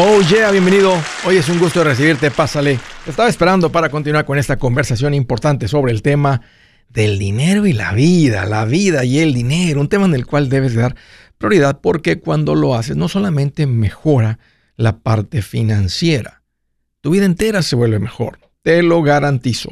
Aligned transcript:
Oh 0.00 0.20
yeah, 0.30 0.52
bienvenido. 0.52 0.94
Hoy 1.26 1.38
es 1.38 1.48
un 1.48 1.58
gusto 1.58 1.82
recibirte, 1.82 2.30
pásale. 2.30 2.78
Te 3.04 3.10
estaba 3.10 3.28
esperando 3.28 3.72
para 3.72 3.88
continuar 3.88 4.24
con 4.24 4.38
esta 4.38 4.56
conversación 4.56 5.12
importante 5.12 5.66
sobre 5.66 5.90
el 5.90 6.02
tema 6.02 6.40
del 6.88 7.18
dinero 7.18 7.66
y 7.66 7.72
la 7.72 7.94
vida, 7.94 8.46
la 8.46 8.64
vida 8.64 9.04
y 9.04 9.18
el 9.18 9.34
dinero, 9.34 9.80
un 9.80 9.88
tema 9.88 10.04
en 10.04 10.14
el 10.14 10.24
cual 10.24 10.48
debes 10.48 10.76
dar 10.76 10.94
prioridad 11.36 11.80
porque 11.80 12.20
cuando 12.20 12.54
lo 12.54 12.76
haces 12.76 12.96
no 12.96 13.08
solamente 13.08 13.66
mejora 13.66 14.38
la 14.76 15.00
parte 15.00 15.42
financiera, 15.42 16.44
tu 17.00 17.10
vida 17.10 17.24
entera 17.24 17.62
se 17.62 17.74
vuelve 17.74 17.98
mejor, 17.98 18.38
te 18.62 18.84
lo 18.84 19.02
garantizo. 19.02 19.70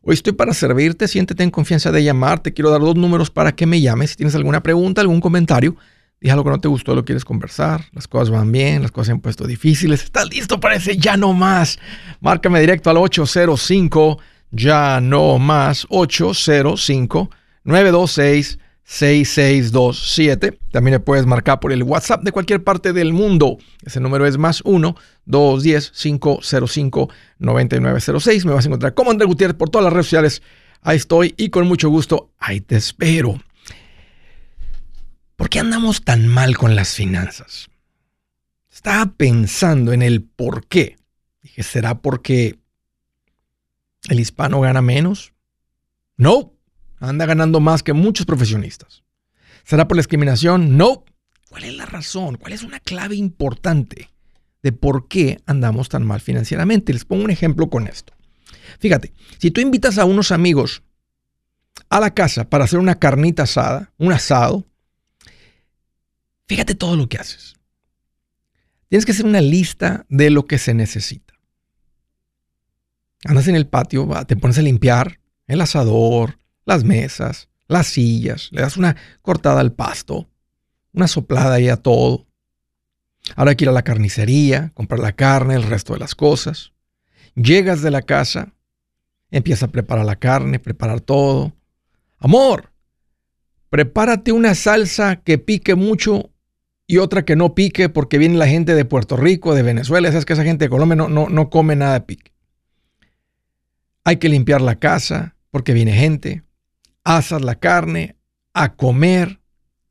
Hoy 0.00 0.14
estoy 0.14 0.32
para 0.32 0.54
servirte, 0.54 1.06
siéntete 1.06 1.42
en 1.42 1.50
confianza 1.50 1.92
de 1.92 2.02
llamar, 2.02 2.40
te 2.40 2.54
quiero 2.54 2.70
dar 2.70 2.80
dos 2.80 2.96
números 2.96 3.30
para 3.30 3.52
que 3.52 3.66
me 3.66 3.82
llames 3.82 4.12
si 4.12 4.16
tienes 4.16 4.34
alguna 4.34 4.62
pregunta, 4.62 5.02
algún 5.02 5.20
comentario 5.20 5.76
Dije 6.20 6.32
algo 6.32 6.44
que 6.44 6.50
no 6.50 6.60
te 6.60 6.68
gustó, 6.68 6.94
lo 6.94 7.04
quieres 7.04 7.24
conversar. 7.24 7.86
Las 7.92 8.06
cosas 8.06 8.28
van 8.28 8.52
bien, 8.52 8.82
las 8.82 8.92
cosas 8.92 9.06
se 9.06 9.12
han 9.12 9.20
puesto 9.20 9.46
difíciles. 9.46 10.04
¿Estás 10.04 10.28
listo 10.28 10.60
para 10.60 10.74
ese 10.74 10.98
ya 10.98 11.16
no 11.16 11.32
más? 11.32 11.78
Márcame 12.20 12.60
directo 12.60 12.90
al 12.90 12.98
805 12.98 14.18
ya 14.50 15.00
no 15.00 15.38
más 15.38 15.86
805 15.88 17.30
926 17.64 18.58
6627. 18.84 20.58
También 20.72 20.94
me 20.94 21.00
puedes 21.00 21.24
marcar 21.24 21.60
por 21.60 21.72
el 21.72 21.84
WhatsApp 21.84 22.22
de 22.22 22.32
cualquier 22.32 22.64
parte 22.64 22.92
del 22.92 23.12
mundo. 23.12 23.56
Ese 23.84 24.00
número 24.00 24.26
es 24.26 24.36
más 24.36 24.62
1 24.64 24.96
210 25.26 25.92
505 25.92 27.08
9906. 27.38 28.44
Me 28.44 28.52
vas 28.52 28.64
a 28.64 28.68
encontrar 28.68 28.94
como 28.94 29.12
André 29.12 29.26
Gutiérrez 29.26 29.56
por 29.56 29.70
todas 29.70 29.84
las 29.84 29.92
redes 29.92 30.06
sociales. 30.06 30.42
Ahí 30.82 30.96
estoy 30.96 31.34
y 31.36 31.50
con 31.50 31.68
mucho 31.68 31.88
gusto 31.88 32.30
ahí 32.38 32.60
te 32.60 32.76
espero. 32.76 33.38
¿Por 35.40 35.48
qué 35.48 35.58
andamos 35.58 36.04
tan 36.04 36.28
mal 36.28 36.58
con 36.58 36.76
las 36.76 36.94
finanzas? 36.94 37.70
Estaba 38.70 39.14
pensando 39.14 39.94
en 39.94 40.02
el 40.02 40.22
por 40.22 40.66
qué. 40.66 40.98
Dije, 41.40 41.62
¿será 41.62 42.02
porque 42.02 42.58
el 44.10 44.20
hispano 44.20 44.60
gana 44.60 44.82
menos? 44.82 45.32
No, 46.18 46.52
anda 46.98 47.24
ganando 47.24 47.58
más 47.58 47.82
que 47.82 47.94
muchos 47.94 48.26
profesionistas. 48.26 49.02
¿Será 49.64 49.88
por 49.88 49.96
la 49.96 50.02
discriminación? 50.02 50.76
No. 50.76 51.06
¿Cuál 51.48 51.64
es 51.64 51.74
la 51.74 51.86
razón? 51.86 52.36
¿Cuál 52.36 52.52
es 52.52 52.62
una 52.62 52.78
clave 52.78 53.16
importante 53.16 54.10
de 54.62 54.72
por 54.72 55.08
qué 55.08 55.40
andamos 55.46 55.88
tan 55.88 56.04
mal 56.06 56.20
financieramente? 56.20 56.92
Les 56.92 57.06
pongo 57.06 57.24
un 57.24 57.30
ejemplo 57.30 57.70
con 57.70 57.86
esto. 57.86 58.12
Fíjate, 58.78 59.14
si 59.38 59.50
tú 59.50 59.62
invitas 59.62 59.96
a 59.96 60.04
unos 60.04 60.32
amigos 60.32 60.82
a 61.88 61.98
la 61.98 62.12
casa 62.12 62.50
para 62.50 62.64
hacer 62.64 62.78
una 62.78 62.98
carnita 62.98 63.44
asada, 63.44 63.94
un 63.96 64.12
asado, 64.12 64.66
Fíjate 66.50 66.74
todo 66.74 66.96
lo 66.96 67.08
que 67.08 67.16
haces. 67.16 67.54
Tienes 68.88 69.06
que 69.06 69.12
hacer 69.12 69.24
una 69.24 69.40
lista 69.40 70.04
de 70.08 70.30
lo 70.30 70.46
que 70.46 70.58
se 70.58 70.74
necesita. 70.74 71.34
Andas 73.24 73.46
en 73.46 73.54
el 73.54 73.68
patio, 73.68 74.08
te 74.26 74.34
pones 74.34 74.58
a 74.58 74.62
limpiar 74.62 75.20
el 75.46 75.60
asador, 75.60 76.40
las 76.64 76.82
mesas, 76.82 77.50
las 77.68 77.86
sillas, 77.86 78.48
le 78.50 78.62
das 78.62 78.76
una 78.76 78.96
cortada 79.22 79.60
al 79.60 79.70
pasto, 79.70 80.28
una 80.92 81.06
soplada 81.06 81.54
ahí 81.54 81.68
a 81.68 81.76
todo. 81.76 82.26
Ahora 83.36 83.50
hay 83.50 83.56
que 83.56 83.66
ir 83.66 83.68
a 83.68 83.72
la 83.72 83.84
carnicería, 83.84 84.72
comprar 84.74 84.98
la 84.98 85.12
carne, 85.12 85.54
el 85.54 85.62
resto 85.62 85.92
de 85.92 86.00
las 86.00 86.16
cosas. 86.16 86.72
Llegas 87.36 87.80
de 87.80 87.92
la 87.92 88.02
casa, 88.02 88.54
empieza 89.30 89.66
a 89.66 89.70
preparar 89.70 90.04
la 90.04 90.16
carne, 90.16 90.58
preparar 90.58 91.00
todo. 91.00 91.52
Amor, 92.18 92.72
prepárate 93.68 94.32
una 94.32 94.56
salsa 94.56 95.14
que 95.14 95.38
pique 95.38 95.76
mucho 95.76 96.29
y 96.90 96.98
otra 96.98 97.24
que 97.24 97.36
no 97.36 97.54
pique 97.54 97.88
porque 97.88 98.18
viene 98.18 98.36
la 98.36 98.48
gente 98.48 98.74
de 98.74 98.84
Puerto 98.84 99.16
Rico, 99.16 99.54
de 99.54 99.62
Venezuela, 99.62 100.08
es 100.08 100.24
que 100.24 100.32
esa 100.32 100.42
gente 100.42 100.64
de 100.64 100.68
Colombia 100.68 100.96
no, 100.96 101.08
no, 101.08 101.28
no 101.28 101.48
come 101.48 101.76
nada 101.76 101.92
de 101.92 102.00
pique. 102.00 102.32
Hay 104.02 104.16
que 104.16 104.28
limpiar 104.28 104.60
la 104.60 104.74
casa 104.74 105.36
porque 105.52 105.72
viene 105.72 105.92
gente, 105.92 106.42
asas 107.04 107.42
la 107.42 107.54
carne, 107.54 108.16
a 108.54 108.74
comer, 108.74 109.40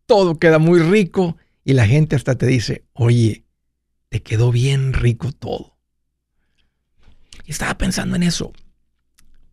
todo 0.07 0.39
queda 0.39 0.59
muy 0.59 0.81
rico 0.81 1.37
y 1.63 1.71
la 1.71 1.87
gente 1.87 2.17
hasta 2.17 2.37
te 2.37 2.47
dice, 2.47 2.83
oye, 2.91 3.45
te 4.09 4.21
quedó 4.21 4.51
bien 4.51 4.91
rico 4.91 5.31
todo. 5.31 5.77
Y 7.45 7.51
estaba 7.51 7.77
pensando 7.77 8.17
en 8.17 8.23
eso. 8.23 8.51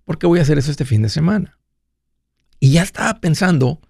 ¿Por 0.04 0.18
qué 0.18 0.26
voy 0.26 0.40
a 0.40 0.42
hacer 0.42 0.58
eso 0.58 0.72
este 0.72 0.84
fin 0.84 1.02
de 1.02 1.10
semana? 1.10 1.60
Y 2.58 2.72
ya 2.72 2.82
estaba 2.82 3.20
pensando, 3.20 3.80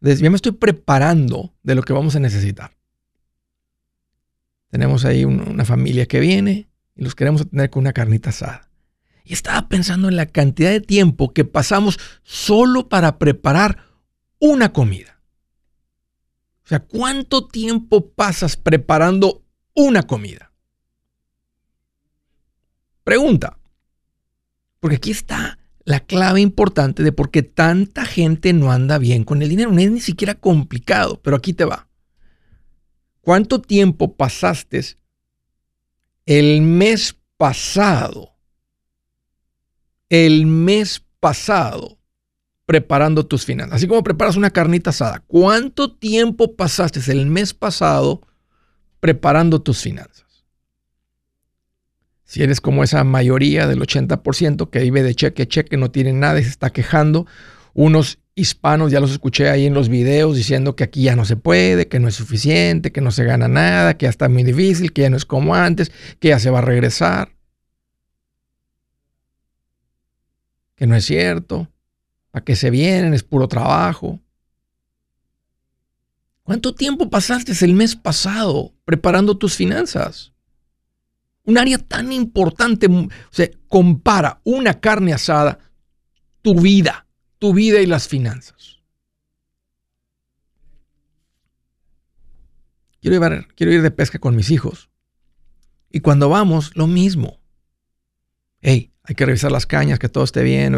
ya 0.00 0.30
me 0.30 0.36
estoy 0.36 0.52
preparando 0.52 1.56
de 1.64 1.74
lo 1.74 1.82
que 1.82 1.92
vamos 1.92 2.14
a 2.14 2.20
necesitar. 2.20 2.78
Tenemos 4.70 5.04
ahí 5.04 5.24
una 5.24 5.64
familia 5.64 6.06
que 6.06 6.20
viene 6.20 6.68
y 6.94 7.04
los 7.04 7.14
queremos 7.14 7.48
tener 7.48 7.70
con 7.70 7.82
una 7.82 7.92
carnita 7.92 8.30
asada. 8.30 8.70
Y 9.24 9.32
estaba 9.32 9.68
pensando 9.68 10.08
en 10.08 10.16
la 10.16 10.26
cantidad 10.26 10.70
de 10.70 10.80
tiempo 10.80 11.32
que 11.32 11.44
pasamos 11.44 11.98
solo 12.22 12.88
para 12.88 13.18
preparar 13.18 13.84
una 14.38 14.72
comida. 14.72 15.20
O 16.64 16.68
sea, 16.68 16.80
¿cuánto 16.80 17.48
tiempo 17.48 18.10
pasas 18.10 18.56
preparando 18.56 19.44
una 19.74 20.04
comida? 20.04 20.52
Pregunta. 23.02 23.58
Porque 24.78 24.96
aquí 24.96 25.10
está 25.10 25.58
la 25.84 26.00
clave 26.00 26.40
importante 26.40 27.02
de 27.02 27.12
por 27.12 27.30
qué 27.30 27.42
tanta 27.42 28.04
gente 28.04 28.52
no 28.52 28.70
anda 28.70 28.98
bien 28.98 29.24
con 29.24 29.42
el 29.42 29.48
dinero. 29.48 29.72
No 29.72 29.80
es 29.80 29.90
ni 29.90 30.00
siquiera 30.00 30.34
complicado, 30.34 31.20
pero 31.22 31.36
aquí 31.36 31.52
te 31.52 31.64
va. 31.64 31.89
¿Cuánto 33.20 33.60
tiempo 33.60 34.14
pasaste 34.16 34.82
el 36.26 36.62
mes 36.62 37.16
pasado? 37.36 38.34
El 40.08 40.46
mes 40.46 41.02
pasado 41.20 41.98
preparando 42.66 43.26
tus 43.26 43.44
finanzas. 43.44 43.76
Así 43.76 43.88
como 43.88 44.02
preparas 44.02 44.36
una 44.36 44.50
carnita 44.50 44.90
asada. 44.90 45.24
¿Cuánto 45.26 45.92
tiempo 45.92 46.54
pasaste 46.54 47.00
el 47.10 47.26
mes 47.26 47.52
pasado 47.52 48.22
preparando 49.00 49.60
tus 49.60 49.80
finanzas? 49.80 50.46
Si 52.24 52.44
eres 52.44 52.60
como 52.60 52.84
esa 52.84 53.02
mayoría 53.02 53.66
del 53.66 53.80
80% 53.80 54.70
que 54.70 54.78
vive 54.78 55.02
de 55.02 55.16
cheque 55.16 55.42
a 55.42 55.48
cheque, 55.48 55.76
no 55.76 55.90
tiene 55.90 56.12
nada 56.12 56.38
y 56.38 56.44
se 56.44 56.50
está 56.50 56.70
quejando, 56.70 57.26
unos 57.74 58.18
hispanos, 58.34 58.90
ya 58.90 59.00
los 59.00 59.10
escuché 59.12 59.48
ahí 59.48 59.66
en 59.66 59.74
los 59.74 59.88
videos 59.88 60.36
diciendo 60.36 60.74
que 60.74 60.84
aquí 60.84 61.02
ya 61.04 61.16
no 61.16 61.24
se 61.24 61.36
puede, 61.36 61.88
que 61.88 62.00
no 62.00 62.08
es 62.08 62.14
suficiente, 62.14 62.92
que 62.92 63.00
no 63.00 63.10
se 63.10 63.24
gana 63.24 63.48
nada, 63.48 63.96
que 63.96 64.04
ya 64.04 64.10
está 64.10 64.28
muy 64.28 64.44
difícil, 64.44 64.92
que 64.92 65.02
ya 65.02 65.10
no 65.10 65.16
es 65.16 65.24
como 65.24 65.54
antes, 65.54 65.92
que 66.18 66.28
ya 66.28 66.38
se 66.38 66.50
va 66.50 66.58
a 66.58 66.62
regresar. 66.62 67.36
Que 70.74 70.86
no 70.86 70.96
es 70.96 71.04
cierto. 71.04 71.68
¿Para 72.30 72.44
qué 72.44 72.56
se 72.56 72.70
vienen? 72.70 73.12
Es 73.12 73.22
puro 73.22 73.48
trabajo. 73.48 74.20
¿Cuánto 76.42 76.74
tiempo 76.74 77.10
pasaste 77.10 77.52
el 77.64 77.74
mes 77.74 77.94
pasado 77.94 78.72
preparando 78.84 79.36
tus 79.36 79.54
finanzas? 79.54 80.32
Un 81.44 81.58
área 81.58 81.78
tan 81.78 82.12
importante, 82.12 82.86
o 82.86 83.08
sea, 83.30 83.48
compara 83.68 84.40
una 84.44 84.80
carne 84.80 85.12
asada, 85.12 85.58
tu 86.42 86.58
vida 86.60 87.06
tu 87.40 87.54
vida 87.54 87.80
y 87.80 87.86
las 87.86 88.06
finanzas. 88.06 88.78
Quiero 93.00 93.16
ir, 93.16 93.48
quiero 93.56 93.72
ir 93.72 93.82
de 93.82 93.90
pesca 93.90 94.18
con 94.18 94.36
mis 94.36 94.50
hijos. 94.50 94.90
Y 95.90 96.00
cuando 96.00 96.28
vamos, 96.28 96.70
lo 96.76 96.86
mismo. 96.86 97.40
Hey, 98.60 98.92
hay 99.04 99.14
que 99.14 99.24
revisar 99.24 99.50
las 99.50 99.64
cañas, 99.66 99.98
que 99.98 100.10
todo 100.10 100.22
esté 100.22 100.42
bien, 100.42 100.76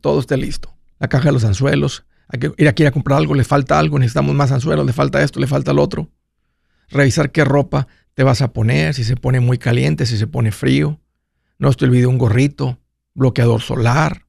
todo 0.00 0.20
esté 0.20 0.36
listo. 0.36 0.74
La 1.00 1.08
caja 1.08 1.26
de 1.26 1.32
los 1.32 1.44
anzuelos. 1.44 2.06
Hay 2.28 2.38
que 2.38 2.52
ir 2.56 2.68
aquí 2.68 2.86
a 2.86 2.92
comprar 2.92 3.18
algo, 3.18 3.34
le 3.34 3.44
falta 3.44 3.76
algo, 3.76 3.98
necesitamos 3.98 4.34
más 4.34 4.52
anzuelos, 4.52 4.86
le 4.86 4.92
falta 4.92 5.22
esto, 5.22 5.40
le 5.40 5.48
falta 5.48 5.72
lo 5.72 5.82
otro. 5.82 6.08
Revisar 6.88 7.32
qué 7.32 7.44
ropa 7.44 7.88
te 8.14 8.22
vas 8.22 8.42
a 8.42 8.52
poner, 8.52 8.94
si 8.94 9.02
se 9.02 9.16
pone 9.16 9.40
muy 9.40 9.58
caliente, 9.58 10.06
si 10.06 10.16
se 10.16 10.28
pone 10.28 10.52
frío. 10.52 11.00
No 11.58 11.72
te 11.72 11.84
olvides 11.84 12.06
un 12.06 12.18
gorrito, 12.18 12.78
bloqueador 13.14 13.60
solar, 13.60 14.25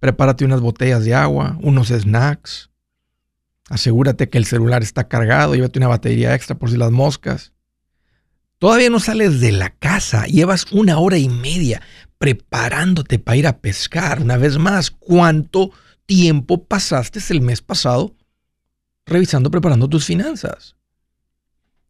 prepárate 0.00 0.44
unas 0.44 0.60
botellas 0.60 1.04
de 1.04 1.14
agua, 1.14 1.58
unos 1.62 1.88
snacks. 1.88 2.70
Asegúrate 3.68 4.28
que 4.28 4.38
el 4.38 4.44
celular 4.46 4.82
está 4.82 5.08
cargado, 5.08 5.54
llévate 5.54 5.78
una 5.78 5.88
batería 5.88 6.34
extra 6.34 6.56
por 6.56 6.70
si 6.70 6.76
las 6.76 6.92
moscas. 6.92 7.52
Todavía 8.58 8.88
no 8.90 9.00
sales 9.00 9.40
de 9.40 9.52
la 9.52 9.70
casa, 9.70 10.26
llevas 10.26 10.70
una 10.72 10.98
hora 10.98 11.18
y 11.18 11.28
media 11.28 11.82
preparándote 12.18 13.18
para 13.18 13.36
ir 13.36 13.46
a 13.46 13.58
pescar. 13.58 14.22
Una 14.22 14.36
vez 14.36 14.58
más, 14.58 14.90
¿cuánto 14.90 15.70
tiempo 16.06 16.64
pasaste 16.64 17.20
el 17.30 17.42
mes 17.42 17.60
pasado 17.60 18.14
revisando, 19.04 19.50
preparando 19.50 19.88
tus 19.88 20.06
finanzas? 20.06 20.76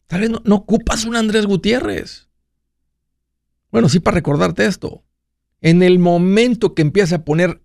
Tal 0.07 0.21
vez 0.21 0.31
no, 0.31 0.41
no 0.45 0.57
ocupas 0.57 1.05
un 1.05 1.17
Andrés 1.17 1.47
Gutiérrez. 1.47 2.29
Bueno, 3.71 3.89
sí 3.89 4.01
para 4.01 4.17
recordarte 4.17 4.67
esto. 4.67 5.05
En 5.61 5.83
el 5.83 5.99
momento 5.99 6.75
que 6.75 6.83
empiezas 6.83 7.13
a 7.13 7.25
poner 7.25 7.61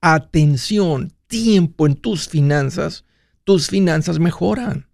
atención, 0.00 1.12
tiempo 1.26 1.86
en 1.86 1.94
tus 1.94 2.28
finanzas, 2.28 3.04
tus 3.44 3.68
finanzas 3.68 4.18
mejoran. 4.18 4.88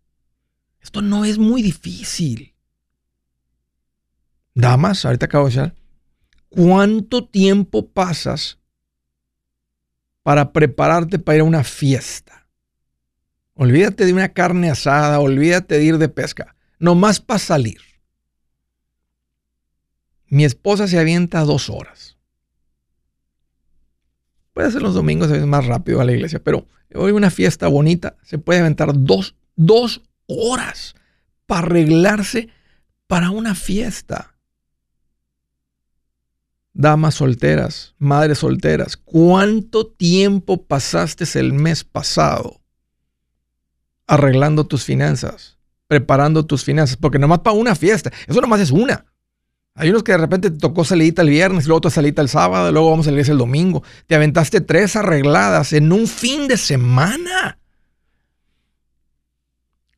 Esto 0.80 1.02
no 1.02 1.24
es 1.24 1.38
muy 1.38 1.62
difícil. 1.62 2.54
Damas, 4.54 5.04
ahorita 5.04 5.26
acabo 5.26 5.48
de 5.48 5.56
decir, 5.56 5.74
¿cuánto 6.48 7.26
tiempo 7.26 7.88
pasas 7.88 8.58
para 10.22 10.52
prepararte 10.52 11.18
para 11.18 11.36
ir 11.36 11.40
a 11.40 11.44
una 11.44 11.64
fiesta? 11.64 12.48
Olvídate 13.54 14.04
de 14.04 14.12
una 14.12 14.28
carne 14.30 14.70
asada, 14.70 15.20
olvídate 15.20 15.78
de 15.78 15.84
ir 15.84 15.98
de 15.98 16.08
pesca, 16.08 16.56
nomás 16.78 17.20
para 17.20 17.38
salir. 17.38 17.80
Mi 20.26 20.44
esposa 20.44 20.88
se 20.88 20.98
avienta 20.98 21.40
dos 21.42 21.70
horas. 21.70 22.13
Puede 24.54 24.70
ser 24.70 24.82
los 24.82 24.94
domingos 24.94 25.30
a 25.30 25.46
más 25.46 25.66
rápido 25.66 26.00
a 26.00 26.04
la 26.04 26.12
iglesia, 26.12 26.42
pero 26.42 26.66
hoy 26.94 27.10
una 27.10 27.30
fiesta 27.30 27.66
bonita 27.66 28.16
se 28.22 28.38
puede 28.38 28.60
aventar 28.60 28.92
dos, 28.94 29.34
dos 29.56 30.02
horas 30.26 30.94
para 31.44 31.66
arreglarse 31.66 32.48
para 33.08 33.30
una 33.30 33.56
fiesta. 33.56 34.36
Damas 36.72 37.16
solteras, 37.16 37.94
madres 37.98 38.38
solteras, 38.38 38.96
¿cuánto 38.96 39.88
tiempo 39.88 40.64
pasaste 40.64 41.24
el 41.38 41.52
mes 41.52 41.82
pasado 41.84 42.60
arreglando 44.06 44.66
tus 44.66 44.84
finanzas, 44.84 45.58
preparando 45.88 46.46
tus 46.46 46.62
finanzas? 46.62 46.96
Porque 46.96 47.18
nomás 47.18 47.40
para 47.40 47.56
una 47.56 47.74
fiesta, 47.74 48.12
eso 48.28 48.40
nomás 48.40 48.60
es 48.60 48.70
una. 48.70 49.04
Hay 49.76 49.90
unos 49.90 50.04
que 50.04 50.12
de 50.12 50.18
repente 50.18 50.50
te 50.52 50.58
tocó 50.58 50.84
salida 50.84 51.22
el 51.22 51.30
viernes, 51.30 51.66
luego 51.66 51.80
te 51.80 51.90
salida 51.90 52.22
el 52.22 52.28
sábado, 52.28 52.70
luego 52.70 52.90
vamos 52.90 53.06
a 53.06 53.10
la 53.10 53.14
iglesia 53.14 53.32
el 53.32 53.38
domingo. 53.38 53.82
Te 54.06 54.14
aventaste 54.14 54.60
tres 54.60 54.94
arregladas 54.94 55.72
en 55.72 55.90
un 55.90 56.06
fin 56.06 56.46
de 56.46 56.56
semana. 56.56 57.58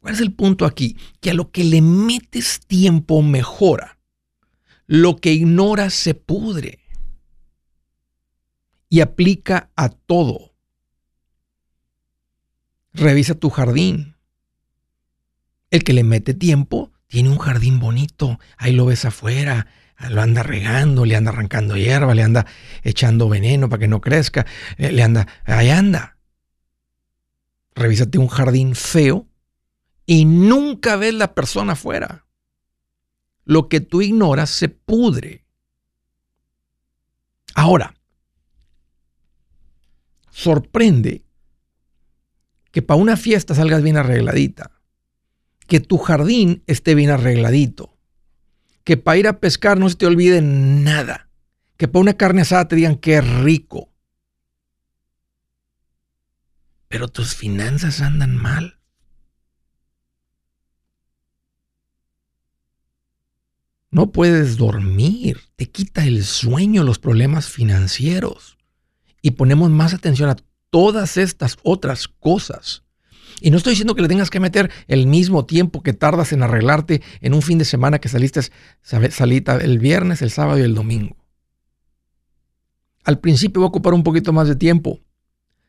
¿Cuál 0.01 0.15
es 0.15 0.21
el 0.21 0.33
punto 0.33 0.65
aquí? 0.65 0.97
Que 1.21 1.31
a 1.31 1.35
lo 1.35 1.51
que 1.51 1.63
le 1.63 1.83
metes 1.83 2.61
tiempo 2.67 3.21
mejora. 3.21 3.99
Lo 4.87 5.17
que 5.17 5.33
ignoras 5.33 5.93
se 5.93 6.15
pudre. 6.15 6.79
Y 8.89 9.01
aplica 9.01 9.69
a 9.77 9.91
todo. 9.91 10.55
Revisa 12.95 13.35
tu 13.35 13.51
jardín. 13.51 14.17
El 15.71 15.85
que 15.85 15.93
le 15.93 16.03
mete 16.03 16.33
tiempo 16.33 16.93
tiene 17.07 17.29
un 17.29 17.39
jardín 17.39 17.79
bonito, 17.79 18.39
ahí 18.57 18.73
lo 18.73 18.87
ves 18.87 19.05
afuera, 19.05 19.69
lo 20.11 20.21
anda 20.21 20.43
regando, 20.43 21.05
le 21.05 21.17
anda 21.17 21.31
arrancando 21.31 21.77
hierba, 21.77 22.15
le 22.15 22.23
anda 22.23 22.47
echando 22.83 23.29
veneno 23.29 23.69
para 23.69 23.81
que 23.81 23.89
no 23.89 24.01
crezca, 24.01 24.47
le 24.77 25.03
anda, 25.03 25.27
ahí 25.45 25.71
anda. 25.71 26.19
Revísate 27.75 28.19
un 28.19 28.29
jardín 28.29 28.75
feo 28.75 29.29
y 30.05 30.25
nunca 30.25 30.97
ves 30.97 31.15
la 31.15 31.35
persona 31.35 31.73
afuera. 31.73 32.27
Lo 33.45 33.69
que 33.69 33.81
tú 33.81 34.03
ignoras 34.03 34.51
se 34.51 34.69
pudre. 34.69 35.47
Ahora, 37.55 37.95
sorprende 40.31 41.25
que 42.71 42.83
para 42.83 43.01
una 43.01 43.17
fiesta 43.17 43.55
salgas 43.55 43.83
bien 43.83 43.97
arregladita 43.97 44.76
que 45.67 45.81
tu 45.81 45.99
jardín 45.99 46.63
esté 46.67 46.95
bien 46.95 47.11
arregladito, 47.11 47.97
que 48.85 48.97
para 48.97 49.19
ir 49.19 49.29
a 49.29 49.41
pescar 49.41 49.79
no 49.79 49.89
se 49.89 49.97
te 49.97 50.07
olvide 50.07 50.41
nada, 50.41 51.29
que 51.77 51.89
para 51.89 52.01
una 52.01 52.17
carne 52.17 52.43
asada 52.43 52.69
te 52.69 52.77
digan 52.77 52.97
que 52.97 53.17
es 53.17 53.29
rico. 53.41 53.93
Pero 56.89 57.09
tus 57.09 57.35
finanzas 57.35 58.01
andan 58.01 58.37
mal. 58.37 58.79
No 63.91 64.13
puedes 64.13 64.57
dormir, 64.57 65.41
te 65.57 65.71
quita 65.71 66.05
el 66.05 66.25
sueño 66.25 66.85
los 66.85 66.99
problemas 66.99 67.49
financieros. 67.49 68.57
Y 69.23 69.33
ponemos 69.33 69.71
más 69.71 69.95
atención 69.95 70.29
a 70.29 70.37
todas 70.71 71.17
estas 71.17 71.57
otras 71.63 72.07
cosas 72.07 72.86
y 73.41 73.51
no 73.51 73.59
estoy 73.59 73.73
diciendo 73.73 73.95
que 73.95 74.03
le 74.03 74.09
tengas 74.09 74.31
que 74.31 74.41
meter 74.41 74.71
el 74.89 75.07
mismo 75.07 75.45
tiempo 75.45 75.83
que 75.83 75.93
tardas 75.93 76.33
en 76.33 76.43
arreglarte 76.43 77.03
en 77.21 77.35
un 77.35 77.43
fin 77.43 77.59
de 77.59 77.65
semana 77.65 77.99
que 77.99 78.09
saliste 78.09 78.41
salita 78.83 79.57
el 79.57 79.79
viernes, 79.79 80.23
el 80.23 80.31
sábado 80.31 80.59
y 80.59 80.63
el 80.63 80.75
domingo. 80.75 81.17
Al 83.05 83.21
principio 83.21 83.61
va 83.61 83.67
a 83.67 83.69
ocupar 83.69 83.95
un 83.95 84.03
poquito 84.03 84.33
más 84.33 84.49
de 84.49 84.57
tiempo. 84.57 85.01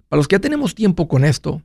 Para 0.07 0.17
los 0.17 0.27
que 0.27 0.35
ya 0.35 0.39
tenemos 0.39 0.75
tiempo 0.75 1.07
con 1.07 1.25
esto, 1.25 1.61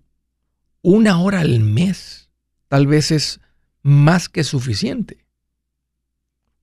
una 0.82 1.20
hora 1.20 1.40
al 1.40 1.60
mes 1.60 2.28
tal 2.68 2.86
vez 2.86 3.10
es 3.10 3.40
más 3.82 4.28
que 4.28 4.42
suficiente. 4.44 5.24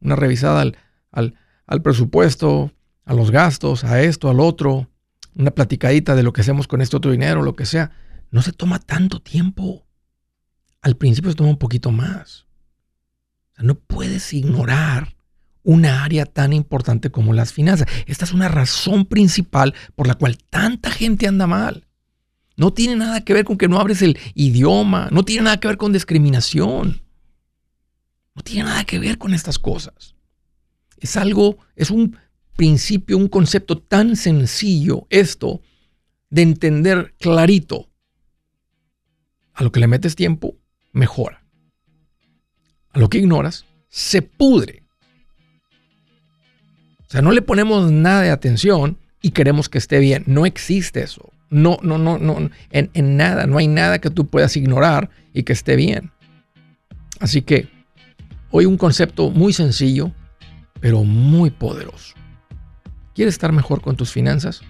Una 0.02 0.16
revisada 0.16 0.62
al, 0.62 0.78
al, 1.12 1.36
al 1.66 1.82
presupuesto, 1.82 2.74
a 3.06 3.14
los 3.14 3.32
gastos, 3.32 3.84
a 3.84 4.02
esto, 4.02 4.30
al 4.30 4.40
otro, 4.42 4.90
una 5.34 5.52
platicadita 5.52 6.16
de 6.16 6.24
lo 6.24 6.34
que 6.34 6.42
hacemos 6.42 6.68
con 6.68 6.82
este 6.82 6.98
otro 6.98 7.12
dinero, 7.12 7.42
lo 7.42 7.56
que 7.56 7.66
sea 7.66 7.92
no 8.32 8.42
se 8.42 8.54
toma 8.54 8.80
tanto 8.80 9.20
tiempo. 9.20 9.86
Al 10.82 10.96
principio 10.96 11.32
se 11.32 11.38
toma 11.38 11.50
un 11.50 11.58
poquito 11.58 11.92
más. 11.92 12.46
no 13.58 13.76
puedes 13.76 14.32
ignorar 14.34 15.18
una 15.64 16.06
área 16.06 16.26
tan 16.26 16.54
importante 16.54 17.12
como 17.12 17.34
las 17.34 17.52
finanzas. 17.52 17.88
Esta 18.06 18.26
es 18.26 18.32
una 18.32 18.48
razón 18.48 19.06
principal 19.06 19.74
por 19.96 20.08
la 20.08 20.16
cual 20.16 20.38
tanta 20.50 20.90
gente 20.90 21.28
anda 21.28 21.48
mal. 21.48 21.86
No 22.56 22.74
tiene 22.74 22.96
nada 22.96 23.22
que 23.24 23.34
ver 23.34 23.46
con 23.46 23.58
que 23.58 23.68
no 23.68 23.80
abres 23.80 24.02
el 24.02 24.18
idioma, 24.34 25.10
no 25.12 25.24
tiene 25.24 25.44
nada 25.44 25.60
que 25.60 25.68
ver 25.68 25.78
con 25.78 25.92
discriminación. 25.92 27.02
No 28.36 28.42
tiene 28.42 28.64
nada 28.64 28.86
que 28.86 29.00
ver 29.00 29.18
con 29.18 29.34
estas 29.34 29.60
cosas. 29.60 30.16
Es 30.98 31.18
algo, 31.18 31.58
es 31.76 31.92
un 31.92 32.18
principio, 32.56 33.18
un 33.18 33.28
concepto 33.28 33.78
tan 33.78 34.16
sencillo 34.16 35.08
esto 35.10 35.62
de 36.30 36.44
entender 36.44 37.16
clarito 37.20 37.89
a 39.60 39.64
lo 39.64 39.74
que 39.74 39.82
le 39.82 39.88
metes 39.88 40.16
tiempo, 40.16 40.56
mejora. 40.94 41.44
A 42.92 43.00
lo 43.00 43.10
que 43.10 43.18
ignoras, 43.18 43.66
se 43.90 44.22
pudre. 44.22 44.84
O 47.02 47.12
sea, 47.12 47.22
no 47.22 47.34
le 47.34 47.42
ponemos 47.42 47.92
nada 47.92 48.22
de 48.22 48.30
atención 48.30 48.98
y 49.22 49.32
queremos 49.32 49.68
que 49.68 49.78
esté 49.78 50.00
bien. 50.00 50.24
No 50.28 50.46
existe 50.46 51.04
eso. 51.04 51.34
No, 51.50 51.78
no, 51.82 51.98
no, 51.98 52.18
no. 52.18 52.50
En, 52.70 52.90
en 52.94 53.18
nada. 53.18 53.48
No 53.48 53.58
hay 53.58 53.68
nada 53.68 54.00
que 54.00 54.10
tú 54.10 54.28
puedas 54.28 54.56
ignorar 54.56 55.10
y 55.34 55.44
que 55.44 55.52
esté 55.52 55.76
bien. 55.76 56.12
Así 57.20 57.42
que 57.42 57.68
hoy 58.52 58.66
un 58.66 58.78
concepto 58.78 59.30
muy 59.30 59.52
sencillo, 59.52 60.14
pero 60.80 61.04
muy 61.04 61.50
poderoso. 61.50 62.16
¿Quieres 63.14 63.34
estar 63.34 63.52
mejor 63.52 63.82
con 63.82 63.98
tus 63.98 64.14
finanzas? 64.14 64.62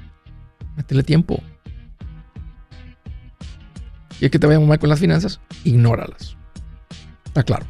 Métele 0.76 1.04
tiempo. 1.04 1.44
Y 4.20 4.30
que 4.30 4.40
te 4.40 4.48
vayan 4.48 4.68
mal 4.68 4.80
con 4.80 4.90
las 4.90 5.00
finanzas, 5.00 5.40
ignóralas. 5.64 6.36
Está 7.26 7.44
claro. 7.44 7.66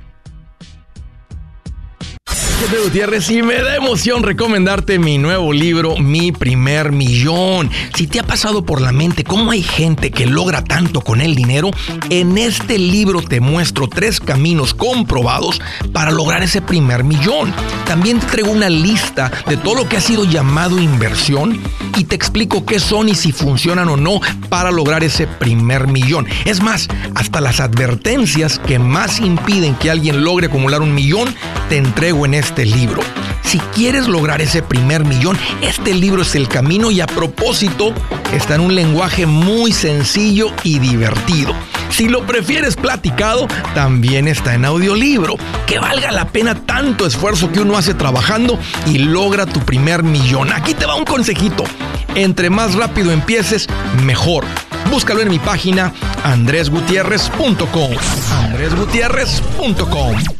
Gutiérrez 2.68 3.32
y 3.32 3.42
me 3.42 3.56
da 3.62 3.76
emoción 3.76 4.22
recomendarte 4.22 5.00
mi 5.00 5.18
nuevo 5.18 5.54
libro, 5.54 5.98
Mi 5.98 6.32
primer 6.32 6.92
millón. 6.92 7.72
Si 7.96 8.06
te 8.06 8.20
ha 8.20 8.24
pasado 8.24 8.64
por 8.64 8.82
la 8.82 8.92
mente 8.92 9.24
cómo 9.24 9.52
hay 9.52 9.64
gente 9.64 10.12
que 10.12 10.26
logra 10.26 10.64
tanto 10.64 11.02
con 11.02 11.22
el 11.22 11.36
dinero, 11.36 11.72
en 12.10 12.38
este 12.38 12.78
libro 12.78 13.22
te 13.22 13.40
muestro 13.40 13.88
tres 13.88 14.20
caminos 14.20 14.74
comprobados 14.74 15.62
para 15.94 16.12
lograr 16.12 16.44
ese 16.44 16.62
primer 16.62 17.04
millón. 17.04 17.54
También 17.86 18.20
te 18.20 18.28
traigo 18.28 18.52
una 18.52 18.70
lista 18.70 19.32
de 19.48 19.58
todo 19.58 19.76
lo 19.76 19.90
que 19.90 19.98
ha 19.98 20.02
sido 20.02 20.26
llamado 20.26 20.80
inversión 20.80 21.60
y 21.98 22.04
te 22.04 22.16
explico 22.16 22.66
qué 22.66 22.80
son 22.80 23.10
y 23.10 23.16
si 23.16 23.32
funcionan 23.32 23.88
o 23.90 23.98
no 23.98 24.20
para 24.50 24.70
lograr 24.72 25.04
ese 25.04 25.28
primer 25.28 25.88
millón. 25.88 26.28
Es 26.46 26.62
más, 26.62 26.88
hasta 27.16 27.42
las 27.42 27.60
advertencias 27.60 28.60
que 28.60 28.80
más 28.80 29.20
impiden 29.20 29.76
que 29.76 29.90
alguien 29.90 30.24
logre 30.24 30.48
acumular 30.48 30.82
un 30.82 30.94
millón, 30.94 31.34
te 31.68 31.78
entrego 31.78 32.26
en 32.26 32.34
este 32.36 32.49
este 32.50 32.66
libro. 32.66 33.04
Si 33.44 33.60
quieres 33.76 34.08
lograr 34.08 34.42
ese 34.42 34.64
primer 34.64 35.06
millón, 35.06 35.38
este 35.62 35.94
libro 35.94 36.24
es 36.24 36.34
el 36.34 36.48
camino 36.48 36.90
y 36.90 37.00
a 37.00 37.06
propósito 37.06 37.94
está 38.34 38.56
en 38.56 38.62
un 38.62 38.74
lenguaje 38.74 39.28
muy 39.28 39.72
sencillo 39.72 40.48
y 40.64 40.80
divertido. 40.80 41.54
Si 41.92 42.10
lo 42.10 42.26
prefieres 42.26 42.76
platicado, 42.76 43.48
también 43.76 44.28
está 44.28 44.56
en 44.56 44.66
audiolibro. 44.66 45.36
Que 45.68 45.78
valga 45.78 46.12
la 46.12 46.30
pena 46.30 46.56
tanto 46.56 47.06
esfuerzo 47.06 47.52
que 47.52 47.60
uno 47.60 47.78
hace 47.78 47.94
trabajando 47.94 48.58
y 48.88 48.98
logra 48.98 49.46
tu 49.46 49.60
primer 49.60 50.02
millón. 50.02 50.52
Aquí 50.52 50.74
te 50.74 50.88
va 50.88 50.96
un 50.96 51.06
consejito. 51.06 51.66
Entre 52.16 52.50
más 52.50 52.74
rápido 52.74 53.12
empieces, 53.12 53.68
mejor. 54.04 54.44
Búscalo 54.90 55.22
en 55.22 55.30
mi 55.30 55.38
página 55.38 55.94
andresgutierrez.com. 56.24 57.92
andresgutierrez.com. 58.32 60.40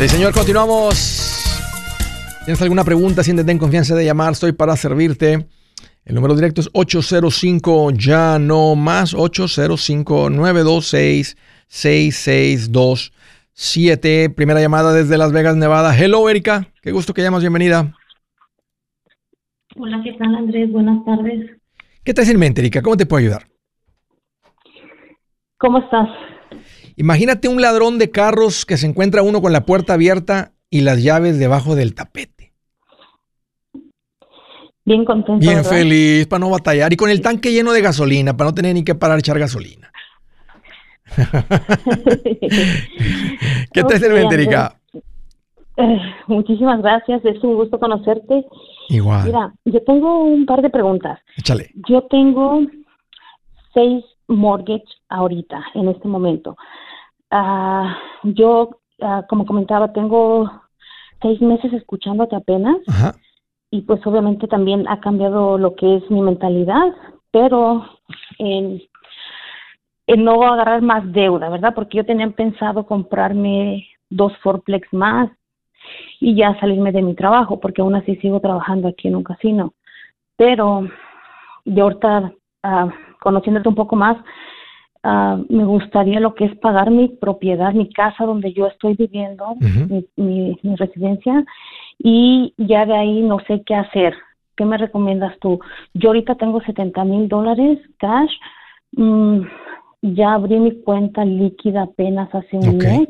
Sí, 0.00 0.08
señor, 0.08 0.32
continuamos. 0.32 1.44
¿Tienes 2.46 2.62
alguna 2.62 2.84
pregunta? 2.84 3.22
Siéntete 3.22 3.52
en 3.52 3.58
confianza 3.58 3.94
de 3.94 4.06
llamar. 4.06 4.32
Estoy 4.32 4.52
para 4.52 4.74
servirte. 4.74 5.46
El 6.06 6.14
número 6.14 6.34
directo 6.34 6.62
es 6.62 6.70
805 6.72 7.90
ya 7.90 8.38
no 8.38 8.76
más 8.76 9.12
805 9.12 10.30
926 10.30 11.36
6627. 11.68 14.30
Primera 14.30 14.62
llamada 14.62 14.94
desde 14.94 15.18
Las 15.18 15.32
Vegas, 15.32 15.56
Nevada. 15.56 15.94
Hello, 15.94 16.30
Erika. 16.30 16.66
Qué 16.80 16.92
gusto 16.92 17.12
que 17.12 17.20
llamas. 17.20 17.42
Bienvenida. 17.42 17.94
Hola, 19.76 20.00
¿qué 20.02 20.14
tal, 20.14 20.34
Andrés? 20.34 20.72
Buenas 20.72 21.04
tardes. 21.04 21.58
¿Qué 22.04 22.14
te 22.14 22.22
hace 22.22 22.32
en 22.32 22.38
mente, 22.38 22.62
Erika? 22.62 22.80
¿Cómo 22.80 22.96
te 22.96 23.04
puedo 23.04 23.20
ayudar? 23.20 23.42
¿Cómo 25.58 25.76
estás? 25.76 26.08
Imagínate 27.00 27.48
un 27.48 27.62
ladrón 27.62 27.98
de 27.98 28.10
carros 28.10 28.66
que 28.66 28.76
se 28.76 28.86
encuentra 28.86 29.22
uno 29.22 29.40
con 29.40 29.54
la 29.54 29.64
puerta 29.64 29.94
abierta 29.94 30.52
y 30.68 30.82
las 30.82 31.02
llaves 31.02 31.38
debajo 31.38 31.74
del 31.74 31.94
tapete. 31.94 32.52
Bien 34.84 35.06
contento. 35.06 35.40
Bien 35.40 35.64
feliz, 35.64 36.26
para 36.26 36.40
no 36.40 36.50
batallar. 36.50 36.92
Y 36.92 36.96
con 36.96 37.08
el 37.08 37.22
tanque 37.22 37.52
lleno 37.52 37.72
de 37.72 37.80
gasolina, 37.80 38.36
para 38.36 38.50
no 38.50 38.54
tener 38.54 38.74
ni 38.74 38.84
que 38.84 38.94
parar 38.94 39.16
a 39.16 39.20
echar 39.20 39.38
gasolina. 39.38 39.90
¿Qué 43.72 43.82
te 43.82 44.08
mente, 44.10 44.34
Erika? 44.34 44.78
Eh, 45.78 45.98
muchísimas 46.26 46.82
gracias, 46.82 47.24
es 47.24 47.42
un 47.42 47.54
gusto 47.54 47.80
conocerte. 47.80 48.44
Igual. 48.90 49.24
Mira, 49.24 49.54
yo 49.64 49.82
tengo 49.84 50.24
un 50.24 50.44
par 50.44 50.60
de 50.60 50.68
preguntas. 50.68 51.18
Échale. 51.38 51.70
Yo 51.88 52.02
tengo 52.10 52.60
seis 53.72 54.04
mortgage 54.28 54.84
ahorita, 55.08 55.64
en 55.74 55.88
este 55.88 56.06
momento. 56.06 56.58
Ah, 57.30 57.96
yo, 58.24 58.80
ah, 59.00 59.24
como 59.28 59.46
comentaba, 59.46 59.92
tengo 59.92 60.50
seis 61.22 61.40
meses 61.40 61.72
escuchándote 61.72 62.36
apenas. 62.36 62.78
Y 63.70 63.82
pues 63.82 64.04
obviamente 64.04 64.48
también 64.48 64.88
ha 64.88 65.00
cambiado 65.00 65.56
lo 65.56 65.76
que 65.76 65.96
es 65.96 66.10
mi 66.10 66.20
mentalidad, 66.22 66.92
pero 67.30 67.86
en, 68.38 68.82
en 70.08 70.24
no 70.24 70.42
agarrar 70.42 70.82
más 70.82 71.10
deuda, 71.12 71.48
¿verdad? 71.48 71.72
Porque 71.74 71.98
yo 71.98 72.04
tenía 72.04 72.28
pensado 72.30 72.84
comprarme 72.84 73.86
dos 74.08 74.36
Forplex 74.38 74.92
más 74.92 75.30
y 76.18 76.34
ya 76.34 76.58
salirme 76.58 76.90
de 76.90 77.02
mi 77.02 77.14
trabajo, 77.14 77.60
porque 77.60 77.80
aún 77.80 77.94
así 77.94 78.16
sigo 78.16 78.40
trabajando 78.40 78.88
aquí 78.88 79.06
en 79.06 79.16
un 79.16 79.24
casino. 79.24 79.74
Pero 80.36 80.88
de 81.64 81.80
ahorita, 81.80 82.32
uh, 82.64 82.90
conociéndote 83.20 83.68
un 83.68 83.74
poco 83.76 83.94
más, 83.94 84.16
Uh, 85.02 85.46
me 85.48 85.64
gustaría 85.64 86.20
lo 86.20 86.34
que 86.34 86.44
es 86.44 86.56
pagar 86.58 86.90
mi 86.90 87.08
propiedad, 87.08 87.72
mi 87.72 87.90
casa 87.90 88.26
donde 88.26 88.52
yo 88.52 88.66
estoy 88.66 88.94
viviendo, 88.94 89.54
mi, 89.58 90.06
mi, 90.62 90.76
residencia, 90.76 91.42
y 91.98 92.52
ya 92.58 92.84
de 92.84 92.94
ahí 92.94 93.22
no 93.22 93.38
sé 93.46 93.62
qué 93.64 93.74
hacer. 93.74 94.14
¿Qué 94.56 94.66
me 94.66 94.76
recomiendas 94.76 95.38
tú? 95.38 95.58
Yo 95.94 96.10
ahorita 96.10 96.34
tengo 96.34 96.60
70 96.60 97.02
mil 97.04 97.28
dólares 97.28 97.78
cash. 97.98 98.32
Mm, 98.92 99.40
ya 100.02 100.34
abrí 100.34 100.58
mi 100.58 100.82
cuenta 100.82 101.24
líquida 101.24 101.82
apenas 101.82 102.34
hace 102.34 102.56
un 102.56 102.78
mes 102.78 103.08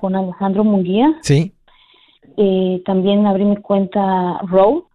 con 0.00 0.14
Alejandro 0.14 0.62
Munguía. 0.62 1.12
Sí. 1.22 1.52
Eh, 2.36 2.82
también 2.84 3.26
abrí 3.26 3.44
mi 3.44 3.56
cuenta 3.56 4.38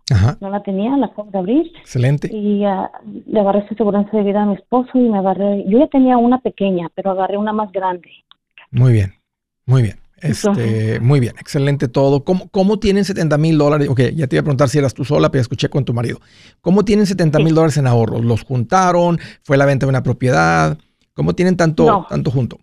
Road 0.09 0.37
no 0.39 0.49
la 0.49 0.63
tenía, 0.63 0.95
la 0.97 1.07
acabo 1.07 1.31
de 1.31 1.37
abrir. 1.37 1.71
Excelente. 1.79 2.29
Y 2.31 2.65
uh, 2.65 2.87
le 3.25 3.39
agarré 3.39 3.67
su 3.67 3.75
seguridad 3.75 4.09
de 4.11 4.23
vida 4.23 4.43
a 4.43 4.45
mi 4.45 4.55
esposo 4.55 4.89
y 4.93 5.09
me 5.09 5.17
agarré, 5.17 5.65
yo 5.67 5.79
ya 5.79 5.87
tenía 5.87 6.17
una 6.17 6.39
pequeña, 6.39 6.89
pero 6.95 7.11
agarré 7.11 7.37
una 7.37 7.53
más 7.53 7.71
grande. 7.71 8.09
Muy 8.71 8.93
bien, 8.93 9.13
muy 9.65 9.81
bien. 9.83 9.95
Este, 10.19 10.99
muy 10.99 11.19
bien, 11.19 11.35
excelente 11.39 11.87
todo. 11.87 12.23
¿Cómo, 12.23 12.49
cómo 12.49 12.79
tienen 12.79 13.05
70 13.05 13.37
mil 13.37 13.57
dólares? 13.57 13.87
Ok, 13.87 14.01
ya 14.15 14.27
te 14.27 14.35
iba 14.35 14.41
a 14.41 14.43
preguntar 14.43 14.67
si 14.67 14.79
eras 14.79 14.93
tú 14.93 15.05
sola, 15.05 15.29
pero 15.29 15.41
escuché 15.41 15.69
con 15.69 15.85
tu 15.85 15.93
marido. 15.93 16.19
¿Cómo 16.61 16.83
tienen 16.83 17.05
70 17.05 17.37
mil 17.39 17.53
dólares 17.53 17.77
en 17.77 17.85
ahorros? 17.85 18.25
¿Los 18.25 18.43
juntaron? 18.43 19.19
¿Fue 19.43 19.57
la 19.57 19.65
venta 19.65 19.85
de 19.85 19.91
una 19.91 20.01
propiedad? 20.01 20.77
¿Cómo 21.13 21.33
tienen 21.33 21.55
tanto, 21.55 22.07
tanto 22.09 22.31
junto? 22.31 22.57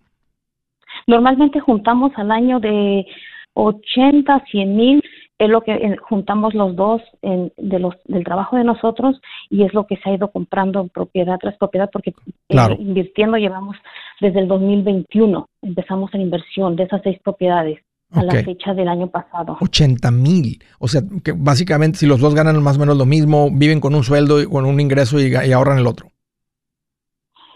Normalmente 1.07 1.59
juntamos 1.59 2.11
al 2.15 2.31
año 2.31 2.59
de 2.59 3.05
80, 3.53 4.43
100 4.51 4.75
mil 4.75 5.03
es 5.37 5.49
lo 5.49 5.61
que 5.61 5.73
eh, 5.73 5.97
juntamos 5.97 6.53
los 6.53 6.75
dos 6.75 7.01
en, 7.21 7.51
de 7.57 7.79
los, 7.79 7.95
del 8.05 8.23
trabajo 8.23 8.55
de 8.55 8.63
nosotros 8.63 9.19
y 9.49 9.63
es 9.63 9.73
lo 9.73 9.85
que 9.85 9.97
se 9.97 10.09
ha 10.09 10.13
ido 10.13 10.31
comprando 10.31 10.87
propiedad 10.87 11.37
tras 11.39 11.57
propiedad 11.57 11.89
porque 11.91 12.13
eh, 12.49 12.75
invirtiendo 12.79 13.37
llevamos 13.37 13.75
desde 14.21 14.39
el 14.39 14.47
2021, 14.47 15.49
empezamos 15.61 16.13
en 16.13 16.21
inversión 16.21 16.75
de 16.75 16.83
esas 16.83 17.01
seis 17.03 17.19
propiedades 17.21 17.79
a 18.11 18.23
la 18.23 18.43
fecha 18.43 18.73
del 18.73 18.87
año 18.87 19.07
pasado. 19.07 19.57
80 19.59 20.09
mil. 20.11 20.63
O 20.79 20.87
sea, 20.87 21.01
que 21.21 21.33
básicamente 21.33 21.97
si 21.97 22.05
los 22.05 22.21
dos 22.21 22.33
ganan 22.33 22.63
más 22.63 22.77
o 22.77 22.79
menos 22.79 22.97
lo 22.97 23.05
mismo, 23.05 23.49
viven 23.51 23.81
con 23.81 23.93
un 23.93 24.03
sueldo 24.03 24.41
y 24.41 24.45
con 24.45 24.65
un 24.65 24.79
ingreso 24.79 25.19
y, 25.19 25.35
ahorran 25.51 25.79
el 25.79 25.87
otro. 25.87 26.11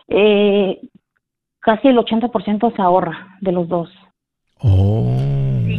Eh, 0.09 0.81
casi 1.59 1.88
el 1.88 1.98
80% 1.98 2.75
se 2.75 2.81
ahorra 2.81 3.38
de 3.39 3.51
los 3.53 3.69
dos. 3.69 3.89
Oh 4.57 5.28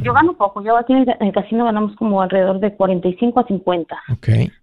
yo 0.02 0.12
gano 0.12 0.34
poco. 0.34 0.62
Yo 0.62 0.76
aquí 0.76 0.92
en 0.92 1.06
el, 1.20 1.32
casino 1.32 1.64
ganamos 1.64 1.94
como 1.96 2.22
alrededor 2.22 2.60
de 2.60 2.74
45 2.74 3.40
a 3.40 3.46
50 3.46 3.98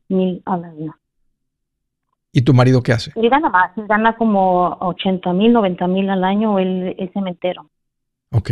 mil 0.10 0.42
al 0.46 0.64
año. 0.64 0.96
¿Y 2.32 2.42
tu 2.42 2.54
marido 2.54 2.84
qué 2.84 2.94
hace? 2.94 3.12
Él 3.16 3.30
gana 3.30 3.50
más, 3.50 3.72
gana 3.76 4.16
como 4.16 4.78
80 4.80 5.34
mil, 5.34 5.54
90 5.54 5.88
mil 5.88 6.10
al 6.10 6.24
año, 6.24 6.60
él 6.60 6.96
es 6.98 7.12
cementero. 7.14 7.70
Ok. 8.32 8.52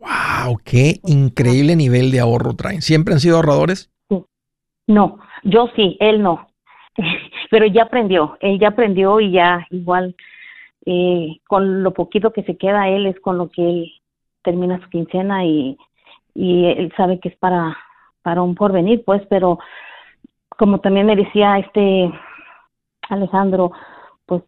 ¡Wow! 0.00 0.58
¡Qué 0.64 1.00
increíble 1.04 1.76
nivel 1.76 2.10
de 2.10 2.20
ahorro 2.20 2.54
traen! 2.54 2.82
¿Siempre 2.82 3.14
han 3.14 3.20
sido 3.20 3.36
ahorradores? 3.36 3.92
Sí. 4.08 4.24
No, 4.88 5.18
yo 5.44 5.68
sí, 5.76 5.96
él 6.00 6.22
no. 6.22 6.48
Pero 7.50 7.66
ya 7.66 7.84
aprendió, 7.84 8.36
él 8.40 8.58
ya 8.58 8.68
aprendió 8.68 9.20
y 9.20 9.30
ya 9.30 9.66
igual 9.70 10.16
eh, 10.86 11.38
con 11.46 11.84
lo 11.84 11.92
poquito 11.92 12.32
que 12.32 12.42
se 12.42 12.56
queda 12.56 12.88
él 12.88 13.06
es 13.06 13.20
con 13.20 13.38
lo 13.38 13.48
que 13.48 13.62
él 13.62 13.92
termina 14.42 14.80
su 14.80 14.88
quincena 14.88 15.44
y, 15.44 15.78
él 16.34 16.90
sabe 16.96 17.20
que 17.20 17.28
es 17.28 17.36
para, 17.36 17.76
para 18.22 18.40
un 18.40 18.54
porvenir, 18.54 19.04
pues, 19.04 19.20
pero 19.28 19.58
como 20.48 20.80
también 20.80 21.04
me 21.04 21.14
decía 21.14 21.58
este 21.58 22.10
Alejandro, 23.10 23.72
pues 24.24 24.42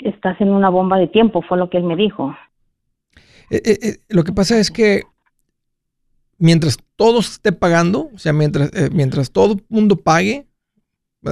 estás 0.00 0.40
en 0.40 0.48
una 0.48 0.68
bomba 0.68 0.98
de 0.98 1.06
tiempo, 1.06 1.42
fue 1.42 1.58
lo 1.58 1.70
que 1.70 1.76
él 1.76 1.84
me 1.84 1.94
dijo. 1.94 2.34
Eh, 3.50 3.62
eh, 3.64 3.78
eh, 3.82 3.96
lo 4.08 4.24
que 4.24 4.32
pasa 4.32 4.58
es 4.58 4.72
que 4.72 5.02
mientras 6.38 6.78
todo 6.96 7.20
esté 7.20 7.52
pagando, 7.52 8.10
o 8.12 8.18
sea, 8.18 8.32
mientras, 8.32 8.70
mientras 8.90 9.30
todo 9.30 9.54
el 9.54 9.64
mundo 9.68 9.96
pague, 9.96 10.46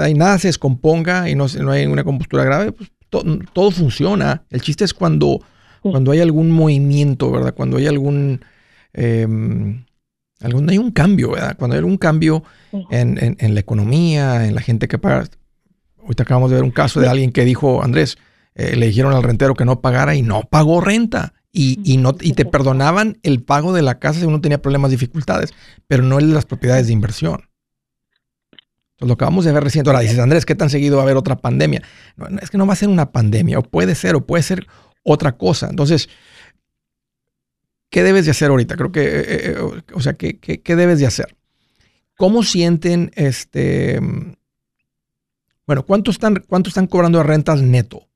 y 0.08 0.14
nada 0.14 0.38
se 0.38 0.48
descomponga 0.48 1.28
y 1.28 1.34
no, 1.34 1.46
no 1.60 1.70
hay 1.70 1.86
una 1.86 2.04
compostura 2.04 2.44
grave, 2.44 2.72
pues 2.72 2.90
todo 3.08 3.70
funciona. 3.70 4.44
El 4.50 4.60
chiste 4.60 4.84
es 4.84 4.94
cuando 4.94 5.40
cuando 5.90 6.12
hay 6.12 6.20
algún 6.20 6.50
movimiento, 6.50 7.30
¿verdad? 7.30 7.54
Cuando 7.54 7.76
hay 7.76 7.86
algún, 7.86 8.40
em, 8.94 9.84
algún, 10.40 10.70
hay 10.70 10.78
un 10.78 10.90
cambio, 10.92 11.32
¿verdad? 11.32 11.56
Cuando 11.58 11.76
hay 11.76 11.82
un 11.82 11.98
cambio 11.98 12.42
en, 12.90 13.54
la 13.54 13.60
economía, 13.60 14.46
en 14.46 14.54
la 14.54 14.60
gente 14.60 14.88
que 14.88 14.98
paga. 14.98 15.26
Ahorita 16.02 16.22
acabamos 16.22 16.50
de 16.50 16.56
ver 16.56 16.64
un 16.64 16.70
caso 16.70 17.00
de 17.00 17.08
alguien 17.08 17.32
que 17.32 17.44
dijo, 17.44 17.82
Andrés, 17.82 18.16
eh, 18.54 18.76
le 18.76 18.86
dijeron 18.86 19.12
al 19.12 19.22
rentero 19.22 19.54
que 19.54 19.64
no 19.64 19.80
pagara 19.80 20.14
y 20.14 20.22
no 20.22 20.42
pagó 20.42 20.80
renta. 20.80 21.34
Y, 21.56 21.98
no, 21.98 22.16
y 22.20 22.32
te 22.32 22.44
perdonaban 22.44 23.18
el 23.22 23.40
pago 23.40 23.72
de 23.72 23.82
la 23.82 24.00
casa 24.00 24.18
si 24.18 24.26
uno 24.26 24.40
tenía 24.40 24.60
problemas, 24.60 24.90
dificultades, 24.90 25.54
pero 25.86 26.02
no 26.02 26.18
el 26.18 26.26
de 26.26 26.34
las 26.34 26.46
propiedades 26.46 26.88
de 26.88 26.92
inversión. 26.92 27.48
Entonces, 28.94 29.06
lo 29.08 29.14
acabamos 29.14 29.44
de 29.44 29.52
ver 29.52 29.62
recién. 29.62 29.86
Ahora 29.86 30.00
dices, 30.00 30.18
Andrés, 30.18 30.46
¿qué 30.46 30.56
tan 30.56 30.68
seguido 30.68 30.96
va 30.96 31.02
a 31.02 31.04
haber 31.04 31.16
otra 31.16 31.36
pandemia? 31.36 31.82
No, 32.16 32.26
es 32.40 32.50
que 32.50 32.58
no 32.58 32.66
va 32.66 32.72
a 32.72 32.76
ser 32.76 32.88
una 32.88 33.12
pandemia, 33.12 33.60
o 33.60 33.62
puede 33.62 33.94
ser, 33.94 34.16
o 34.16 34.26
puede 34.26 34.42
ser 34.42 34.66
otra 35.04 35.36
cosa. 35.36 35.68
Entonces, 35.70 36.08
¿qué 37.90 38.02
debes 38.02 38.24
de 38.24 38.32
hacer 38.32 38.50
ahorita? 38.50 38.74
Creo 38.74 38.90
que, 38.90 39.02
eh, 39.02 39.24
eh, 39.28 39.56
o 39.94 40.00
sea, 40.00 40.14
¿qué, 40.14 40.40
¿qué, 40.40 40.76
debes 40.76 40.98
de 40.98 41.06
hacer? 41.06 41.36
¿Cómo 42.16 42.42
sienten 42.42 43.12
este... 43.14 44.00
Bueno, 45.66 45.84
¿cuánto 45.84 46.10
están, 46.10 46.42
cuánto 46.48 46.68
están 46.68 46.88
cobrando 46.88 47.18
de 47.18 47.24
rentas 47.24 47.62
neto? 47.62 48.08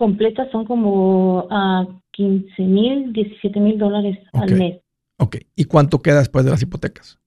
completas 0.00 0.50
son 0.50 0.64
como 0.64 1.46
a 1.50 1.86
15 2.12 2.62
mil, 2.62 3.12
17 3.12 3.60
mil 3.60 3.76
dólares 3.78 4.18
al 4.32 4.56
mes. 4.56 4.80
Ok, 5.18 5.36
¿y 5.54 5.64
cuánto 5.66 5.98
queda 5.98 6.20
después 6.20 6.42
de 6.46 6.50
las 6.50 6.62
hipotecas? 6.62 7.20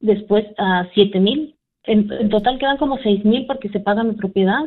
Después 0.00 0.44
a 0.58 0.86
7 0.92 1.18
mil. 1.18 1.53
En, 1.86 2.30
total 2.30 2.58
quedan 2.58 2.78
como 2.78 2.98
6 2.98 3.24
mil 3.24 3.46
porque 3.46 3.68
se 3.68 3.80
paga 3.80 4.02
mi 4.04 4.14
propiedad 4.14 4.62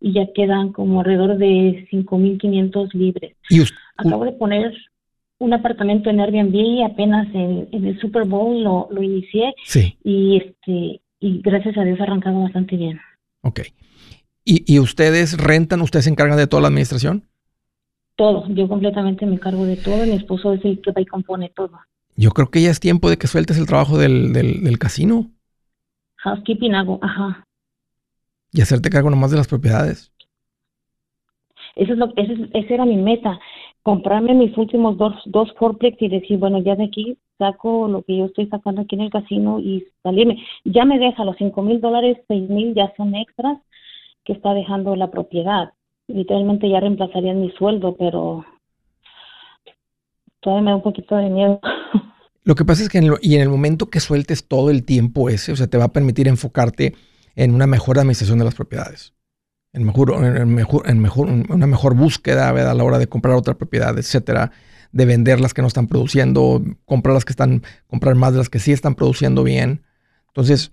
y 0.00 0.12
ya 0.12 0.32
quedan 0.34 0.72
como 0.72 1.00
alrededor 1.00 1.36
de 1.36 1.86
5 1.90 2.18
mil 2.18 2.38
500 2.38 2.94
libres. 2.94 3.36
¿Y 3.48 3.62
Acabo 3.96 4.24
de 4.24 4.32
poner 4.32 4.72
un 5.38 5.52
apartamento 5.52 6.10
en 6.10 6.20
Airbnb 6.20 6.84
apenas 6.84 7.26
en, 7.34 7.68
el 7.72 7.98
Super 8.00 8.24
Bowl 8.24 8.62
lo, 8.62 8.88
lo 8.90 9.02
inicié 9.02 9.54
sí. 9.64 9.96
y 10.04 10.36
este 10.36 11.00
y 11.20 11.42
gracias 11.42 11.76
a 11.76 11.84
Dios 11.84 12.00
ha 12.00 12.04
arrancado 12.04 12.40
bastante 12.40 12.76
bien. 12.76 12.98
Ok. 13.42 13.60
¿Y, 14.42 14.80
ustedes 14.80 15.36
rentan, 15.36 15.80
ustedes 15.80 16.06
se 16.06 16.10
encargan 16.10 16.36
de 16.36 16.48
toda 16.48 16.62
la 16.62 16.68
administración? 16.68 17.24
Todo, 18.16 18.48
yo 18.48 18.66
completamente 18.68 19.24
me 19.24 19.34
encargo 19.34 19.64
de 19.64 19.76
todo, 19.76 20.04
mi 20.04 20.12
esposo 20.12 20.54
es 20.54 20.64
el 20.64 20.80
que 20.80 20.90
va 20.90 21.00
y 21.00 21.06
compone 21.06 21.52
todo. 21.54 21.78
Yo 22.16 22.30
creo 22.32 22.50
que 22.50 22.60
ya 22.60 22.70
es 22.70 22.80
tiempo 22.80 23.08
de 23.08 23.16
que 23.16 23.28
sueltes 23.28 23.58
el 23.58 23.66
trabajo 23.66 23.96
del, 23.96 24.32
del, 24.32 24.78
casino. 24.78 25.30
Housekeeping 26.22 26.74
hago, 26.74 26.98
ajá. 27.02 27.44
Y 28.52 28.60
hacerte 28.60 28.90
cargo 28.90 29.10
nomás 29.10 29.30
de 29.30 29.38
las 29.38 29.48
propiedades. 29.48 30.12
Eso 31.76 31.92
es 31.92 31.98
lo, 31.98 32.12
ese, 32.16 32.48
esa 32.52 32.74
era 32.74 32.84
mi 32.84 32.96
meta, 32.96 33.38
comprarme 33.82 34.34
mis 34.34 34.56
últimos 34.58 34.96
dos, 34.98 35.14
dos 35.26 35.48
y 35.80 36.08
decir, 36.08 36.38
bueno, 36.38 36.58
ya 36.58 36.76
de 36.76 36.84
aquí 36.84 37.16
saco 37.38 37.88
lo 37.88 38.02
que 38.02 38.18
yo 38.18 38.26
estoy 38.26 38.46
sacando 38.48 38.82
aquí 38.82 38.96
en 38.96 39.02
el 39.02 39.10
casino 39.10 39.60
y 39.60 39.86
salirme. 40.02 40.44
Ya 40.64 40.84
me 40.84 40.98
deja 40.98 41.24
los 41.24 41.36
cinco 41.36 41.62
mil 41.62 41.80
dólares, 41.80 42.18
seis 42.28 42.48
mil 42.50 42.74
ya 42.74 42.92
son 42.96 43.14
extras 43.14 43.58
que 44.24 44.32
está 44.34 44.52
dejando 44.52 44.96
la 44.96 45.10
propiedad. 45.10 45.72
Literalmente 46.06 46.68
ya 46.68 46.80
reemplazarían 46.80 47.40
mi 47.40 47.50
sueldo, 47.52 47.96
pero 47.96 48.44
todavía 50.40 50.64
me 50.64 50.70
da 50.72 50.76
un 50.76 50.82
poquito 50.82 51.16
de 51.16 51.30
miedo. 51.30 51.60
Lo 52.42 52.54
que 52.54 52.64
pasa 52.64 52.82
es 52.82 52.88
que 52.88 52.98
en 52.98 53.14
y 53.20 53.34
en 53.34 53.42
el 53.42 53.48
momento 53.48 53.90
que 53.90 54.00
sueltes 54.00 54.44
todo 54.44 54.70
el 54.70 54.84
tiempo 54.84 55.28
ese, 55.28 55.52
o 55.52 55.56
sea, 55.56 55.66
te 55.66 55.76
va 55.78 55.84
a 55.84 55.92
permitir 55.92 56.26
enfocarte 56.28 56.94
en 57.36 57.54
una 57.54 57.66
mejor 57.66 57.98
administración 57.98 58.38
de 58.38 58.44
las 58.44 58.54
propiedades, 58.54 59.14
en, 59.72 59.84
mejor, 59.84 60.24
en, 60.24 60.54
mejor, 60.54 60.88
en 60.88 61.00
mejor, 61.00 61.28
una 61.28 61.66
mejor 61.66 61.94
búsqueda 61.94 62.48
a 62.48 62.74
la 62.74 62.84
hora 62.84 62.98
de 62.98 63.08
comprar 63.08 63.34
otra 63.34 63.54
propiedad, 63.54 63.96
etcétera, 63.98 64.52
de 64.92 65.04
vender 65.04 65.40
las 65.40 65.54
que 65.54 65.62
no 65.62 65.68
están 65.68 65.86
produciendo, 65.86 66.62
comprar 66.84 67.14
las 67.14 67.24
que 67.24 67.32
están, 67.32 67.62
comprar 67.86 68.14
más 68.14 68.32
de 68.32 68.38
las 68.38 68.48
que 68.48 68.58
sí 68.58 68.72
están 68.72 68.94
produciendo 68.94 69.44
bien. 69.44 69.82
Entonces, 70.28 70.72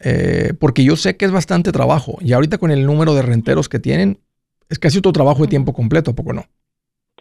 eh, 0.00 0.54
porque 0.58 0.84
yo 0.84 0.96
sé 0.96 1.16
que 1.16 1.24
es 1.24 1.30
bastante 1.30 1.72
trabajo. 1.72 2.18
Y 2.20 2.32
ahorita 2.32 2.58
con 2.58 2.70
el 2.70 2.86
número 2.86 3.14
de 3.14 3.22
renteros 3.22 3.68
que 3.68 3.78
tienen, 3.78 4.20
es 4.68 4.78
casi 4.78 4.98
otro 4.98 5.12
trabajo 5.12 5.42
de 5.42 5.48
tiempo 5.48 5.72
completo, 5.72 6.10
¿a 6.10 6.14
poco 6.14 6.32
no? 6.32 6.46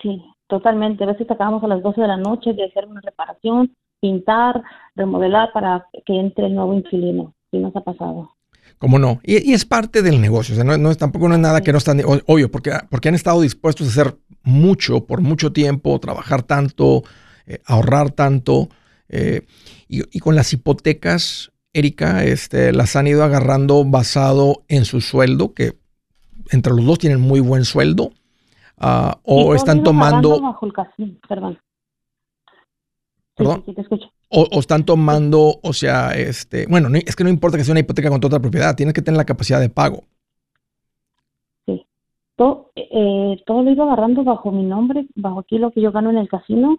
Sí, 0.05 0.23
totalmente. 0.47 1.03
A 1.03 1.07
veces 1.07 1.29
acabamos 1.31 1.63
a 1.63 1.67
las 1.67 1.81
12 1.81 1.99
de 1.99 2.07
la 2.07 2.17
noche 2.17 2.53
de 2.53 2.65
hacer 2.65 2.85
una 2.85 3.01
reparación, 3.01 3.75
pintar, 3.99 4.61
remodelar 4.95 5.51
para 5.51 5.87
que 6.05 6.19
entre 6.19 6.45
el 6.45 6.53
nuevo 6.53 6.75
inquilino. 6.75 7.33
Sí 7.49 7.57
nos 7.57 7.75
ha 7.75 7.81
pasado. 7.81 8.29
¿Cómo 8.77 8.99
no? 8.99 9.19
Y, 9.23 9.51
es 9.51 9.65
parte 9.65 10.03
del 10.03 10.21
negocio. 10.21 10.53
O 10.53 10.55
sea, 10.57 10.77
no, 10.77 10.91
es, 10.91 10.97
tampoco 10.99 11.27
no 11.27 11.33
es 11.33 11.41
nada 11.41 11.61
que 11.61 11.71
no 11.71 11.79
están, 11.79 12.01
obvio, 12.27 12.51
porque, 12.51 12.71
porque 12.91 13.09
han 13.09 13.15
estado 13.15 13.41
dispuestos 13.41 13.87
a 13.87 13.89
hacer 13.89 14.15
mucho 14.43 15.07
por 15.07 15.21
mucho 15.21 15.51
tiempo, 15.51 15.99
trabajar 15.99 16.43
tanto, 16.43 17.01
eh, 17.47 17.61
ahorrar 17.65 18.11
tanto. 18.11 18.69
Eh, 19.09 19.41
y, 19.87 20.01
y, 20.15 20.19
con 20.19 20.35
las 20.35 20.53
hipotecas, 20.53 21.51
Erika, 21.73 22.25
este, 22.25 22.73
las 22.73 22.95
han 22.95 23.07
ido 23.07 23.23
agarrando 23.23 23.83
basado 23.85 24.61
en 24.67 24.85
su 24.85 25.01
sueldo, 25.01 25.55
que 25.55 25.73
entre 26.51 26.73
los 26.73 26.85
dos 26.85 26.99
tienen 26.99 27.21
muy 27.21 27.39
buen 27.39 27.65
sueldo, 27.65 28.11
uh, 28.81 29.11
o 29.23 29.55
están 29.55 29.83
tomando... 29.83 30.39
perdón. 31.27 31.59
¿Perdón? 33.35 33.63
Sí, 33.65 33.73
te 33.73 33.81
escucho. 33.81 34.07
O, 34.29 34.59
están 34.59 34.85
tomando, 34.85 35.59
o 35.61 35.73
sea, 35.73 36.11
este, 36.11 36.65
bueno, 36.67 36.89
es 36.93 37.15
que 37.15 37.23
no 37.23 37.29
importa 37.29 37.57
que 37.57 37.63
sea 37.63 37.73
una 37.73 37.81
hipoteca 37.81 38.09
con 38.09 38.23
otra 38.23 38.39
propiedad, 38.39 38.75
tienes 38.75 38.93
que 38.93 39.01
tener 39.01 39.17
la 39.17 39.25
capacidad 39.25 39.59
de 39.59 39.69
pago. 39.69 40.03
Sí. 41.65 41.85
Todo, 42.35 42.71
eh, 42.75 43.41
todo 43.45 43.63
lo 43.63 43.71
iba 43.71 43.85
agarrando 43.85 44.23
bajo 44.23 44.51
mi 44.51 44.63
nombre, 44.63 45.05
bajo 45.15 45.39
aquí 45.39 45.57
lo 45.57 45.71
que 45.71 45.81
yo 45.81 45.91
gano 45.91 46.09
en 46.09 46.17
el 46.17 46.29
casino, 46.29 46.77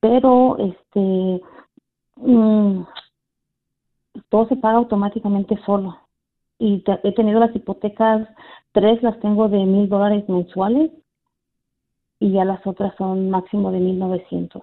pero 0.00 0.56
este... 0.58 1.42
Mm, 2.16 2.82
todo 4.28 4.46
se 4.48 4.56
paga 4.56 4.78
automáticamente 4.78 5.58
solo. 5.64 5.96
Y 6.58 6.84
he 7.04 7.12
tenido 7.12 7.40
las 7.40 7.54
hipotecas, 7.54 8.28
tres 8.72 9.02
las 9.02 9.18
tengo 9.20 9.48
de 9.48 9.58
mil 9.64 9.88
dólares 9.88 10.28
mensuales 10.28 10.90
y 12.20 12.32
ya 12.32 12.44
las 12.44 12.64
otras 12.64 12.94
son 12.96 13.30
máximo 13.30 13.72
de 13.72 13.80
mil 13.80 13.98
novecientos. 13.98 14.62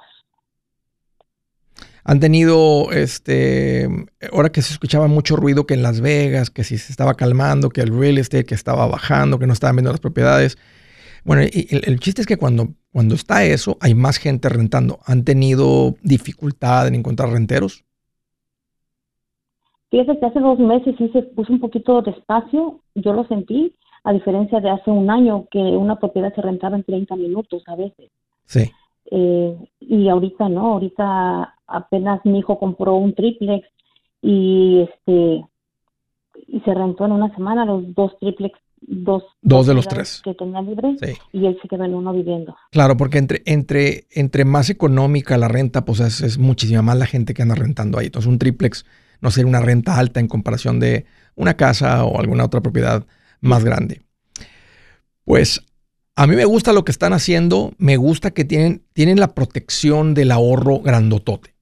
Han 2.05 2.21
tenido, 2.21 2.93
este, 2.93 3.89
ahora 4.31 4.49
que 4.49 4.61
se 4.61 4.71
escuchaba 4.71 5.07
mucho 5.07 5.35
ruido 5.35 5.65
que 5.65 5.73
en 5.73 5.83
Las 5.83 5.99
Vegas, 5.99 6.49
que 6.49 6.63
si 6.63 6.77
se 6.77 6.93
estaba 6.93 7.15
calmando, 7.15 7.67
que 7.67 7.81
el 7.81 7.99
real 7.99 8.17
estate 8.17 8.45
que 8.45 8.55
estaba 8.55 8.87
bajando, 8.87 9.39
que 9.39 9.47
no 9.47 9.51
estaban 9.51 9.75
viendo 9.75 9.91
las 9.91 9.99
propiedades. 9.99 10.57
Bueno, 11.25 11.41
el, 11.41 11.81
el 11.83 11.99
chiste 11.99 12.21
es 12.21 12.27
que 12.27 12.37
cuando, 12.37 12.69
cuando 12.93 13.15
está 13.15 13.43
eso, 13.43 13.77
hay 13.81 13.93
más 13.93 14.17
gente 14.17 14.47
rentando. 14.47 14.99
¿Han 15.05 15.25
tenido 15.25 15.95
dificultad 16.01 16.87
en 16.87 16.95
encontrar 16.95 17.29
renteros? 17.29 17.83
Que 19.89 20.01
hace 20.01 20.39
dos 20.39 20.59
meses 20.59 20.95
sí 20.97 21.09
se 21.11 21.23
puso 21.23 21.51
un 21.51 21.59
poquito 21.59 22.01
despacio, 22.01 22.81
yo 22.95 23.13
lo 23.13 23.25
sentí, 23.27 23.75
a 24.07 24.13
diferencia 24.13 24.61
de 24.61 24.69
hace 24.69 24.89
un 24.89 25.09
año 25.09 25.47
que 25.51 25.59
una 25.59 25.97
propiedad 25.97 26.33
se 26.33 26.41
rentaba 26.41 26.77
en 26.77 26.85
30 26.85 27.13
minutos 27.17 27.61
a 27.67 27.75
veces. 27.75 28.09
Sí. 28.45 28.71
Eh, 29.11 29.57
y 29.81 30.07
ahorita 30.07 30.47
no, 30.47 30.75
ahorita 30.75 31.55
apenas 31.67 32.21
mi 32.23 32.39
hijo 32.39 32.57
compró 32.57 32.95
un 32.95 33.13
triplex 33.13 33.67
y 34.21 34.87
este 34.89 35.45
y 36.47 36.59
se 36.61 36.73
rentó 36.73 37.05
en 37.05 37.11
una 37.11 37.35
semana 37.35 37.65
los 37.65 37.93
dos 37.93 38.17
triplex 38.21 38.57
dos, 38.79 39.23
dos 39.41 39.67
de 39.67 39.73
los 39.73 39.85
tres 39.89 40.21
que 40.23 40.33
tenía 40.35 40.61
libres 40.61 41.01
y 41.33 41.45
él 41.45 41.59
se 41.61 41.67
quedó 41.67 41.83
en 41.83 41.93
uno 41.93 42.13
viviendo. 42.13 42.55
Claro, 42.71 42.95
porque 42.95 43.17
entre, 43.17 43.41
entre, 43.45 44.05
entre 44.11 44.45
más 44.45 44.69
económica 44.69 45.37
la 45.37 45.49
renta, 45.49 45.83
pues 45.83 45.99
es, 45.99 46.21
es 46.21 46.37
muchísima 46.37 46.81
más 46.81 46.97
la 46.97 47.07
gente 47.07 47.33
que 47.33 47.41
anda 47.41 47.55
rentando 47.55 47.99
ahí. 47.99 48.05
Entonces 48.05 48.31
un 48.31 48.39
triplex 48.39 48.85
no 49.19 49.31
ser 49.31 49.45
una 49.45 49.59
renta 49.59 49.99
alta 49.99 50.21
en 50.21 50.29
comparación 50.29 50.79
de 50.79 51.05
una 51.35 51.55
casa 51.55 52.05
o 52.05 52.21
alguna 52.21 52.45
otra 52.45 52.61
propiedad 52.61 53.05
más 53.41 53.63
grande. 53.63 54.01
Pues 55.23 55.61
a 56.15 56.25
mí 56.25 56.35
me 56.35 56.45
gusta 56.45 56.73
lo 56.73 56.83
que 56.83 56.91
están 56.91 57.13
haciendo, 57.13 57.73
me 57.77 57.97
gusta 57.97 58.31
que 58.31 58.43
tienen, 58.43 58.83
tienen 58.93 59.19
la 59.19 59.35
protección 59.35 60.13
del 60.13 60.31
ahorro 60.31 60.79
grandotote. 60.79 61.55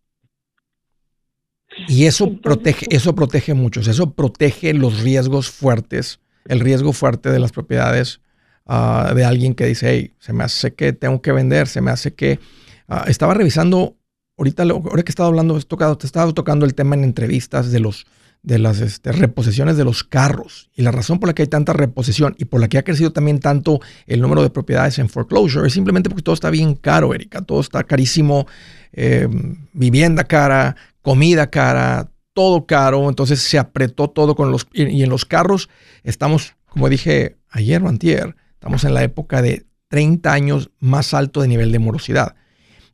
Y 1.88 2.06
eso 2.06 2.38
protege, 2.42 2.86
eso 2.90 3.16
protege 3.16 3.54
mucho, 3.54 3.82
eso 3.82 4.14
protege 4.14 4.74
los 4.74 5.02
riesgos 5.02 5.50
fuertes, 5.50 6.20
el 6.46 6.62
riesgo 6.62 6.94
fuerte 6.94 7.32
de 7.32 7.40
las 7.40 7.52
propiedades 7.52 8.22
ah, 8.66 9.12
de 9.14 9.26
alguien 9.26 9.56
que 9.56 9.66
dice, 9.66 9.90
hey, 9.90 10.14
se 10.20 10.32
me 10.32 10.46
hace 10.46 10.74
que 10.74 10.94
tengo 10.94 11.22
que 11.22 11.32
vender, 11.32 11.68
se 11.68 11.82
me 11.82 11.92
hace 11.92 12.14
que... 12.14 12.40
Ah, 12.88 13.06
estaba 13.08 13.34
revisando 13.34 13.98
ahorita, 14.38 14.64
ahora 14.64 15.04
que 15.04 15.10
he 15.10 15.12
estado 15.12 15.28
hablando, 15.28 15.60
tocado, 15.62 15.98
te 15.98 16.06
estaba 16.06 16.32
tocando 16.34 16.66
el 16.66 16.76
tema 16.76 16.96
en 16.96 17.04
entrevistas 17.04 17.72
de 17.72 17.80
los 17.80 18.06
de 18.46 18.60
las 18.60 18.80
este, 18.80 19.12
reposiciones 19.12 19.76
de 19.76 19.84
los 19.84 20.04
carros. 20.04 20.70
Y 20.76 20.84
la 20.84 20.92
razón 20.92 21.20
por 21.20 21.28
la 21.28 21.34
que 21.34 21.42
hay 21.42 21.48
tanta 21.48 21.74
reposición 21.74 22.36
y 22.38 22.46
por 22.46 22.62
la 22.62 22.68
que 22.68 22.78
ha 22.78 22.84
crecido 22.84 23.12
también 23.12 23.40
tanto 23.40 23.80
el 24.06 24.22
número 24.22 24.44
de 24.44 24.52
propiedades 24.52 25.00
en 25.00 25.10
foreclosure 25.10 25.68
es 25.68 25.74
simplemente 25.74 26.10
porque 26.10 26.22
todo 26.22 26.36
está 26.36 26.52
bien 26.52 26.76
caro, 26.76 27.16
Erika. 27.16 27.42
Todo 27.42 27.60
está 27.60 27.84
carísimo. 27.84 28.46
Eh, 28.94 29.28
vivienda 29.74 30.26
cara, 30.26 30.76
comida 31.02 31.50
cara, 31.50 32.12
todo 32.34 32.68
caro. 32.68 33.10
Entonces 33.10 33.42
se 33.42 33.58
apretó 33.58 34.12
todo 34.12 34.36
con 34.36 34.52
los... 34.52 34.68
Y, 34.74 35.02
en 35.02 35.10
los 35.10 35.26
carros 35.26 35.68
estamos, 36.04 36.56
como 36.68 36.88
dije 36.88 37.38
ayer 37.50 37.82
o 37.82 37.90
antier, 37.90 38.36
estamos 38.54 38.84
en 38.84 38.94
la 38.94 39.02
época 39.02 39.42
de 39.42 39.66
30 39.88 40.32
años 40.32 40.70
más 40.80 41.16
alto 41.16 41.42
de 41.42 41.48
nivel 41.48 41.72
de 41.72 41.80
morosidad. 41.80 42.36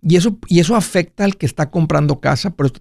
Y 0.02 0.16
eso, 0.16 0.40
y 0.48 0.62
eso 0.62 0.78
afecta 0.78 1.26
al 1.26 1.36
que 1.36 1.46
está 1.46 1.70
comprando 1.70 2.22
casa, 2.22 2.56
pero, 2.56 2.72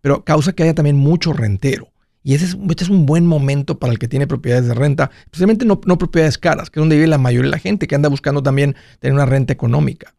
pero 0.00 0.24
causa 0.24 0.52
que 0.54 0.62
haya 0.62 0.74
también 0.74 0.96
mucho 0.96 1.32
rentero. 1.34 1.89
Y 2.22 2.34
ese 2.34 2.44
es, 2.44 2.56
este 2.68 2.84
es 2.84 2.90
un 2.90 3.06
buen 3.06 3.26
momento 3.26 3.78
para 3.78 3.92
el 3.92 3.98
que 3.98 4.08
tiene 4.08 4.26
propiedades 4.26 4.66
de 4.66 4.74
renta, 4.74 5.10
especialmente 5.24 5.64
no, 5.64 5.80
no, 5.86 5.98
propiedades 5.98 6.36
caras, 6.36 6.70
que 6.70 6.78
es 6.78 6.82
donde 6.82 6.96
vive 6.96 7.08
la 7.08 7.18
mayoría 7.18 7.46
de 7.46 7.56
la 7.56 7.58
gente 7.58 7.86
que 7.86 7.94
anda 7.94 8.08
buscando 8.08 8.42
también 8.42 8.76
tener 8.98 9.14
una 9.14 9.26
renta 9.26 9.52
económica. 9.52 10.14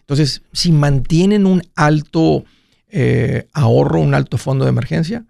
Entonces, 0.00 0.42
si 0.52 0.72
mantienen 0.72 1.46
un 1.46 1.62
alto 1.76 2.44
eh, 2.88 3.48
ahorro, 3.52 4.00
un 4.00 4.14
alto 4.14 4.36
fondo 4.36 4.64
de 4.64 4.70
emergencia, 4.70 5.24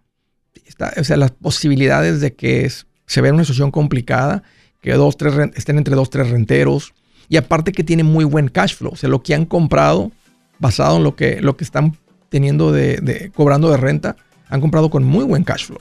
o 0.98 1.04
sea, 1.04 1.16
las 1.16 1.30
posibilidades 1.30 2.20
de 2.20 2.34
que 2.34 2.70
se 3.06 3.20
vea 3.20 3.32
una 3.32 3.44
situación 3.44 3.70
complicada, 3.70 4.42
que 4.80 4.92
dos, 4.94 5.16
tres, 5.16 5.34
estén 5.54 5.78
entre 5.78 5.94
dos, 5.94 6.10
tres 6.10 6.30
renteros, 6.30 6.94
y 7.28 7.37
aparte 7.37 7.72
que 7.72 7.84
tiene 7.84 8.02
muy 8.02 8.24
buen 8.24 8.48
cash 8.48 8.74
flow, 8.74 8.92
o 8.92 8.96
sea, 8.96 9.08
lo 9.08 9.22
que 9.22 9.34
han 9.34 9.44
comprado 9.44 10.12
basado 10.58 10.96
en 10.96 11.04
lo 11.04 11.16
que, 11.16 11.40
lo 11.40 11.56
que 11.56 11.64
están 11.64 11.96
teniendo 12.28 12.72
de, 12.72 13.30
cobrando 13.34 13.70
de 13.70 13.76
renta, 13.76 14.16
han 14.48 14.60
comprado 14.60 14.90
con 14.90 15.04
muy 15.04 15.24
buen 15.24 15.44
cash 15.44 15.66
flow. 15.66 15.80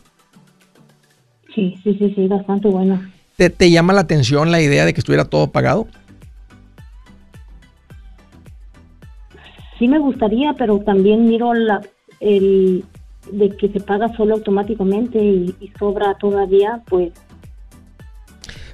Sí, 1.53 1.75
sí, 1.83 1.95
sí, 1.99 2.13
sí, 2.15 2.27
bastante 2.27 2.67
bueno. 2.67 3.01
¿Te, 3.35 3.49
¿Te, 3.49 3.69
llama 3.69 3.93
la 3.93 4.01
atención 4.01 4.51
la 4.51 4.61
idea 4.61 4.85
de 4.85 4.93
que 4.93 4.99
estuviera 4.99 5.25
todo 5.25 5.51
pagado? 5.51 5.87
Sí 9.79 9.87
me 9.87 9.99
gustaría, 9.99 10.53
pero 10.53 10.79
también 10.79 11.27
miro 11.27 11.53
la, 11.53 11.81
el 12.19 12.83
de 13.31 13.49
que 13.55 13.69
se 13.69 13.79
paga 13.79 14.15
solo 14.15 14.35
automáticamente 14.35 15.17
y, 15.19 15.55
sobra 15.79 16.15
todavía, 16.19 16.81
pues 16.87 17.11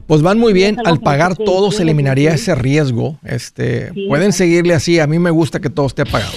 pues 0.08 0.24
van 0.24 0.40
muy 0.40 0.54
bien. 0.54 0.78
Al 0.86 1.00
pagar 1.02 1.36
todo 1.36 1.72
se 1.72 1.84
eliminaría 1.84 2.34
ese 2.34 2.56
riesgo. 2.56 3.18
Este, 3.24 3.92
pueden 4.08 4.34
seguirle 4.34 4.74
así. 4.74 5.00
A 5.00 5.06
mí 5.06 5.20
me 5.20 5.30
gusta 5.30 5.60
que 5.60 5.70
todo 5.70 5.86
esté 5.86 6.04
pagado. 6.04 6.34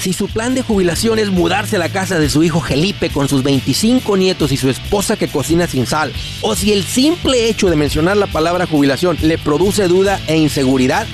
Si 0.00 0.14
su 0.14 0.28
plan 0.28 0.54
de 0.54 0.62
jubilación 0.62 1.18
es 1.18 1.28
mudarse 1.28 1.76
a 1.76 1.78
la 1.78 1.90
casa 1.90 2.18
de 2.18 2.30
su 2.30 2.42
hijo 2.42 2.62
Felipe 2.62 3.10
con 3.10 3.28
sus 3.28 3.42
25 3.42 4.16
nietos 4.16 4.50
y 4.50 4.56
su 4.56 4.70
esposa 4.70 5.16
que 5.16 5.28
cocina 5.28 5.66
sin 5.66 5.86
sal, 5.86 6.10
o 6.40 6.56
si 6.56 6.72
el 6.72 6.84
simple 6.84 7.50
hecho 7.50 7.68
de 7.68 7.76
mencionar 7.76 8.16
la 8.16 8.26
palabra 8.26 8.66
jubilación 8.66 9.18
le 9.20 9.36
produce 9.36 9.88
duda 9.88 10.18
e 10.26 10.38
inseguridad, 10.38 11.06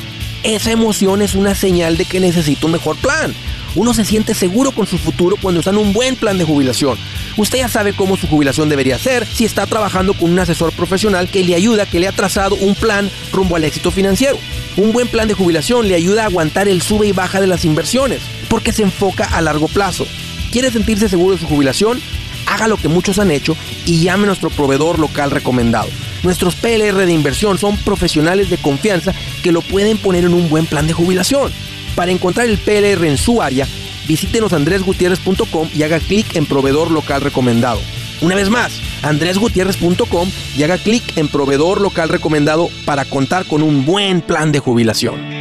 esa 0.45 0.71
emoción 0.71 1.21
es 1.21 1.35
una 1.35 1.57
señal 1.57 1.97
de 1.97 2.05
que 2.05 2.21
necesita 2.21 2.67
un 2.67 2.73
mejor 2.73 2.97
plan. 2.99 3.35
Uno 3.75 3.93
se 3.93 4.05
siente 4.05 4.35
seguro 4.35 4.71
con 4.71 4.87
su 4.87 4.99
futuro 4.99 5.35
cuando 5.43 5.59
está 5.59 5.71
en 5.71 5.79
un 5.79 5.93
buen 5.93 6.15
plan 6.15 6.39
de 6.39 6.45
jubilación. 6.45 6.97
Usted 7.37 7.59
ya 7.59 7.69
sabe 7.69 7.93
cómo 7.93 8.17
su 8.17 8.29
jubilación 8.29 8.69
debería 8.69 9.01
ser 9.01 9.27
si 9.27 9.45
está 9.45 9.67
trabajando 9.67 10.15
con 10.15 10.31
un 10.31 10.39
asesor 10.39 10.71
profesional 10.71 11.29
que 11.29 11.43
le 11.43 11.57
ayuda, 11.57 11.87
que 11.87 11.99
le 11.99 12.07
ha 12.07 12.13
trazado 12.13 12.55
un 12.55 12.77
plan 12.77 13.11
rumbo 13.33 13.57
al 13.57 13.65
éxito 13.65 13.91
financiero. 13.91 14.39
Un 14.77 14.93
buen 14.93 15.09
plan 15.09 15.27
de 15.27 15.33
jubilación 15.33 15.89
le 15.89 15.95
ayuda 15.95 16.23
a 16.23 16.27
aguantar 16.27 16.69
el 16.69 16.83
sube 16.83 17.07
y 17.07 17.13
baja 17.13 17.41
de 17.41 17.47
las 17.47 17.65
inversiones, 17.65 18.21
porque 18.49 18.73
se 18.73 18.83
enfoca 18.83 19.25
a 19.25 19.41
largo 19.41 19.69
plazo. 19.69 20.07
¿Quiere 20.53 20.71
sentirse 20.71 21.09
seguro 21.09 21.35
de 21.35 21.41
su 21.41 21.47
jubilación? 21.47 21.99
Haga 22.47 22.69
lo 22.69 22.77
que 22.77 22.89
muchos 22.89 23.19
han 23.19 23.31
hecho 23.31 23.57
y 23.87 24.01
llame 24.01 24.25
a 24.25 24.27
nuestro 24.27 24.51
proveedor 24.51 24.99
local 24.99 25.31
recomendado. 25.31 25.89
Nuestros 26.23 26.57
PLR 26.57 27.07
de 27.07 27.13
inversión 27.13 27.57
son 27.57 27.79
profesionales 27.79 28.51
de 28.51 28.59
confianza 28.59 29.15
que 29.43 29.51
lo 29.51 29.63
pueden 29.63 29.97
poner 29.97 30.25
en 30.25 30.35
un 30.35 30.51
buen 30.51 30.67
plan 30.67 30.87
de 30.87 30.93
jubilación. 30.93 31.53
Para 31.95 32.13
encontrar 32.13 32.47
el 32.47 32.59
PLR 32.59 33.07
en 33.07 33.17
su 33.17 33.41
área, 33.41 33.67
visítenos 34.07 34.53
andresgutierrez.com 34.53 35.71
y 35.75 35.85
haga 35.85 36.01
clic 36.01 36.37
en 36.37 36.45
proveedor 36.45 36.91
local 36.91 37.23
recomendado. 37.23 37.81
Una 38.23 38.35
vez 38.35 38.49
más, 38.49 38.81
andresgutierrez.com 39.03 40.31
y 40.57 40.63
haga 40.63 40.79
clic 40.79 41.17
en 41.19 41.29
proveedor 41.29 41.83
local 41.83 42.09
recomendado 42.09 42.71
para 42.87 43.05
contar 43.05 43.45
con 43.45 43.63
un 43.63 43.85
buen 43.85 44.23
plan 44.23 44.53
de 44.53 44.59
jubilación. 44.59 45.37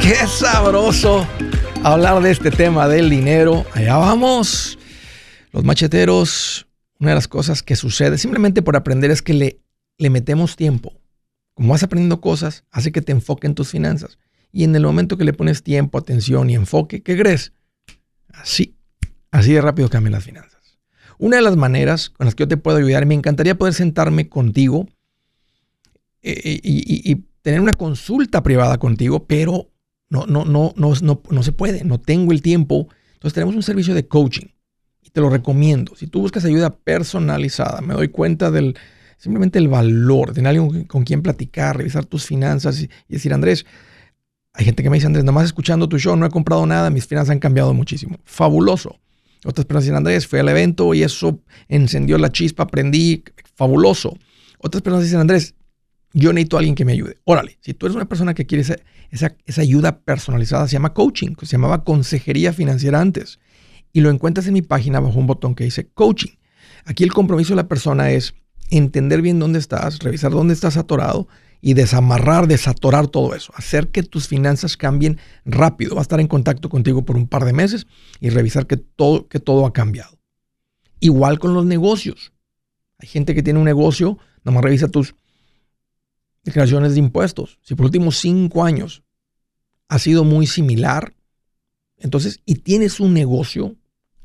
Qué 0.00 0.26
sabroso 0.26 1.26
hablar 1.82 2.20
de 2.20 2.32
este 2.32 2.50
tema 2.50 2.88
del 2.88 3.08
dinero. 3.08 3.64
Allá 3.72 3.96
vamos. 3.96 4.76
Los 5.54 5.62
macheteros, 5.62 6.66
una 6.98 7.10
de 7.10 7.14
las 7.14 7.28
cosas 7.28 7.62
que 7.62 7.76
sucede 7.76 8.18
simplemente 8.18 8.60
por 8.60 8.74
aprender 8.74 9.12
es 9.12 9.22
que 9.22 9.34
le, 9.34 9.60
le 9.98 10.10
metemos 10.10 10.56
tiempo. 10.56 10.92
Como 11.54 11.72
vas 11.72 11.84
aprendiendo 11.84 12.20
cosas, 12.20 12.64
hace 12.72 12.90
que 12.90 13.00
te 13.02 13.12
enfoque 13.12 13.46
en 13.46 13.54
tus 13.54 13.70
finanzas. 13.70 14.18
Y 14.50 14.64
en 14.64 14.74
el 14.74 14.82
momento 14.82 15.16
que 15.16 15.22
le 15.22 15.32
pones 15.32 15.62
tiempo, 15.62 15.96
atención 15.96 16.50
y 16.50 16.56
enfoque, 16.56 17.04
¿qué 17.04 17.16
crees? 17.16 17.52
Así, 18.32 18.74
así 19.30 19.52
de 19.52 19.60
rápido 19.60 19.88
cambian 19.88 20.14
las 20.14 20.24
finanzas. 20.24 20.76
Una 21.18 21.36
de 21.36 21.42
las 21.42 21.56
maneras 21.56 22.10
con 22.10 22.24
las 22.24 22.34
que 22.34 22.42
yo 22.42 22.48
te 22.48 22.56
puedo 22.56 22.78
ayudar, 22.78 23.06
me 23.06 23.14
encantaría 23.14 23.56
poder 23.56 23.74
sentarme 23.74 24.28
contigo 24.28 24.88
eh, 26.22 26.58
y 26.64 27.14
tener 27.42 27.60
una 27.60 27.74
consulta 27.74 28.42
privada 28.42 28.78
contigo, 28.78 29.28
pero 29.28 29.70
no, 30.10 30.26
no, 30.26 30.44
no, 30.44 30.74
no, 30.76 30.94
no, 31.00 31.22
no 31.30 31.42
se 31.44 31.52
puede, 31.52 31.84
no 31.84 32.00
tengo 32.00 32.32
el 32.32 32.42
tiempo. 32.42 32.88
Entonces 33.12 33.34
tenemos 33.34 33.54
un 33.54 33.62
servicio 33.62 33.94
de 33.94 34.08
coaching 34.08 34.48
y 35.04 35.10
te 35.10 35.20
lo 35.20 35.30
recomiendo. 35.30 35.94
Si 35.96 36.06
tú 36.06 36.20
buscas 36.20 36.44
ayuda 36.44 36.70
personalizada, 36.70 37.80
me 37.80 37.94
doy 37.94 38.08
cuenta 38.08 38.50
del 38.50 38.76
simplemente 39.18 39.58
el 39.58 39.68
valor, 39.68 40.28
de 40.28 40.34
tener 40.34 40.50
alguien 40.50 40.84
con 40.84 41.04
quien 41.04 41.22
platicar, 41.22 41.76
revisar 41.76 42.04
tus 42.04 42.26
finanzas 42.26 42.80
y, 42.80 42.90
decir, 43.08 43.32
Andrés, 43.32 43.64
hay 44.52 44.66
gente 44.66 44.82
que 44.82 44.90
me 44.90 44.96
dice, 44.96 45.06
Andrés, 45.06 45.24
nomás 45.24 45.46
escuchando 45.46 45.88
tu 45.88 45.98
show, 45.98 46.14
no 46.14 46.26
he 46.26 46.30
comprado 46.30 46.66
nada, 46.66 46.90
mis 46.90 47.06
finanzas 47.06 47.32
han 47.32 47.38
cambiado 47.38 47.72
muchísimo. 47.72 48.18
Fabuloso. 48.24 48.98
Otras 49.44 49.66
personas 49.66 49.84
dicen, 49.84 49.96
Andrés, 49.96 50.26
fui 50.26 50.38
al 50.38 50.48
evento 50.48 50.94
y 50.94 51.02
eso 51.02 51.40
encendió 51.68 52.18
la 52.18 52.32
chispa, 52.32 52.64
aprendí, 52.64 53.24
fabuloso. 53.54 54.16
Otras 54.58 54.82
personas 54.82 55.04
dicen, 55.04 55.20
Andrés, 55.20 55.54
yo 56.12 56.32
necesito 56.32 56.56
a 56.56 56.60
alguien 56.60 56.74
que 56.74 56.84
me 56.84 56.92
ayude. 56.92 57.18
Órale, 57.24 57.58
si 57.60 57.74
tú 57.74 57.86
eres 57.86 57.96
una 57.96 58.08
persona 58.08 58.34
que 58.34 58.46
quiere 58.46 58.62
esa, 58.62 58.76
esa, 59.10 59.60
ayuda 59.60 60.00
personalizada, 60.00 60.68
se 60.68 60.74
llama 60.74 60.94
coaching, 60.94 61.34
se 61.42 61.46
llamaba 61.46 61.82
consejería 61.82 62.52
financiera 62.52 63.00
antes. 63.00 63.40
Y 63.94 64.00
lo 64.00 64.10
encuentras 64.10 64.48
en 64.48 64.54
mi 64.54 64.62
página 64.62 64.98
bajo 64.98 65.18
un 65.20 65.28
botón 65.28 65.54
que 65.54 65.62
dice 65.62 65.86
coaching. 65.86 66.32
Aquí 66.84 67.04
el 67.04 67.12
compromiso 67.12 67.50
de 67.50 67.56
la 67.56 67.68
persona 67.68 68.10
es 68.10 68.34
entender 68.70 69.22
bien 69.22 69.38
dónde 69.38 69.60
estás, 69.60 70.00
revisar 70.00 70.32
dónde 70.32 70.52
estás 70.52 70.76
atorado 70.76 71.28
y 71.60 71.74
desamarrar, 71.74 72.48
desatorar 72.48 73.06
todo 73.06 73.36
eso. 73.36 73.52
Hacer 73.54 73.88
que 73.88 74.02
tus 74.02 74.26
finanzas 74.26 74.76
cambien 74.76 75.18
rápido. 75.44 75.94
Va 75.94 76.00
a 76.00 76.02
estar 76.02 76.18
en 76.18 76.26
contacto 76.26 76.68
contigo 76.68 77.04
por 77.04 77.16
un 77.16 77.28
par 77.28 77.44
de 77.44 77.52
meses 77.52 77.86
y 78.20 78.30
revisar 78.30 78.66
que 78.66 78.76
todo, 78.76 79.28
que 79.28 79.38
todo 79.38 79.64
ha 79.64 79.72
cambiado. 79.72 80.18
Igual 80.98 81.38
con 81.38 81.54
los 81.54 81.64
negocios. 81.64 82.32
Hay 82.98 83.06
gente 83.06 83.32
que 83.32 83.44
tiene 83.44 83.60
un 83.60 83.64
negocio, 83.64 84.18
nomás 84.42 84.64
revisa 84.64 84.88
tus 84.88 85.14
declaraciones 86.42 86.94
de 86.94 86.98
impuestos. 86.98 87.60
Si 87.62 87.76
por 87.76 87.84
los 87.84 87.90
últimos 87.90 88.18
cinco 88.18 88.64
años 88.64 89.04
ha 89.88 90.00
sido 90.00 90.24
muy 90.24 90.48
similar, 90.48 91.14
entonces, 91.96 92.40
y 92.44 92.56
tienes 92.56 92.98
un 92.98 93.14
negocio, 93.14 93.76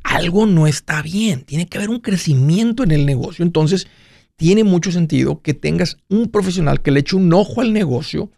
algo 0.09 0.45
no 0.45 0.67
está 0.67 1.01
bien. 1.01 1.43
Tiene 1.43 1.67
que 1.67 1.77
haber 1.77 1.89
un 1.89 1.99
crecimiento 1.99 2.83
en 2.83 2.91
el 2.91 3.05
negocio. 3.05 3.43
Entonces, 3.43 3.87
tiene 4.35 4.63
mucho 4.63 4.91
sentido 4.91 5.41
que 5.41 5.53
tengas 5.53 5.97
un 6.09 6.29
profesional 6.29 6.81
que 6.81 6.91
le 6.91 7.01
eche 7.01 7.15
un 7.15 7.31
ojo 7.33 7.61
al 7.61 7.73
negocio 7.73 8.31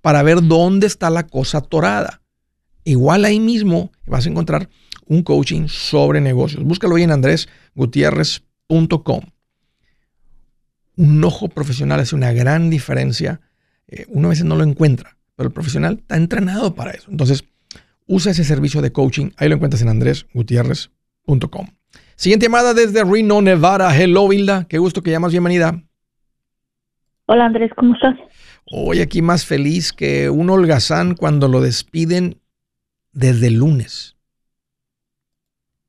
para 0.00 0.22
ver 0.22 0.42
dónde 0.42 0.86
está 0.86 1.10
la 1.10 1.26
cosa 1.26 1.58
atorada. 1.58 2.22
Igual 2.84 3.24
ahí 3.24 3.40
mismo 3.40 3.90
vas 4.06 4.26
a 4.26 4.28
encontrar 4.28 4.68
un 5.06 5.22
coaching 5.22 5.68
sobre 5.68 6.20
negocios. 6.20 6.64
Búscalo 6.64 6.96
ahí 6.96 7.04
en 7.04 7.12
andresgutierrez.com 7.12 9.22
un 10.96 11.24
ojo 11.24 11.48
profesional 11.48 12.00
hace 12.00 12.14
una 12.14 12.32
gran 12.32 12.70
diferencia. 12.70 13.40
Eh, 13.88 14.06
uno 14.08 14.28
a 14.28 14.30
veces 14.30 14.44
no 14.44 14.56
lo 14.56 14.64
encuentra, 14.64 15.16
pero 15.36 15.48
el 15.48 15.52
profesional 15.52 15.98
está 16.00 16.16
entrenado 16.16 16.74
para 16.74 16.92
eso. 16.92 17.10
Entonces, 17.10 17.44
usa 18.06 18.32
ese 18.32 18.44
servicio 18.44 18.82
de 18.82 18.92
coaching. 18.92 19.30
Ahí 19.36 19.48
lo 19.48 19.56
encuentras 19.56 19.82
en 19.82 19.88
andresgutierrez.com. 19.88 20.93
Siguiente 22.16 22.46
llamada 22.46 22.74
desde 22.74 23.02
Reno, 23.02 23.40
Nevada. 23.42 23.96
Hello, 23.96 24.32
Hilda. 24.32 24.66
Qué 24.68 24.78
gusto 24.78 25.02
que 25.02 25.10
llamas. 25.10 25.32
Bienvenida. 25.32 25.82
Hola, 27.26 27.46
Andrés. 27.46 27.72
¿Cómo 27.76 27.94
estás? 27.94 28.16
Hoy 28.66 29.00
aquí 29.00 29.22
más 29.22 29.46
feliz 29.46 29.92
que 29.92 30.30
un 30.30 30.50
holgazán 30.50 31.14
cuando 31.14 31.48
lo 31.48 31.60
despiden 31.60 32.40
desde 33.12 33.48
el 33.48 33.54
lunes. 33.54 34.16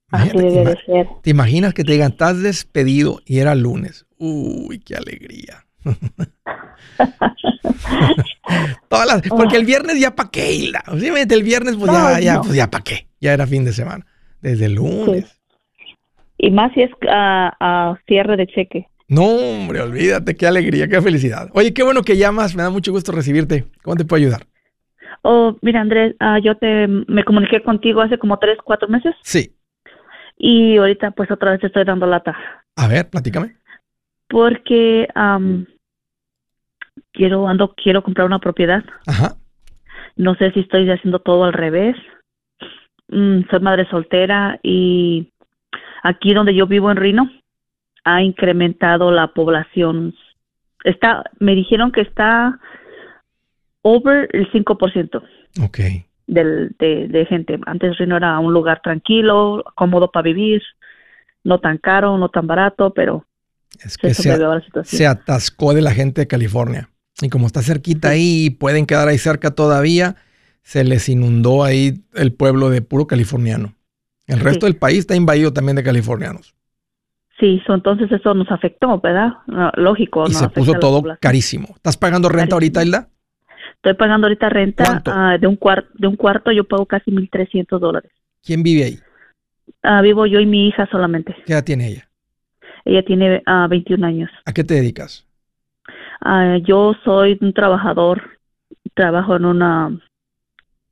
Así 0.10 0.38
debe 0.38 0.76
ser. 0.86 1.08
¿Te 1.22 1.30
imaginas 1.32 1.74
que 1.74 1.84
te 1.84 1.92
digan, 1.94 2.12
estás 2.12 2.42
despedido 2.42 3.22
y 3.26 3.40
era 3.40 3.56
lunes? 3.56 4.06
Uy, 4.18 4.80
qué 4.80 4.96
alegría. 4.96 5.66
porque 9.30 9.58
el 9.58 9.66
viernes 9.66 10.00
ya 10.00 10.16
pa' 10.16 10.32
qué, 10.32 10.72
Obviamente 10.88 11.36
el 11.36 11.44
viernes 11.44 11.76
pues 11.76 11.92
ya, 11.92 12.20
ya, 12.20 12.42
pues 12.42 12.56
ya 12.56 12.70
pa' 12.70 12.82
qué. 12.82 13.08
Ya 13.20 13.34
era 13.34 13.46
fin 13.46 13.66
de 13.66 13.74
semana. 13.74 14.06
Desde 14.46 14.68
el 14.68 14.76
lunes. 14.76 15.42
Y 16.38 16.52
más 16.52 16.72
si 16.74 16.84
es 16.84 16.92
a, 17.10 17.98
cierre 18.06 18.38
de 18.38 18.46
cheque. 18.46 18.86
No, 19.08 19.24
hombre, 19.24 19.82
olvídate, 19.82 20.36
qué 20.36 20.46
alegría, 20.46 20.88
qué 20.88 21.02
felicidad. 21.02 21.50
Oye, 21.54 21.74
qué 21.74 21.82
bueno 21.82 22.04
que 22.04 22.16
llamas, 22.16 22.56
me 22.56 22.62
da 22.62 22.70
mucho 22.70 22.92
gusto 22.92 23.12
recibirte. 23.12 23.66
¿Cómo 23.82 23.96
te 23.96 24.06
puedo 24.06 24.22
ayudar? 24.22 24.46
Oh, 25.24 25.58
mira, 25.64 25.82
Andrés, 25.82 26.16
ah, 26.20 26.38
yo 26.38 26.56
te 26.58 26.88
me 26.88 27.24
comuniqué 27.24 27.64
contigo 27.64 28.02
hace 28.02 28.20
como 28.20 28.38
tres, 28.38 28.60
cuatro 28.64 28.88
meses. 28.88 29.16
Sí. 29.24 29.56
Y 30.38 30.78
ahorita, 30.78 31.10
pues 31.12 31.32
otra 31.32 31.50
vez 31.50 31.62
te 31.62 31.68
estoy 31.68 31.84
dando 31.84 32.06
lata. 32.06 32.38
A 32.76 32.88
ver, 32.88 33.10
platícame. 33.10 33.56
Porque 34.28 35.08
am, 35.16 35.66
quiero 37.14 37.48
ando 37.48 37.74
quiero 37.74 38.04
comprar 38.04 38.28
una 38.28 38.38
propiedad. 38.38 38.84
Ajá. 39.08 39.38
No 40.16 40.36
sé 40.36 40.52
si 40.52 40.60
estoy 40.60 40.88
haciendo 40.92 41.18
todo 41.18 41.46
al 41.46 41.54
revés. 41.54 41.96
Mm, 43.08 43.42
soy 43.50 43.60
madre 43.60 43.88
soltera 43.90 44.60
y 44.64 45.32
aquí 46.04 46.34
donde 46.34 46.56
yo 46.56 46.68
vivo 46.68 46.90
en 46.92 46.98
Rino 46.98 47.30
ha 48.04 48.22
incrementado 48.22 49.12
la 49.12 49.28
población. 49.34 50.14
Está, 50.84 51.24
me 51.40 51.56
dijeron 51.56 51.92
que 51.92 52.02
está 52.02 52.60
over 53.82 54.30
el 54.34 54.52
5% 54.52 55.24
Ok. 55.64 55.80
del, 56.28 56.76
de, 56.80 57.08
de 57.08 57.26
gente. 57.26 57.60
Antes 57.66 57.98
Reno 57.98 58.18
era 58.18 58.38
un 58.40 58.54
lugar 58.54 58.82
tranquilo, 58.84 59.64
cómodo 59.76 60.12
para 60.12 60.24
vivir, 60.24 60.62
no 61.44 61.60
tan 61.60 61.78
caro, 61.78 62.18
no 62.18 62.30
tan 62.30 62.48
barato, 62.48 62.94
pero 62.94 63.26
Es 63.84 63.94
se 63.94 64.00
que 64.00 64.14
se, 64.14 64.24
sobrevivió 64.24 64.52
a 64.52 64.56
la 64.56 64.62
situación. 64.66 64.98
se 64.98 65.08
atascó 65.08 65.74
de 65.74 65.82
la 65.82 65.92
gente 65.92 66.22
de 66.22 66.28
California. 66.28 66.90
Y 67.22 67.30
como 67.30 67.48
está 67.48 67.62
cerquita 67.62 68.10
ahí 68.10 68.46
y 68.48 68.50
pueden 68.50 68.86
quedar 68.86 69.08
ahí 69.08 69.18
cerca 69.18 69.52
todavía, 69.52 70.16
se 70.66 70.84
les 70.84 71.08
inundó 71.10 71.64
ahí 71.64 72.02
el 72.16 72.34
pueblo 72.34 72.72
de 72.72 72.82
puro 72.82 73.06
californiano. 73.06 73.76
El 74.26 74.40
resto 74.40 74.66
Sí. 74.66 74.72
del 74.72 74.80
país 74.80 75.00
está 75.00 75.16
invadido 75.16 75.54
también 75.54 75.76
de 75.76 75.84
californianos. 75.84 76.56
Sí, 77.40 77.62
so, 77.68 77.76
entonces 77.76 78.12
eso 78.12 78.34
nos 78.34 78.50
afectó, 78.52 79.00
¿verdad? 79.00 79.34
No, 79.46 79.72
lógico. 79.76 80.26
Y 80.26 80.32
nos 80.32 80.40
se 80.40 80.50
puso 80.50 80.74
todo 80.74 81.04
carísimo. 81.20 81.68
¿Estás 81.76 81.98
pagando 81.98 82.30
renta 82.30 82.56
ahorita. 82.56 82.84
Hilda? 82.84 83.10
Estoy 83.76 83.94
pagando 83.94 84.26
ahorita 84.26 84.50
renta 84.50 85.04
ah, 85.06 85.38
de 85.38 85.46
un 85.46 85.56
cuarto, 85.56 85.88
de 85.94 86.08
un 86.08 86.16
cuarto 86.16 86.52
yo 86.52 86.64
pago 86.64 86.88
casi 86.88 87.12
1.300 87.12 87.78
dólares. 87.78 88.12
¿Quién 88.44 88.64
vive 88.64 88.86
ahí? 88.86 89.00
Ah, 89.84 90.02
vivo 90.02 90.26
yo 90.26 90.40
y 90.40 90.48
mi 90.48 90.68
hija 90.68 90.88
solamente. 90.90 91.36
¿Qué 91.46 91.54
edad 91.54 91.64
tiene 91.64 91.90
ella? 91.90 92.10
Ella 92.86 93.06
tiene 93.06 93.44
ah, 93.46 93.68
21 93.70 94.04
años. 94.04 94.32
¿A 94.46 94.52
qué 94.52 94.64
te 94.64 94.74
dedicas? 94.74 95.28
Yo 96.64 96.96
soy 97.04 97.38
un 97.40 97.54
trabajador, 97.54 98.40
trabajo 98.96 99.36
en 99.36 99.46
una 99.46 100.00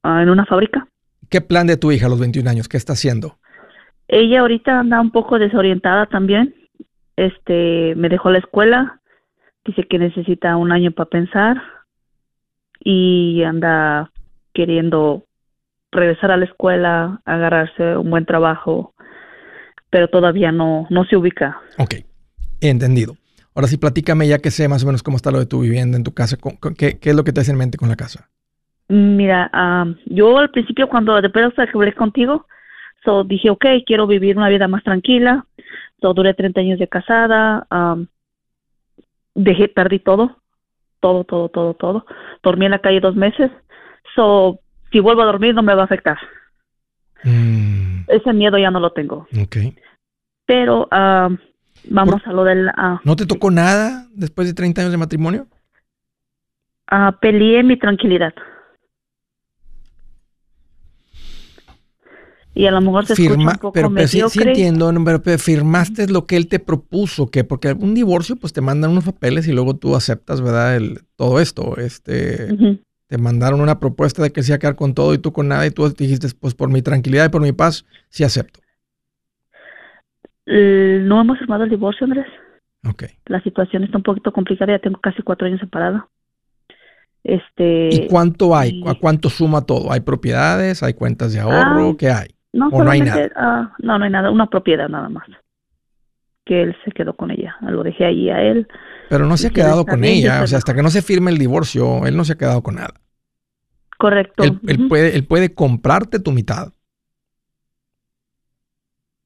en 0.03 0.29
una 0.29 0.45
fábrica. 0.45 0.87
¿Qué 1.29 1.41
plan 1.41 1.67
de 1.67 1.77
tu 1.77 1.91
hija 1.91 2.07
a 2.07 2.09
los 2.09 2.19
21 2.19 2.49
años? 2.49 2.67
¿Qué 2.67 2.77
está 2.77 2.93
haciendo? 2.93 3.37
Ella 4.07 4.41
ahorita 4.41 4.79
anda 4.79 4.99
un 5.01 5.11
poco 5.11 5.39
desorientada 5.39 6.05
también. 6.07 6.53
Este, 7.15 7.95
me 7.95 8.09
dejó 8.09 8.29
la 8.29 8.39
escuela, 8.39 8.99
dice 9.65 9.85
que 9.89 9.97
necesita 9.97 10.57
un 10.57 10.71
año 10.71 10.91
para 10.91 11.09
pensar 11.09 11.61
y 12.79 13.43
anda 13.43 14.11
queriendo 14.53 15.23
regresar 15.91 16.31
a 16.31 16.37
la 16.37 16.45
escuela, 16.45 17.21
agarrarse 17.25 17.97
un 17.97 18.09
buen 18.09 18.25
trabajo, 18.25 18.93
pero 19.89 20.07
todavía 20.09 20.51
no 20.51 20.87
no 20.89 21.05
se 21.05 21.15
ubica. 21.15 21.61
Ok, 21.77 21.95
entendido. 22.61 23.15
Ahora 23.55 23.67
sí, 23.67 23.77
platícame 23.77 24.27
ya 24.27 24.39
que 24.39 24.49
sé 24.51 24.67
más 24.67 24.83
o 24.83 24.87
menos 24.87 25.03
cómo 25.03 25.17
está 25.17 25.31
lo 25.31 25.39
de 25.39 25.45
tu 25.45 25.61
vivienda 25.61 25.95
en 25.95 26.03
tu 26.03 26.13
casa. 26.13 26.37
¿Qué, 26.75 26.97
qué 26.99 27.09
es 27.11 27.15
lo 27.15 27.23
que 27.23 27.31
te 27.31 27.41
hace 27.41 27.51
en 27.51 27.57
mente 27.57 27.77
con 27.77 27.89
la 27.89 27.95
casa? 27.95 28.31
Mira, 28.87 29.49
am, 29.53 29.97
yo 30.05 30.37
al 30.37 30.49
principio 30.51 30.87
cuando 30.89 31.19
después 31.21 31.53
hablé 31.57 31.93
contigo, 31.93 32.45
so 33.03 33.23
dije, 33.23 33.49
ok, 33.49 33.65
quiero 33.85 34.07
vivir 34.07 34.37
una 34.37 34.49
vida 34.49 34.67
más 34.67 34.83
tranquila. 34.83 35.45
So 36.01 36.13
duré 36.13 36.33
30 36.33 36.59
años 36.59 36.79
de 36.79 36.87
casada, 36.87 37.65
am, 37.69 38.07
dejé, 39.35 39.67
perdí 39.69 39.99
todo, 39.99 40.37
todo, 40.99 41.23
todo, 41.23 41.49
todo, 41.49 41.73
todo. 41.73 42.05
Dormí 42.43 42.65
en 42.65 42.71
la 42.71 42.79
calle 42.79 42.99
dos 42.99 43.15
meses. 43.15 43.49
So, 44.15 44.59
si 44.91 44.99
vuelvo 44.99 45.21
a 45.21 45.25
dormir 45.25 45.55
no 45.55 45.63
me 45.63 45.73
va 45.73 45.81
a 45.81 45.85
afectar. 45.85 46.17
Mm, 47.23 48.03
Ese 48.07 48.33
miedo 48.33 48.57
ya 48.57 48.69
no 48.69 48.79
lo 48.79 48.91
tengo. 48.91 49.27
ok. 49.41 49.57
Pero 50.45 50.87
am, 50.91 51.37
vamos 51.89 52.21
a 52.27 52.33
lo 52.33 52.43
del... 52.43 52.69
ah, 52.75 52.99
¿No 53.05 53.15
te 53.15 53.25
tocó 53.25 53.49
nada 53.49 54.07
después 54.13 54.45
de 54.47 54.53
30 54.53 54.81
años 54.81 54.91
de 54.91 54.97
matrimonio? 54.97 55.47
ah, 56.87 57.17
peleé 57.19 57.63
mi 57.63 57.77
tranquilidad. 57.77 58.33
Y 62.55 62.67
a 62.67 62.71
lo 62.71 62.81
mejor 62.81 63.05
se 63.05 63.13
escucha 63.13 63.29
Firma, 63.31 63.51
un 63.51 63.57
poco 63.57 63.73
pero, 63.73 63.91
pero 63.93 64.07
sí, 64.07 64.21
sí 64.29 64.39
entiendo, 64.41 64.91
pero, 65.23 65.39
firmaste 65.39 66.07
lo 66.07 66.25
que 66.27 66.37
él 66.37 66.47
te 66.47 66.59
propuso, 66.59 67.31
que 67.31 67.43
porque 67.43 67.73
un 67.73 67.95
divorcio 67.95 68.35
pues 68.35 68.53
te 68.53 68.61
mandan 68.61 68.91
unos 68.91 69.05
papeles 69.05 69.47
y 69.47 69.53
luego 69.53 69.75
tú 69.75 69.95
aceptas, 69.95 70.41
¿verdad? 70.41 70.75
El, 70.75 70.99
todo 71.15 71.39
esto, 71.39 71.77
este, 71.77 72.77
te 73.07 73.17
mandaron 73.17 73.59
una 73.59 73.79
propuesta 73.79 74.21
de 74.21 74.31
que 74.31 74.43
se 74.43 74.51
iba 74.51 74.57
a 74.57 74.59
quedar 74.59 74.75
con 74.75 74.93
todo 74.93 75.13
y 75.13 75.17
tú 75.17 75.33
con 75.33 75.47
nada 75.47 75.65
y 75.65 75.71
tú 75.71 75.89
dijiste, 75.89 76.27
pues 76.39 76.53
por 76.53 76.69
mi 76.69 76.81
tranquilidad 76.83 77.25
y 77.25 77.29
por 77.29 77.41
mi 77.41 77.53
paz, 77.53 77.85
sí 78.09 78.23
acepto. 78.23 78.59
No 80.45 81.21
hemos 81.21 81.39
firmado 81.39 81.63
el 81.63 81.69
divorcio, 81.69 82.05
Andrés. 82.05 82.27
Ok. 82.87 83.03
La 83.25 83.41
situación 83.41 83.83
está 83.83 83.97
un 83.97 84.03
poquito 84.03 84.31
complicada. 84.31 84.73
Ya 84.73 84.79
tengo 84.79 84.99
casi 84.99 85.21
cuatro 85.21 85.47
años 85.47 85.59
separada. 85.59 86.07
Este. 87.23 87.89
¿Y 87.93 88.07
cuánto 88.07 88.55
hay? 88.55 88.81
y- 88.83 88.87
¿A 88.87 88.95
cuánto 88.95 89.29
suma 89.29 89.65
todo? 89.65 89.91
¿Hay 89.91 90.01
propiedades? 90.01 90.83
¿Hay 90.83 90.93
cuentas 90.93 91.31
de 91.31 91.39
ahorro? 91.39 91.91
Ah. 91.91 91.95
¿Qué 91.97 92.09
hay? 92.09 92.35
No, 92.53 92.67
o 92.67 92.83
no 92.83 92.91
hay 92.91 92.99
solamente, 92.99 93.33
ah, 93.35 93.73
no, 93.79 93.97
no 93.97 94.05
hay 94.05 94.11
nada. 94.11 94.31
Una 94.31 94.47
propiedad 94.47 94.87
nada 94.87 95.09
más. 95.09 95.27
Que 96.45 96.61
él 96.61 96.75
se 96.85 96.91
quedó 96.91 97.13
con 97.15 97.31
ella. 97.31 97.55
Lo 97.61 97.83
dejé 97.83 98.05
ahí 98.05 98.29
a 98.29 98.41
él. 98.41 98.67
Pero 99.09 99.25
no 99.25 99.37
se 99.37 99.47
ha 99.47 99.51
quedado 99.51 99.85
con 99.85 100.03
ella. 100.03 100.43
O 100.43 100.47
sea, 100.47 100.59
hasta 100.59 100.73
que 100.73 100.83
no 100.83 100.89
se 100.89 101.01
firme 101.01 101.31
el 101.31 101.37
divorcio, 101.37 102.05
él 102.05 102.15
no 102.15 102.23
se 102.23 102.33
ha 102.33 102.37
quedado 102.37 102.61
con 102.61 102.75
nada. 102.75 102.93
Correcto. 103.97 104.43
Él, 104.43 104.87
puede, 104.87 105.15
él 105.15 105.25
puede 105.25 105.53
comprarte 105.53 106.19
tu 106.19 106.31
mitad. 106.31 106.73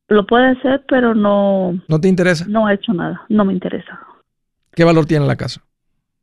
Lo 0.10 0.26
puede 0.26 0.52
hacer, 0.52 0.86
pero 0.88 1.14
no, 1.14 1.82
¿No 1.88 2.00
te 2.00 2.08
interesa? 2.08 2.46
no 2.48 2.66
ha 2.66 2.74
hecho 2.74 2.94
nada. 2.94 3.24
No 3.28 3.44
me 3.44 3.54
interesa. 3.54 4.00
¿Qué 4.74 4.84
valor 4.84 5.06
tiene 5.06 5.26
la 5.26 5.36
casa? 5.36 5.62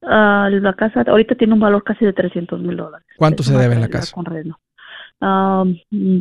Ah, 0.03 0.49
la 0.51 0.73
casa 0.75 1.03
ahorita 1.07 1.35
tiene 1.35 1.55
un 1.55 1.61
valor 1.61 1.83
casi 1.83 2.05
de 2.05 2.13
300 2.13 2.61
mil 2.61 2.77
dólares. 2.77 3.07
¿Cuánto 3.17 3.43
se 3.43 3.57
debe 3.57 3.75
en 3.75 3.81
la 3.81 3.89
casa? 3.89 4.15
Con 4.15 4.25
Reno. 4.25 4.59
Ah, 5.21 5.65
mm, 5.91 6.19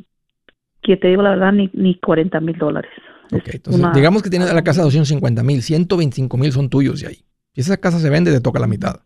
que 0.83 0.97
te 0.97 1.07
digo 1.07 1.21
la 1.21 1.31
verdad, 1.31 1.51
ni, 1.53 1.69
ni 1.73 1.95
40 1.99 2.39
mil 2.41 2.57
dólares. 2.57 2.91
Ok, 3.31 3.47
Es 3.47 3.55
entonces 3.55 3.81
una- 3.81 3.91
digamos 3.93 4.21
que 4.21 4.29
tienes 4.29 4.53
la 4.53 4.63
casa 4.63 4.83
250 4.83 5.41
mil, 5.43 5.61
125 5.63 6.37
mil 6.37 6.51
son 6.51 6.69
tuyos 6.69 7.01
de 7.01 7.07
ahí. 7.07 7.25
Si 7.53 7.61
esa 7.61 7.77
casa 7.77 7.99
se 7.99 8.09
vende, 8.09 8.31
te 8.31 8.41
toca 8.41 8.59
la 8.59 8.67
mitad. 8.67 9.01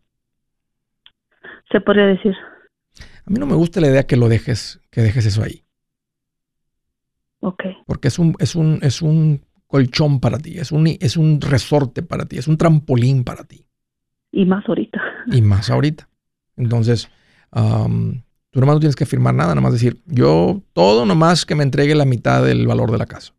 Se 1.71 1.79
podría 1.81 2.05
decir. 2.07 2.33
A 3.25 3.29
mí 3.29 3.37
no 3.39 3.45
me 3.45 3.55
gusta 3.55 3.79
la 3.81 3.87
idea 3.87 4.07
que 4.07 4.15
lo 4.17 4.27
dejes, 4.29 4.79
que 4.89 5.01
dejes 5.01 5.25
eso 5.25 5.43
ahí, 5.43 5.63
Ok. 7.41 7.63
porque 7.85 8.07
es 8.07 8.17
un, 8.19 8.35
es 8.39 8.55
un, 8.55 8.79
es 8.81 9.01
un 9.01 9.41
colchón 9.67 10.19
para 10.19 10.37
ti, 10.39 10.57
es 10.57 10.71
un, 10.71 10.87
es 10.87 11.17
un 11.17 11.41
resorte 11.41 12.01
para 12.03 12.25
ti, 12.25 12.37
es 12.37 12.47
un 12.47 12.57
trampolín 12.57 13.23
para 13.25 13.43
ti. 13.43 13.65
Y 14.31 14.45
más 14.45 14.63
ahorita. 14.67 15.01
y 15.27 15.41
más 15.41 15.69
ahorita. 15.69 16.09
Entonces, 16.55 17.09
tú 18.57 18.61
nomás 18.61 18.77
no 18.77 18.79
tienes 18.79 18.95
que 18.95 19.05
firmar 19.05 19.35
nada, 19.35 19.53
nomás 19.53 19.71
decir, 19.71 20.01
yo 20.07 20.63
todo 20.73 21.05
nomás 21.05 21.45
que 21.45 21.53
me 21.53 21.61
entregue 21.61 21.93
la 21.93 22.05
mitad 22.05 22.43
del 22.43 22.65
valor 22.65 22.89
de 22.89 22.97
la 22.97 23.05
casa. 23.05 23.35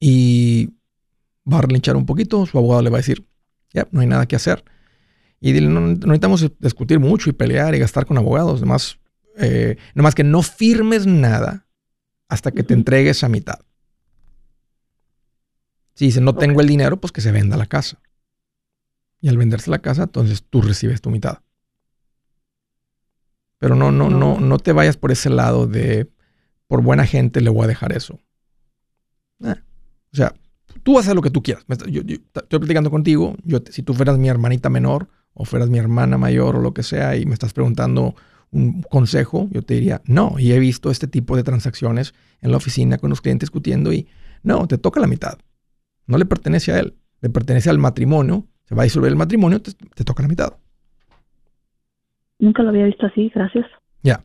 Y 0.00 0.70
va 1.44 1.58
a 1.58 1.60
relinchar 1.60 1.96
un 1.96 2.06
poquito, 2.06 2.46
su 2.46 2.56
abogado 2.56 2.80
le 2.80 2.88
va 2.88 2.96
a 2.96 3.00
decir, 3.00 3.26
ya, 3.74 3.86
no 3.90 4.00
hay 4.00 4.06
nada 4.06 4.24
que 4.24 4.36
hacer. 4.36 4.64
Y 5.38 5.52
dile, 5.52 5.68
no, 5.68 5.80
no 5.80 5.88
necesitamos 5.88 6.50
discutir 6.60 6.98
mucho 6.98 7.28
y 7.28 7.34
pelear 7.34 7.74
y 7.74 7.78
gastar 7.78 8.06
con 8.06 8.16
abogados, 8.16 8.62
nomás, 8.62 8.98
eh, 9.36 9.76
nomás 9.94 10.14
que 10.14 10.24
no 10.24 10.40
firmes 10.40 11.06
nada 11.06 11.66
hasta 12.26 12.52
que 12.52 12.62
te 12.62 12.72
entregues 12.72 13.22
a 13.22 13.28
mitad. 13.28 13.58
Si 15.92 16.06
dice, 16.06 16.22
no 16.22 16.34
tengo 16.34 16.62
el 16.62 16.68
dinero, 16.68 16.98
pues 16.98 17.12
que 17.12 17.20
se 17.20 17.32
venda 17.32 17.58
la 17.58 17.66
casa. 17.66 18.00
Y 19.20 19.28
al 19.28 19.36
venderse 19.36 19.70
la 19.70 19.80
casa, 19.80 20.04
entonces 20.04 20.42
tú 20.42 20.62
recibes 20.62 21.02
tu 21.02 21.10
mitad. 21.10 21.40
Pero 23.58 23.74
no, 23.74 23.90
no, 23.90 24.10
no, 24.10 24.38
no 24.40 24.58
te 24.58 24.72
vayas 24.72 24.96
por 24.96 25.12
ese 25.12 25.30
lado 25.30 25.66
de 25.66 26.10
por 26.66 26.82
buena 26.82 27.06
gente 27.06 27.40
le 27.40 27.50
voy 27.50 27.64
a 27.64 27.68
dejar 27.68 27.92
eso. 27.92 28.20
Eh, 29.44 29.54
O 30.12 30.16
sea, 30.16 30.34
tú 30.82 30.94
vas 30.94 31.04
a 31.04 31.06
hacer 31.06 31.16
lo 31.16 31.22
que 31.22 31.30
tú 31.30 31.42
quieras. 31.42 31.64
Yo, 31.88 32.02
yo 32.02 32.16
estoy 32.34 32.58
platicando 32.58 32.90
contigo. 32.90 33.36
Yo, 33.44 33.58
si 33.70 33.82
tú 33.82 33.94
fueras 33.94 34.18
mi 34.18 34.28
hermanita 34.28 34.68
menor 34.68 35.08
o 35.32 35.44
fueras 35.44 35.68
mi 35.68 35.78
hermana 35.78 36.18
mayor 36.18 36.56
o 36.56 36.60
lo 36.60 36.74
que 36.74 36.82
sea 36.82 37.16
y 37.16 37.26
me 37.26 37.34
estás 37.34 37.52
preguntando 37.52 38.14
un 38.50 38.82
consejo, 38.82 39.48
yo 39.50 39.62
te 39.62 39.74
diría, 39.74 40.02
no. 40.06 40.38
Y 40.38 40.52
he 40.52 40.58
visto 40.58 40.90
este 40.90 41.06
tipo 41.06 41.36
de 41.36 41.42
transacciones 41.42 42.14
en 42.40 42.50
la 42.50 42.56
oficina 42.56 42.98
con 42.98 43.10
los 43.10 43.20
clientes 43.20 43.48
discutiendo 43.48 43.92
y 43.92 44.08
no, 44.42 44.66
te 44.66 44.78
toca 44.78 45.00
la 45.00 45.06
mitad. 45.06 45.38
No 46.06 46.18
le 46.18 46.24
pertenece 46.24 46.72
a 46.72 46.78
él, 46.78 46.96
le 47.20 47.30
pertenece 47.30 47.70
al 47.70 47.78
matrimonio. 47.78 48.46
Se 48.64 48.74
va 48.74 48.82
a 48.82 48.84
disolver 48.84 49.10
el 49.10 49.16
matrimonio, 49.16 49.62
te, 49.62 49.72
te 49.72 50.04
toca 50.04 50.22
la 50.22 50.28
mitad. 50.28 50.56
Nunca 52.38 52.62
lo 52.62 52.70
había 52.70 52.84
visto 52.84 53.06
así, 53.06 53.30
gracias. 53.34 53.66
Ya. 54.02 54.22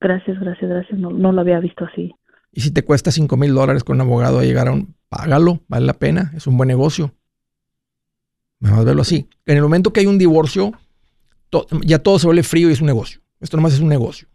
Gracias, 0.00 0.38
gracias, 0.38 0.70
gracias. 0.70 0.98
No, 0.98 1.10
no 1.10 1.32
lo 1.32 1.40
había 1.40 1.60
visto 1.60 1.84
así. 1.84 2.14
Y 2.52 2.60
si 2.60 2.70
te 2.70 2.84
cuesta 2.84 3.10
5 3.10 3.36
mil 3.36 3.54
dólares 3.54 3.84
con 3.84 3.96
un 3.96 4.02
abogado 4.02 4.38
a 4.38 4.44
llegar 4.44 4.68
a 4.68 4.72
un, 4.72 4.96
págalo, 5.08 5.60
vale 5.68 5.86
la 5.86 5.94
pena, 5.94 6.32
es 6.34 6.46
un 6.46 6.56
buen 6.56 6.68
negocio. 6.68 7.14
Vamos 8.60 8.80
a 8.80 8.84
verlo 8.84 9.02
así. 9.02 9.28
En 9.44 9.56
el 9.56 9.62
momento 9.62 9.92
que 9.92 10.00
hay 10.00 10.06
un 10.06 10.18
divorcio, 10.18 10.72
ya 11.82 11.98
todo 11.98 12.18
se 12.18 12.26
vuelve 12.26 12.42
frío 12.42 12.68
y 12.68 12.72
es 12.72 12.80
un 12.80 12.86
negocio. 12.86 13.20
Esto 13.40 13.56
nomás 13.56 13.74
es 13.74 13.80
un 13.80 13.88
negocio. 13.88 14.28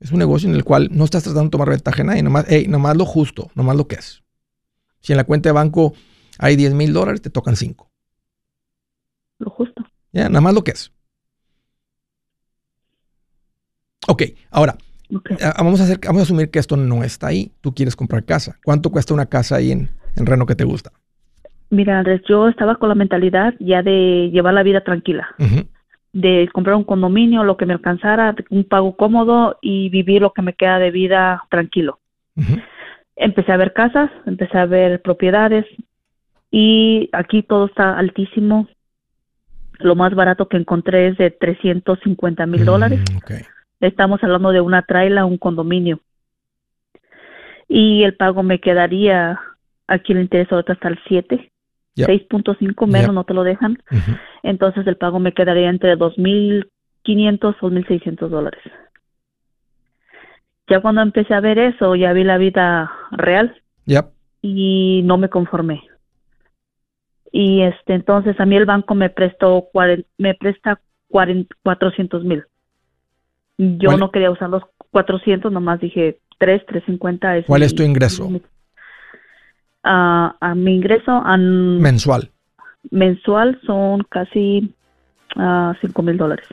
Es 0.00 0.10
un 0.10 0.18
negocio 0.18 0.48
en 0.48 0.54
el 0.54 0.64
cual 0.64 0.88
no 0.90 1.04
estás 1.04 1.22
tratando 1.22 1.44
de 1.44 1.50
tomar 1.50 1.70
ventaja 1.70 2.02
a 2.02 2.04
nadie, 2.04 2.22
nomás, 2.22 2.46
nomás 2.68 2.96
lo 2.96 3.04
justo, 3.04 3.50
nomás 3.54 3.76
lo 3.76 3.86
que 3.86 3.96
es. 3.96 4.22
Si 5.00 5.12
en 5.12 5.16
la 5.16 5.24
cuenta 5.24 5.48
de 5.48 5.52
banco 5.52 5.94
hay 6.38 6.56
10 6.56 6.74
mil 6.74 6.92
dólares, 6.92 7.22
te 7.22 7.30
tocan 7.30 7.56
5. 7.56 7.90
Lo 9.38 9.50
justo. 9.50 9.84
Ya, 10.12 10.28
nada 10.28 10.40
más 10.40 10.54
lo 10.54 10.62
que 10.62 10.72
es. 10.72 10.92
Ok, 14.08 14.22
ahora, 14.50 14.76
ah, 15.40 15.54
Vamos, 15.58 15.80
a 15.80 15.84
hacer, 15.84 15.98
vamos 16.04 16.20
a 16.20 16.24
asumir 16.24 16.50
que 16.50 16.58
esto 16.58 16.76
no 16.76 17.04
está 17.04 17.28
ahí. 17.28 17.52
Tú 17.60 17.72
quieres 17.74 17.96
comprar 17.96 18.24
casa. 18.24 18.58
¿Cuánto 18.64 18.90
cuesta 18.90 19.14
una 19.14 19.26
casa 19.26 19.56
ahí 19.56 19.72
en, 19.72 19.90
en 20.16 20.26
Reno 20.26 20.46
que 20.46 20.54
te 20.54 20.64
gusta? 20.64 20.90
Mira, 21.70 21.98
Andrés, 21.98 22.20
yo 22.28 22.48
estaba 22.48 22.76
con 22.76 22.88
la 22.88 22.94
mentalidad 22.94 23.54
ya 23.58 23.82
de 23.82 24.30
llevar 24.32 24.54
la 24.54 24.62
vida 24.62 24.82
tranquila 24.82 25.34
de 26.12 26.48
comprar 26.52 26.76
un 26.76 26.84
condominio, 26.84 27.42
lo 27.44 27.56
que 27.56 27.66
me 27.66 27.72
alcanzara, 27.72 28.34
un 28.50 28.64
pago 28.64 28.96
cómodo 28.96 29.58
y 29.62 29.88
vivir 29.88 30.22
lo 30.22 30.32
que 30.32 30.42
me 30.42 30.52
queda 30.52 30.78
de 30.78 30.90
vida 30.90 31.44
tranquilo. 31.50 31.98
Empecé 33.16 33.52
a 33.52 33.56
ver 33.56 33.72
casas, 33.72 34.10
empecé 34.26 34.58
a 34.58 34.66
ver 34.66 35.00
propiedades 35.02 35.66
y 36.50 37.08
aquí 37.12 37.42
todo 37.42 37.66
está 37.66 37.98
altísimo. 37.98 38.68
Lo 39.82 39.94
más 39.94 40.14
barato 40.14 40.48
que 40.48 40.56
encontré 40.56 41.08
es 41.08 41.18
de 41.18 41.30
350 41.30 42.46
mil 42.46 42.64
dólares. 42.64 43.00
Mm, 43.00 43.84
Estamos 43.84 44.22
hablando 44.22 44.52
de 44.52 44.60
una 44.60 44.82
traila, 44.82 45.24
un 45.24 45.38
condominio. 45.38 46.00
Y 47.68 48.04
el 48.04 48.14
pago 48.16 48.42
me 48.42 48.60
quedaría, 48.60 49.40
aquí 49.86 50.12
el 50.12 50.20
interés 50.20 50.50
ahorita 50.52 50.74
hasta 50.74 50.88
el 50.88 50.98
7 51.08 51.52
6.5 51.96 52.86
menos 52.86 53.14
no 53.14 53.24
te 53.24 53.34
lo 53.34 53.44
dejan. 53.44 53.78
Entonces 54.42 54.86
el 54.86 54.96
pago 54.96 55.18
me 55.18 55.32
quedaría 55.32 55.68
entre 55.68 55.96
2.500 55.96 57.56
o 57.60 57.70
1.600 57.70 58.28
dólares. 58.28 58.62
Ya 60.68 60.80
cuando 60.80 61.02
empecé 61.02 61.34
a 61.34 61.40
ver 61.40 61.58
eso, 61.58 61.94
ya 61.96 62.12
vi 62.12 62.24
la 62.24 62.38
vida 62.38 62.90
real. 63.10 63.60
Y 64.40 65.02
no 65.04 65.18
me 65.18 65.28
conformé. 65.28 65.82
Y 67.32 67.62
este 67.62 67.94
entonces 67.94 68.38
a 68.38 68.44
mí 68.44 68.56
el 68.56 68.66
banco 68.66 68.94
me 68.94 69.08
prestó 69.08 69.68
me 70.18 70.34
presta 70.34 70.80
400 71.08 72.24
mil. 72.24 72.44
Yo 73.56 73.96
no 73.96 74.10
quería 74.10 74.30
usar 74.30 74.50
los 74.50 74.62
400, 74.90 75.50
nomás 75.50 75.80
dije 75.80 76.18
3, 76.38 76.66
350. 76.66 77.38
Es 77.38 77.46
¿Cuál 77.46 77.62
es 77.62 77.74
tu 77.74 77.82
ingreso? 77.82 78.28
a 79.84 80.54
mi 80.54 80.76
ingreso 80.76 81.22
mensual. 81.36 82.30
Mensual 82.90 83.60
son 83.66 84.02
casi 84.08 84.74
uh, 85.36 85.72
5 85.80 86.02
mil 86.02 86.16
dólares. 86.16 86.46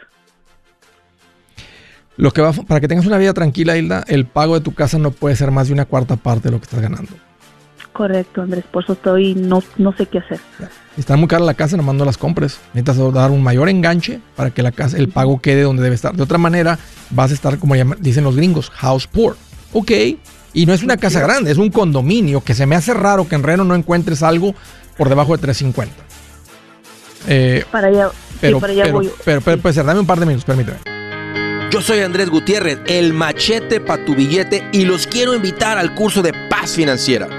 Lo 2.18 2.32
que 2.32 2.42
va, 2.42 2.52
para 2.68 2.82
que 2.82 2.88
tengas 2.88 3.06
una 3.06 3.18
vida 3.18 3.34
tranquila, 3.34 3.78
Hilda, 3.78 4.04
el 4.08 4.26
pago 4.26 4.56
de 4.56 4.62
tu 4.62 4.74
casa 4.74 4.98
no 5.00 5.12
puede 5.12 5.36
ser 5.36 5.52
más 5.52 5.68
de 5.68 5.74
una 5.74 5.86
cuarta 5.86 6.18
parte 6.18 6.50
de 6.50 6.52
lo 6.52 6.58
que 6.58 6.66
estás 6.66 6.82
ganando. 6.82 7.12
Correcto, 7.94 8.42
Andrés, 8.42 8.64
por 8.72 8.84
eso 8.84 8.94
estoy, 8.94 9.36
no, 9.36 9.64
no 9.78 9.94
sé 9.94 10.06
qué 10.06 10.20
hacer. 10.20 10.40
está 10.96 11.18
muy 11.18 11.28
cara 11.28 11.44
la 11.44 11.54
casa, 11.54 11.76
nomás 11.76 11.96
no 11.96 12.06
las 12.06 12.18
compres. 12.18 12.60
Necesitas 12.74 13.14
dar 13.14 13.32
un 13.32 13.44
mayor 13.44 13.68
enganche 13.68 14.22
para 14.36 14.52
que 14.52 14.62
la 14.62 14.72
casa, 14.72 14.98
el 14.98 15.10
pago 15.10 15.40
quede 15.42 15.64
donde 15.64 15.84
debe 15.84 15.96
estar. 15.96 16.16
De 16.16 16.24
otra 16.24 16.38
manera, 16.38 16.80
vas 17.10 17.32
a 17.32 17.34
estar, 17.34 17.58
como 17.58 17.76
dicen 18.00 18.24
los 18.24 18.36
gringos, 18.36 18.70
house 18.70 19.08
poor. 19.08 19.36
Ok, 19.74 19.92
y 20.54 20.66
no 20.66 20.74
es 20.74 20.84
una 20.84 20.98
casa 20.98 21.20
grande, 21.20 21.52
es 21.52 21.58
un 21.58 21.70
condominio 21.70 22.42
que 22.42 22.54
se 22.54 22.66
me 22.66 22.76
hace 22.76 22.94
raro 22.94 23.28
que 23.28 23.36
en 23.36 23.44
Reno 23.44 23.64
no 23.64 23.76
encuentres 23.76 24.24
algo 24.24 24.56
por 24.98 25.10
debajo 25.10 25.36
de 25.36 25.42
350. 25.42 26.04
Eh, 27.28 27.66
para 27.72 27.88
allá, 27.88 28.10
pero, 28.40 28.60
para 28.60 28.74
allá 28.74 28.92
voy. 28.92 29.12
Pero, 29.26 29.42
pero, 29.42 29.62
pues, 29.62 29.76
dame 29.76 30.00
un 30.00 30.08
par 30.08 30.20
de 30.20 30.26
minutos, 30.26 30.46
permíteme. 30.46 30.78
Yo 31.70 31.82
soy 31.82 32.00
Andrés 32.00 32.30
Gutiérrez, 32.30 32.80
el 32.88 33.14
machete 33.14 33.80
para 33.80 34.04
tu 34.04 34.16
billete, 34.16 34.68
y 34.72 34.86
los 34.86 35.06
quiero 35.06 35.36
invitar 35.36 35.78
al 35.78 35.94
curso 35.94 36.22
de 36.24 36.34
paz 36.50 36.72
financiera. 36.72 37.39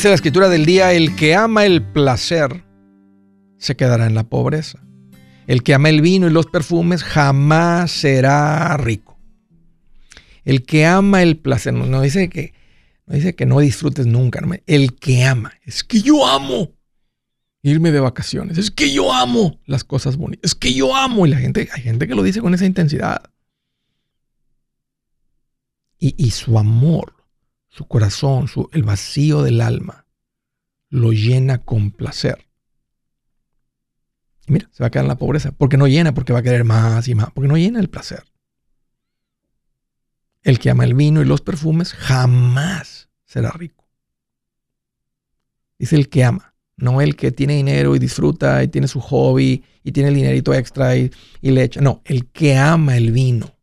Dice 0.00 0.08
la 0.08 0.14
escritura 0.14 0.48
del 0.48 0.64
día, 0.64 0.94
el 0.94 1.14
que 1.14 1.34
ama 1.34 1.66
el 1.66 1.82
placer 1.82 2.64
se 3.58 3.76
quedará 3.76 4.06
en 4.06 4.14
la 4.14 4.24
pobreza. 4.24 4.82
El 5.46 5.62
que 5.62 5.74
ama 5.74 5.90
el 5.90 6.00
vino 6.00 6.26
y 6.26 6.30
los 6.30 6.46
perfumes 6.46 7.04
jamás 7.04 7.90
será 7.90 8.74
rico. 8.78 9.18
El 10.46 10.64
que 10.64 10.86
ama 10.86 11.22
el 11.22 11.36
placer, 11.36 11.74
no, 11.74 12.00
dice, 12.00 12.30
que, 12.30 12.54
no 13.04 13.14
dice 13.14 13.34
que 13.34 13.44
no 13.44 13.60
disfrutes 13.60 14.06
nunca, 14.06 14.40
el 14.66 14.94
que 14.94 15.24
ama, 15.24 15.52
es 15.66 15.84
que 15.84 16.00
yo 16.00 16.26
amo 16.26 16.72
irme 17.62 17.92
de 17.92 18.00
vacaciones, 18.00 18.56
es 18.56 18.70
que 18.70 18.90
yo 18.90 19.12
amo 19.12 19.60
las 19.66 19.84
cosas 19.84 20.16
bonitas, 20.16 20.52
es 20.52 20.54
que 20.54 20.72
yo 20.72 20.96
amo, 20.96 21.26
y 21.26 21.28
la 21.28 21.36
gente, 21.36 21.68
hay 21.74 21.82
gente 21.82 22.08
que 22.08 22.14
lo 22.14 22.22
dice 22.22 22.40
con 22.40 22.54
esa 22.54 22.64
intensidad. 22.64 23.20
Y, 25.98 26.14
y 26.16 26.30
su 26.30 26.58
amor 26.58 27.19
su 27.70 27.86
corazón, 27.86 28.48
su, 28.48 28.68
el 28.72 28.82
vacío 28.82 29.42
del 29.42 29.60
alma, 29.60 30.06
lo 30.90 31.12
llena 31.12 31.58
con 31.58 31.92
placer. 31.92 32.46
Mira, 34.48 34.68
se 34.72 34.82
va 34.82 34.88
a 34.88 34.90
quedar 34.90 35.04
en 35.04 35.08
la 35.08 35.18
pobreza, 35.18 35.52
porque 35.52 35.76
no 35.76 35.86
llena, 35.86 36.12
porque 36.12 36.32
va 36.32 36.40
a 36.40 36.42
querer 36.42 36.64
más 36.64 37.06
y 37.06 37.14
más, 37.14 37.30
porque 37.30 37.48
no 37.48 37.56
llena 37.56 37.78
el 37.78 37.88
placer. 37.88 38.24
El 40.42 40.58
que 40.58 40.70
ama 40.70 40.84
el 40.84 40.94
vino 40.94 41.22
y 41.22 41.24
los 41.24 41.40
perfumes 41.40 41.92
jamás 41.92 43.08
será 43.24 43.50
rico. 43.52 43.86
Dice 45.78 45.96
el 45.96 46.08
que 46.08 46.24
ama, 46.24 46.54
no 46.76 47.00
el 47.00 47.14
que 47.14 47.30
tiene 47.30 47.54
dinero 47.54 47.94
y 47.94 48.00
disfruta 48.00 48.62
y 48.64 48.68
tiene 48.68 48.88
su 48.88 49.00
hobby 49.00 49.62
y 49.84 49.92
tiene 49.92 50.08
el 50.08 50.16
dinerito 50.16 50.52
extra 50.52 50.96
y, 50.96 51.10
y 51.40 51.50
le 51.52 51.62
echa. 51.62 51.80
No, 51.80 52.02
el 52.04 52.26
que 52.30 52.56
ama 52.56 52.96
el 52.96 53.12
vino 53.12 53.59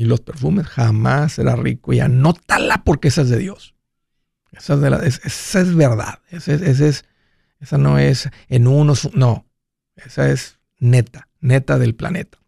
y 0.00 0.04
los 0.04 0.22
perfumes, 0.22 0.66
jamás 0.66 1.34
será 1.34 1.56
rico. 1.56 1.92
Y 1.92 2.00
anótala 2.00 2.84
porque 2.86 3.08
esa 3.08 3.20
es 3.20 3.28
de 3.28 3.36
Dios. 3.36 3.74
Esa 4.50 4.72
es, 4.72 4.80
de 4.80 4.88
la, 4.88 4.96
esa 4.96 5.60
es 5.60 5.74
verdad. 5.74 6.20
Esa, 6.30 6.54
es, 6.54 7.04
esa 7.60 7.76
no 7.76 7.98
es 7.98 8.30
en 8.48 8.66
unos, 8.66 9.14
no. 9.14 9.44
Esa 9.96 10.30
es 10.30 10.58
neta, 10.78 11.28
neta 11.40 11.78
del 11.78 11.94
planeta. 11.94 12.38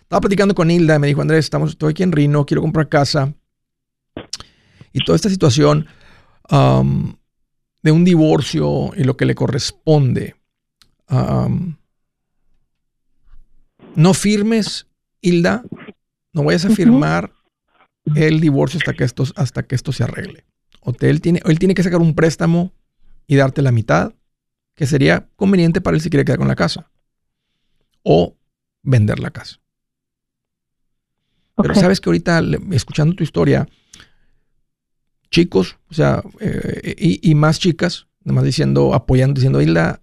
Estaba 0.00 0.22
platicando 0.22 0.54
con 0.54 0.70
Hilda 0.70 0.96
y 0.96 0.98
me 0.98 1.06
dijo, 1.08 1.20
Andrés, 1.20 1.44
estamos, 1.44 1.72
estoy 1.72 1.90
aquí 1.90 2.02
en 2.02 2.12
Rino, 2.12 2.46
quiero 2.46 2.62
comprar 2.62 2.88
casa. 2.88 3.34
Y 4.94 5.04
toda 5.04 5.16
esta 5.16 5.28
situación 5.28 5.88
um, 6.50 7.14
de 7.82 7.92
un 7.92 8.06
divorcio 8.06 8.92
y 8.96 9.04
lo 9.04 9.18
que 9.18 9.26
le 9.26 9.34
corresponde. 9.34 10.34
Um, 11.10 11.76
no 13.94 14.14
firmes, 14.14 14.86
Hilda, 15.20 15.62
no 16.36 16.44
vayas 16.44 16.66
a 16.66 16.70
firmar 16.70 17.32
el 18.14 18.40
divorcio 18.40 18.78
hasta 18.78 18.92
que 18.92 19.04
esto, 19.04 19.24
hasta 19.36 19.62
que 19.62 19.74
esto 19.74 19.90
se 19.90 20.04
arregle. 20.04 20.44
O 20.80 20.92
él, 21.00 21.22
tiene, 21.22 21.40
él 21.46 21.58
tiene 21.58 21.72
que 21.72 21.82
sacar 21.82 22.02
un 22.02 22.14
préstamo 22.14 22.74
y 23.26 23.36
darte 23.36 23.62
la 23.62 23.72
mitad, 23.72 24.12
que 24.74 24.86
sería 24.86 25.30
conveniente 25.34 25.80
para 25.80 25.96
él 25.96 26.02
si 26.02 26.10
quiere 26.10 26.26
quedar 26.26 26.38
con 26.38 26.46
la 26.46 26.54
casa. 26.54 26.90
O 28.02 28.36
vender 28.82 29.18
la 29.18 29.30
casa. 29.30 29.56
Pero 31.56 31.74
sabes 31.74 32.02
que 32.02 32.10
ahorita, 32.10 32.42
escuchando 32.72 33.16
tu 33.16 33.24
historia, 33.24 33.66
chicos, 35.30 35.78
o 35.88 35.94
sea, 35.94 36.22
eh, 36.40 36.94
y, 36.98 37.30
y, 37.30 37.34
más 37.34 37.58
chicas, 37.58 38.08
nada 38.24 38.34
más 38.34 38.44
diciendo, 38.44 38.92
apoyando, 38.92 39.38
diciendo, 39.38 39.62
Hilda, 39.62 40.02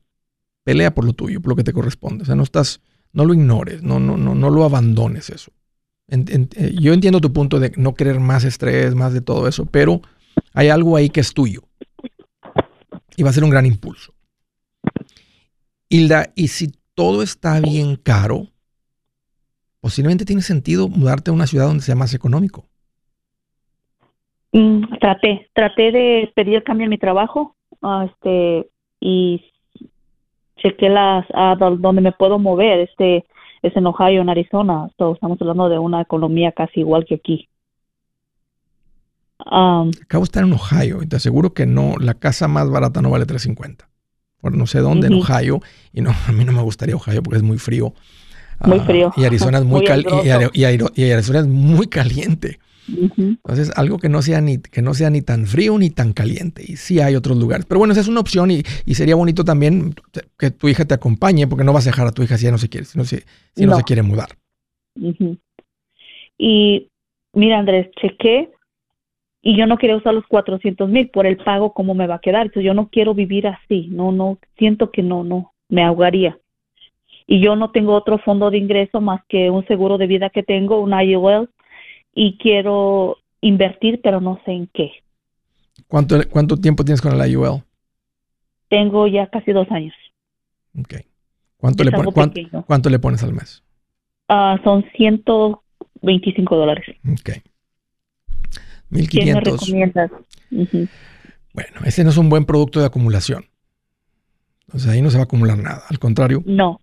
pelea 0.64 0.96
por 0.96 1.06
lo 1.06 1.14
tuyo, 1.14 1.42
por 1.42 1.52
lo 1.52 1.56
que 1.56 1.64
te 1.64 1.74
corresponde. 1.74 2.24
O 2.24 2.26
sea, 2.26 2.34
no 2.34 2.42
estás, 2.42 2.82
no 3.12 3.24
lo 3.24 3.36
ignores, 3.36 3.84
no, 3.84 4.00
no, 4.00 4.18
no, 4.18 4.34
no 4.34 4.50
lo 4.50 4.66
abandones 4.66 5.30
eso. 5.30 5.52
Eh, 6.10 6.76
yo 6.80 6.94
entiendo 6.94 7.22
tu 7.22 7.32
punto 7.32 7.60
de 7.60 7.72
no 7.78 7.94
querer 7.94 8.20
más 8.20 8.44
estrés, 8.44 8.94
más 8.96 9.14
de 9.14 9.22
todo 9.22 9.48
eso, 9.48 9.66
pero 9.66 10.02
hay 10.54 10.70
algo 10.70 10.96
ahí 10.96 11.10
que 11.10 11.22
es 11.22 11.34
tuyo. 11.34 11.62
Y 13.16 13.24
va 13.24 13.30
a 13.30 13.34
ser 13.34 13.44
un 13.44 13.50
gran 13.50 13.66
impulso. 13.66 14.14
Hilda, 15.90 16.32
y 16.36 16.48
si 16.48 16.72
todo 16.96 17.22
está 17.22 17.60
bien 17.60 17.96
caro, 17.96 18.48
posiblemente 19.80 20.26
tiene 20.26 20.42
sentido 20.42 20.88
mudarte 20.88 21.30
a 21.30 21.34
una 21.34 21.48
ciudad 21.48 21.68
donde 21.68 21.84
sea 21.84 21.96
más 21.96 22.14
económico. 22.14 22.66
Mm, 24.52 24.98
traté, 25.00 25.50
traté 25.54 25.92
de 25.92 26.32
pedir 26.36 26.64
cambio 26.64 26.86
en 26.86 26.92
mi 26.92 26.98
trabajo, 26.98 27.56
ah, 27.82 28.08
este, 28.10 28.70
y 29.00 29.44
chequé 30.58 30.90
las, 30.90 31.26
a 31.34 31.56
donde 31.56 32.02
me 32.02 32.12
puedo 32.12 32.40
mover, 32.40 32.80
este, 32.80 33.26
es 33.64 33.76
en 33.78 33.88
Ohio, 33.88 34.22
en 34.22 34.30
Arizona, 34.30 34.88
estamos 34.90 35.42
hablando 35.42 35.70
de 35.70 35.80
una 35.80 36.02
economía 36.02 36.52
casi 36.52 36.82
igual 36.82 37.06
que 37.06 37.16
aquí. 37.16 37.48
Um, 39.40 39.92
Acabo 40.04 40.24
de 40.24 40.26
estar 40.26 40.44
en 40.44 40.54
Ohio 40.54 41.02
y 41.02 41.08
te 41.08 41.16
aseguro 41.16 41.54
que 41.54 41.66
no, 41.66 41.96
la 41.98 42.14
casa 42.14 42.48
más 42.48 42.70
barata 42.70 43.02
no 43.02 43.10
vale 43.10 43.26
350. 43.26 43.90
Bueno, 44.42 44.58
no 44.58 44.68
sé 44.68 44.80
dónde, 44.80 45.08
en 45.08 45.14
Ohio, 45.14 45.62
y 45.94 46.02
no, 46.02 46.12
a 46.28 46.32
mí 46.34 46.44
no 46.44 46.52
me 46.52 46.62
gustaría 46.62 46.96
Ohio 46.96 47.24
porque 47.24 47.38
es 47.38 47.44
muy 47.44 47.58
frío. 47.58 47.94
Muy 48.66 48.80
ah, 48.80 48.84
frío. 48.84 49.14
y 49.16 49.24
Arizona 49.24 49.60
es 49.60 49.64
muy, 49.64 49.86
y, 50.54 51.10
Arizona 51.12 51.40
es 51.40 51.48
muy 51.48 51.88
caliente. 51.88 52.60
Entonces, 52.88 53.72
algo 53.76 53.98
que 53.98 54.10
no, 54.10 54.22
sea 54.22 54.42
ni, 54.42 54.58
que 54.58 54.82
no 54.82 54.94
sea 54.94 55.10
ni 55.10 55.22
tan 55.22 55.46
frío 55.46 55.78
ni 55.78 55.90
tan 55.90 56.14
caliente. 56.14 56.64
Y 56.68 56.76
sí 56.76 57.00
hay 57.00 57.16
otros 57.16 57.38
lugares. 57.38 57.66
Pero 57.66 57.80
bueno, 57.80 57.94
esa 57.94 58.02
es 58.02 58.08
una 58.08 58.20
opción 58.20 58.52
y, 58.52 58.64
sería 58.94 59.16
bonito 59.16 59.44
también 59.44 59.94
que 60.38 60.52
tu 60.52 60.68
hija 60.68 60.86
te 60.86 60.94
acompañe, 60.94 61.48
porque 61.48 61.64
no 61.64 61.74
vas 61.74 61.88
a 61.88 61.92
dejar 61.92 62.08
a 62.08 62.12
tu 62.12 62.24
hija 62.24 62.38
si 62.38 62.46
ya 62.46 62.52
no 62.52 62.58
se 62.58 62.70
quiere, 62.70 62.86
si 62.86 62.98
no 62.98 63.06
se, 63.06 63.24
si 63.56 63.66
no. 63.66 63.76
se 63.76 63.84
quiere 63.84 64.02
mudar. 64.02 64.30
Y 66.38 66.90
mira, 67.34 67.60
Andrés, 67.60 67.90
chequé 68.02 68.50
y 69.42 69.58
yo 69.58 69.66
no 69.66 69.78
quiero 69.78 69.98
usar 69.98 70.14
los 70.14 70.26
400 70.28 70.90
mil 70.90 71.10
por 71.10 71.26
el 71.26 71.36
pago, 71.38 71.74
¿cómo 71.74 71.94
me 71.94 72.08
va 72.08 72.16
a 72.16 72.20
quedar? 72.20 72.44
Entonces, 72.44 72.64
yo 72.64 72.74
no 72.74 72.88
quiero 72.88 73.14
vivir 73.14 73.46
así. 73.48 73.88
No, 73.92 74.14
no, 74.14 74.38
siento 74.58 74.90
que 74.90 75.04
no, 75.04 75.26
no, 75.26 75.52
me 75.68 75.84
ahogaría. 75.84 76.38
Y 77.28 77.42
yo 77.42 77.56
no 77.56 77.72
tengo 77.72 77.94
otro 77.94 78.18
fondo 78.20 78.50
de 78.52 78.58
ingreso 78.58 79.02
más 79.02 79.22
que 79.28 79.50
un 79.50 79.66
seguro 79.68 79.98
de 79.98 80.08
vida 80.08 80.30
que 80.30 80.44
tengo, 80.44 80.80
un 80.80 80.94
IUL 80.94 81.50
y 82.14 82.38
quiero 82.38 83.18
invertir, 83.42 84.02
pero 84.02 84.22
no 84.22 84.40
sé 84.46 84.52
en 84.52 84.68
qué. 84.68 84.92
¿Cuánto, 85.88 86.18
cuánto 86.30 86.58
tiempo 86.58 86.84
tienes 86.84 87.02
con 87.02 87.18
la 87.18 87.28
IUL? 87.28 87.64
Tengo 88.70 89.08
ya 89.08 89.28
casi 89.28 89.52
dos 89.52 89.70
años. 89.72 89.94
Ok. 90.80 90.96
¿Cuánto, 91.58 91.84
le, 91.84 91.92
cuánto, 92.66 92.90
le 92.90 93.00
pones 93.00 93.24
al 93.24 93.34
mes? 93.34 93.64
Uh, 94.28 94.62
son 94.64 94.84
125 94.98 96.56
dólares. 96.56 96.86
Ok. 97.10 97.42
1500. 98.90 99.10
¿Qué 99.10 99.34
me 99.34 99.40
recomiendas? 99.42 100.12
Bueno, 101.54 101.80
ese 101.86 102.04
no 102.04 102.10
es 102.10 102.18
un 102.18 102.30
buen 102.30 102.46
producto 102.46 102.80
de 102.80 102.88
acumulación. 102.88 103.46
O 104.74 104.80
sea, 104.80 104.94
ahí 104.94 105.02
no 105.02 105.10
se 105.10 105.18
va 105.18 105.22
a 105.22 105.26
acumular 105.26 105.58
nada. 105.58 105.84
Al 105.90 106.00
contrario. 106.00 106.44
No. 106.46 106.82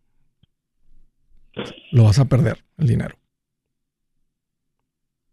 Lo 1.93 2.05
vas 2.05 2.19
a 2.19 2.27
perder, 2.27 2.65
el 2.79 2.87
dinero. 2.87 3.17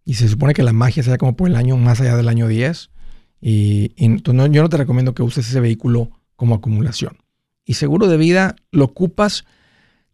Y 0.07 0.13
se 0.13 0.29
supone 0.29 0.53
que 0.53 0.63
la 0.63 0.71
magia 0.71 1.03
sea 1.03 1.17
como 1.17 1.35
por 1.35 1.49
el 1.49 1.57
año 1.57 1.75
más 1.75 1.99
allá 1.99 2.15
del 2.15 2.29
año 2.29 2.47
10. 2.47 2.89
Y, 3.41 3.91
yo 3.97 4.63
no 4.63 4.69
te 4.69 4.77
recomiendo 4.77 5.13
que 5.13 5.21
uses 5.21 5.49
ese 5.49 5.59
vehículo 5.59 6.11
como 6.37 6.55
acumulación. 6.55 7.17
Y 7.65 7.73
seguro 7.73 8.07
de 8.07 8.15
vida 8.15 8.55
lo 8.71 8.85
ocupas. 8.85 9.45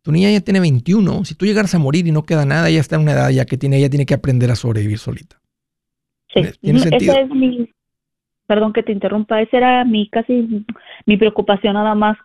Tu 0.02 0.12
niña 0.12 0.32
ya 0.32 0.42
tiene 0.42 0.62
21. 0.62 1.26
Si 1.26 1.36
tú 1.36 1.46
llegaras 1.46 1.76
a 1.76 1.78
morir 1.78 2.08
y 2.08 2.12
no 2.12 2.24
queda 2.24 2.44
nada, 2.44 2.70
ella 2.70 2.80
está 2.80 2.96
en 2.96 3.04
una 3.04 3.12
edad 3.12 3.30
ya 3.30 3.46
que 3.46 3.56
tiene, 3.56 3.78
ella 3.78 3.92
tiene 3.92 4.08
que 4.08 4.16
aprender 4.16 4.50
a 4.50 4.56
sobrevivir 4.56 4.98
solita. 4.98 5.40
Sí, 6.34 6.42
¿Tiene 6.60 6.80
sentido? 6.80 7.14
es 7.14 7.30
mi, 7.30 7.70
perdón 8.48 8.74
que 8.74 8.82
te 8.82 8.94
interrumpa, 8.94 9.44
esa 9.44 9.58
era 9.58 9.86
mi 9.86 10.10
casi 10.10 10.66
mi 11.06 11.18
preocupación 11.18 11.76
nada 11.76 11.94
más. 11.94 12.18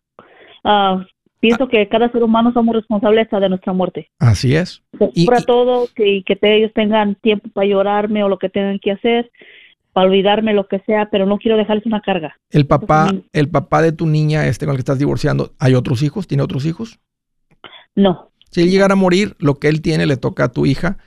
Uh, 0.64 1.04
Pienso 1.40 1.68
que 1.68 1.88
cada 1.88 2.10
ser 2.10 2.22
humano 2.22 2.52
somos 2.52 2.74
responsables 2.74 3.24
hasta 3.24 3.38
de 3.38 3.48
nuestra 3.48 3.72
muerte. 3.72 4.10
Así 4.18 4.56
es. 4.56 4.82
Y, 5.14 5.26
para 5.26 5.40
todo, 5.42 5.88
que, 5.94 6.22
que 6.26 6.38
ellos 6.42 6.72
tengan 6.74 7.14
tiempo 7.16 7.48
para 7.50 7.68
llorarme 7.68 8.24
o 8.24 8.28
lo 8.28 8.38
que 8.38 8.48
tengan 8.48 8.80
que 8.80 8.92
hacer, 8.92 9.30
para 9.92 10.08
olvidarme 10.08 10.52
lo 10.52 10.66
que 10.66 10.80
sea, 10.80 11.08
pero 11.10 11.26
no 11.26 11.38
quiero 11.38 11.56
dejarles 11.56 11.86
una 11.86 12.00
carga. 12.00 12.36
El 12.50 12.66
papá, 12.66 13.14
el 13.32 13.48
papá 13.48 13.82
de 13.82 13.92
tu 13.92 14.06
niña, 14.06 14.46
este 14.48 14.66
con 14.66 14.72
el 14.72 14.78
que 14.78 14.82
estás 14.82 14.98
divorciando, 14.98 15.52
¿hay 15.60 15.74
otros 15.74 16.02
hijos? 16.02 16.26
¿Tiene 16.26 16.42
otros 16.42 16.66
hijos? 16.66 16.98
No. 17.94 18.30
Si 18.50 18.62
él 18.62 18.70
llegara 18.70 18.94
a 18.94 18.96
morir, 18.96 19.36
lo 19.38 19.60
que 19.60 19.68
él 19.68 19.80
tiene 19.80 20.06
le 20.06 20.16
toca 20.16 20.44
a 20.44 20.52
tu 20.52 20.66
hija. 20.66 20.98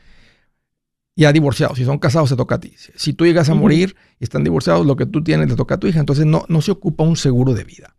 Ya 1.14 1.34
divorciados, 1.34 1.78
si 1.78 1.84
son 1.84 2.00
casados 2.00 2.30
se 2.30 2.38
toca 2.38 2.56
a 2.56 2.60
ti. 2.62 2.74
Si 2.78 3.12
tú 3.12 3.26
llegas 3.26 3.50
a 3.50 3.54
morir 3.54 3.98
y 4.18 4.24
están 4.24 4.46
divorciados, 4.46 4.86
lo 4.86 4.96
que 4.96 5.06
tú 5.06 5.22
tienes 5.24 5.50
le 5.50 5.56
toca 5.58 5.76
a 5.76 5.78
tu 5.78 5.88
hija. 5.88 6.00
Entonces 6.00 6.26
no, 6.26 6.46
no 6.48 6.62
se 6.62 6.72
ocupa 6.72 7.04
un 7.04 7.18
seguro 7.18 7.54
de 7.54 7.66
vida 7.66 7.96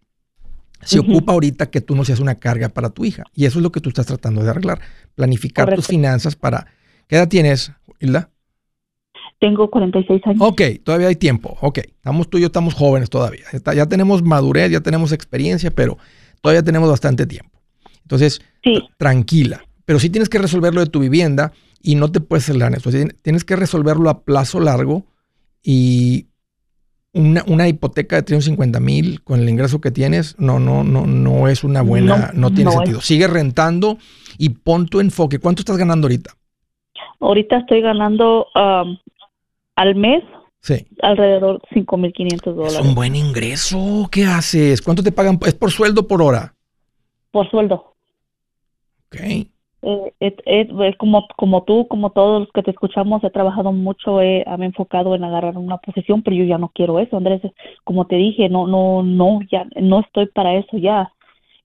se 0.84 0.98
ocupa 0.98 1.32
ahorita 1.32 1.70
que 1.70 1.80
tú 1.80 1.94
no 1.94 2.04
seas 2.04 2.20
una 2.20 2.36
carga 2.36 2.68
para 2.68 2.90
tu 2.90 3.04
hija. 3.04 3.24
Y 3.34 3.46
eso 3.46 3.58
es 3.58 3.62
lo 3.62 3.72
que 3.72 3.80
tú 3.80 3.88
estás 3.88 4.06
tratando 4.06 4.42
de 4.42 4.50
arreglar. 4.50 4.80
Planificar 5.14 5.74
tus 5.74 5.86
finanzas 5.86 6.36
para... 6.36 6.66
¿Qué 7.08 7.16
edad 7.16 7.28
tienes, 7.28 7.72
Hilda? 8.00 8.30
Tengo 9.40 9.68
46 9.70 10.22
años. 10.24 10.40
Ok, 10.40 10.62
todavía 10.84 11.08
hay 11.08 11.16
tiempo. 11.16 11.56
Ok, 11.60 11.78
estamos 11.78 12.30
tú 12.30 12.38
y 12.38 12.42
yo 12.42 12.46
estamos 12.46 12.74
jóvenes 12.74 13.10
todavía. 13.10 13.44
ya 13.74 13.86
tenemos 13.86 14.22
madurez, 14.22 14.70
ya 14.70 14.80
tenemos 14.80 15.12
experiencia, 15.12 15.70
pero 15.70 15.98
todavía 16.40 16.62
tenemos 16.62 16.88
bastante 16.88 17.26
tiempo. 17.26 17.60
Entonces, 18.02 18.40
tranquila. 18.98 19.64
Pero 19.84 19.98
sí 19.98 20.10
tienes 20.10 20.28
que 20.28 20.38
resolver 20.38 20.74
lo 20.74 20.80
de 20.80 20.86
tu 20.90 21.00
vivienda 21.00 21.52
y 21.82 21.96
no 21.96 22.10
te 22.12 22.20
puedes 22.20 22.44
acelerar 22.44 22.72
en 22.72 22.78
eso. 22.78 22.90
Tienes 23.22 23.44
que 23.44 23.56
resolverlo 23.56 24.10
a 24.10 24.24
plazo 24.24 24.60
largo 24.60 25.06
y 25.62 26.26
una, 27.14 27.68
hipoteca 27.68 28.16
de 28.16 28.22
350 28.22 28.80
mil 28.80 29.22
con 29.22 29.40
el 29.40 29.48
ingreso 29.48 29.80
que 29.80 29.90
tienes, 29.90 30.38
no, 30.38 30.58
no, 30.58 30.82
no, 30.82 31.06
no 31.06 31.48
es 31.48 31.62
una 31.62 31.82
buena, 31.82 32.30
no, 32.34 32.52
tiene 32.52 32.70
sentido. 32.70 33.00
Sigue 33.00 33.26
rentando 33.26 33.98
y 34.38 34.50
pon 34.50 34.86
tu 34.86 35.00
enfoque. 35.00 35.38
¿Cuánto 35.38 35.60
estás 35.60 35.76
ganando 35.76 36.06
ahorita? 36.06 36.34
Ahorita 37.20 37.58
estoy 37.58 37.82
ganando 37.82 38.46
um, 38.54 38.96
al 39.76 39.94
mes 39.94 40.24
sí. 40.60 40.86
alrededor 41.02 41.60
de 41.70 41.82
5.500 41.82 42.54
dólares. 42.54 42.78
Es 42.78 42.80
un 42.80 42.94
buen 42.94 43.14
ingreso. 43.14 44.08
¿Qué 44.10 44.24
haces? 44.24 44.80
¿Cuánto 44.80 45.02
te 45.02 45.12
pagan? 45.12 45.38
¿Es 45.44 45.54
por 45.54 45.70
sueldo 45.70 46.08
por 46.08 46.22
hora? 46.22 46.54
Por 47.30 47.48
sueldo. 47.50 47.94
Ok. 49.06 49.51
Eh, 49.84 50.94
como, 50.96 51.26
como 51.36 51.64
tú, 51.64 51.88
como 51.88 52.10
todos 52.10 52.42
los 52.42 52.52
que 52.52 52.62
te 52.62 52.70
escuchamos, 52.70 53.24
he 53.24 53.30
trabajado 53.30 53.72
mucho, 53.72 54.20
he, 54.20 54.44
me 54.58 54.64
he 54.64 54.68
enfocado 54.68 55.14
en 55.14 55.24
agarrar 55.24 55.58
una 55.58 55.78
posición, 55.78 56.22
pero 56.22 56.36
yo 56.36 56.44
ya 56.44 56.58
no 56.58 56.70
quiero 56.72 57.00
eso, 57.00 57.16
Andrés. 57.16 57.42
Como 57.84 58.06
te 58.06 58.16
dije, 58.16 58.48
no, 58.48 58.66
no, 58.68 59.02
no, 59.02 59.40
ya 59.50 59.66
no 59.80 60.00
estoy 60.00 60.26
para 60.26 60.54
eso 60.54 60.78
ya. 60.78 61.12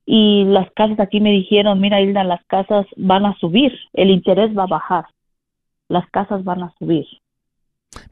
Y 0.05 0.45
las 0.45 0.71
casas 0.71 0.99
aquí 0.99 1.19
me 1.19 1.31
dijeron, 1.31 1.79
mira 1.79 2.01
Hilda, 2.01 2.23
las 2.23 2.43
casas 2.45 2.87
van 2.95 3.25
a 3.25 3.37
subir, 3.39 3.73
el 3.93 4.09
interés 4.09 4.57
va 4.57 4.63
a 4.63 4.67
bajar, 4.67 5.05
las 5.89 6.09
casas 6.09 6.43
van 6.43 6.63
a 6.63 6.73
subir. 6.79 7.05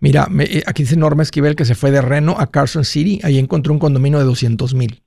Mira, 0.02 0.28
eh, 0.40 0.64
aquí 0.68 0.84
dice 0.84 0.98
Norma 0.98 1.24
Esquivel 1.24 1.56
que 1.56 1.66
se 1.66 1.76
fue 1.76 1.92
de 1.92 2.02
Reno 2.02 2.36
a 2.38 2.48
Carson 2.48 2.84
City, 2.84 3.22
ahí 3.24 3.40
encontró 3.40 3.74
un 3.74 3.80
condominio 3.80 4.20
de 4.20 4.26
200 4.26 4.74
mil. 4.76 5.05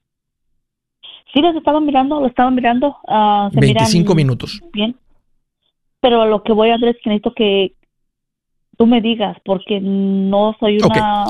Sí, 1.32 1.40
los 1.40 1.54
estaban 1.56 1.84
mirando, 1.84 2.20
lo 2.20 2.26
estaban 2.26 2.54
mirando. 2.54 2.96
Uh, 3.06 3.50
25 3.52 4.14
minutos. 4.14 4.60
Bien. 4.72 4.96
Pero 6.00 6.26
lo 6.26 6.42
que 6.42 6.52
voy 6.52 6.70
a 6.70 6.76
hacer 6.76 6.88
es 6.88 6.96
que 7.02 7.10
necesito 7.10 7.34
que 7.34 7.74
tú 8.76 8.86
me 8.86 9.00
digas, 9.00 9.36
porque 9.44 9.80
no 9.80 10.54
soy 10.60 10.78
una 10.78 11.26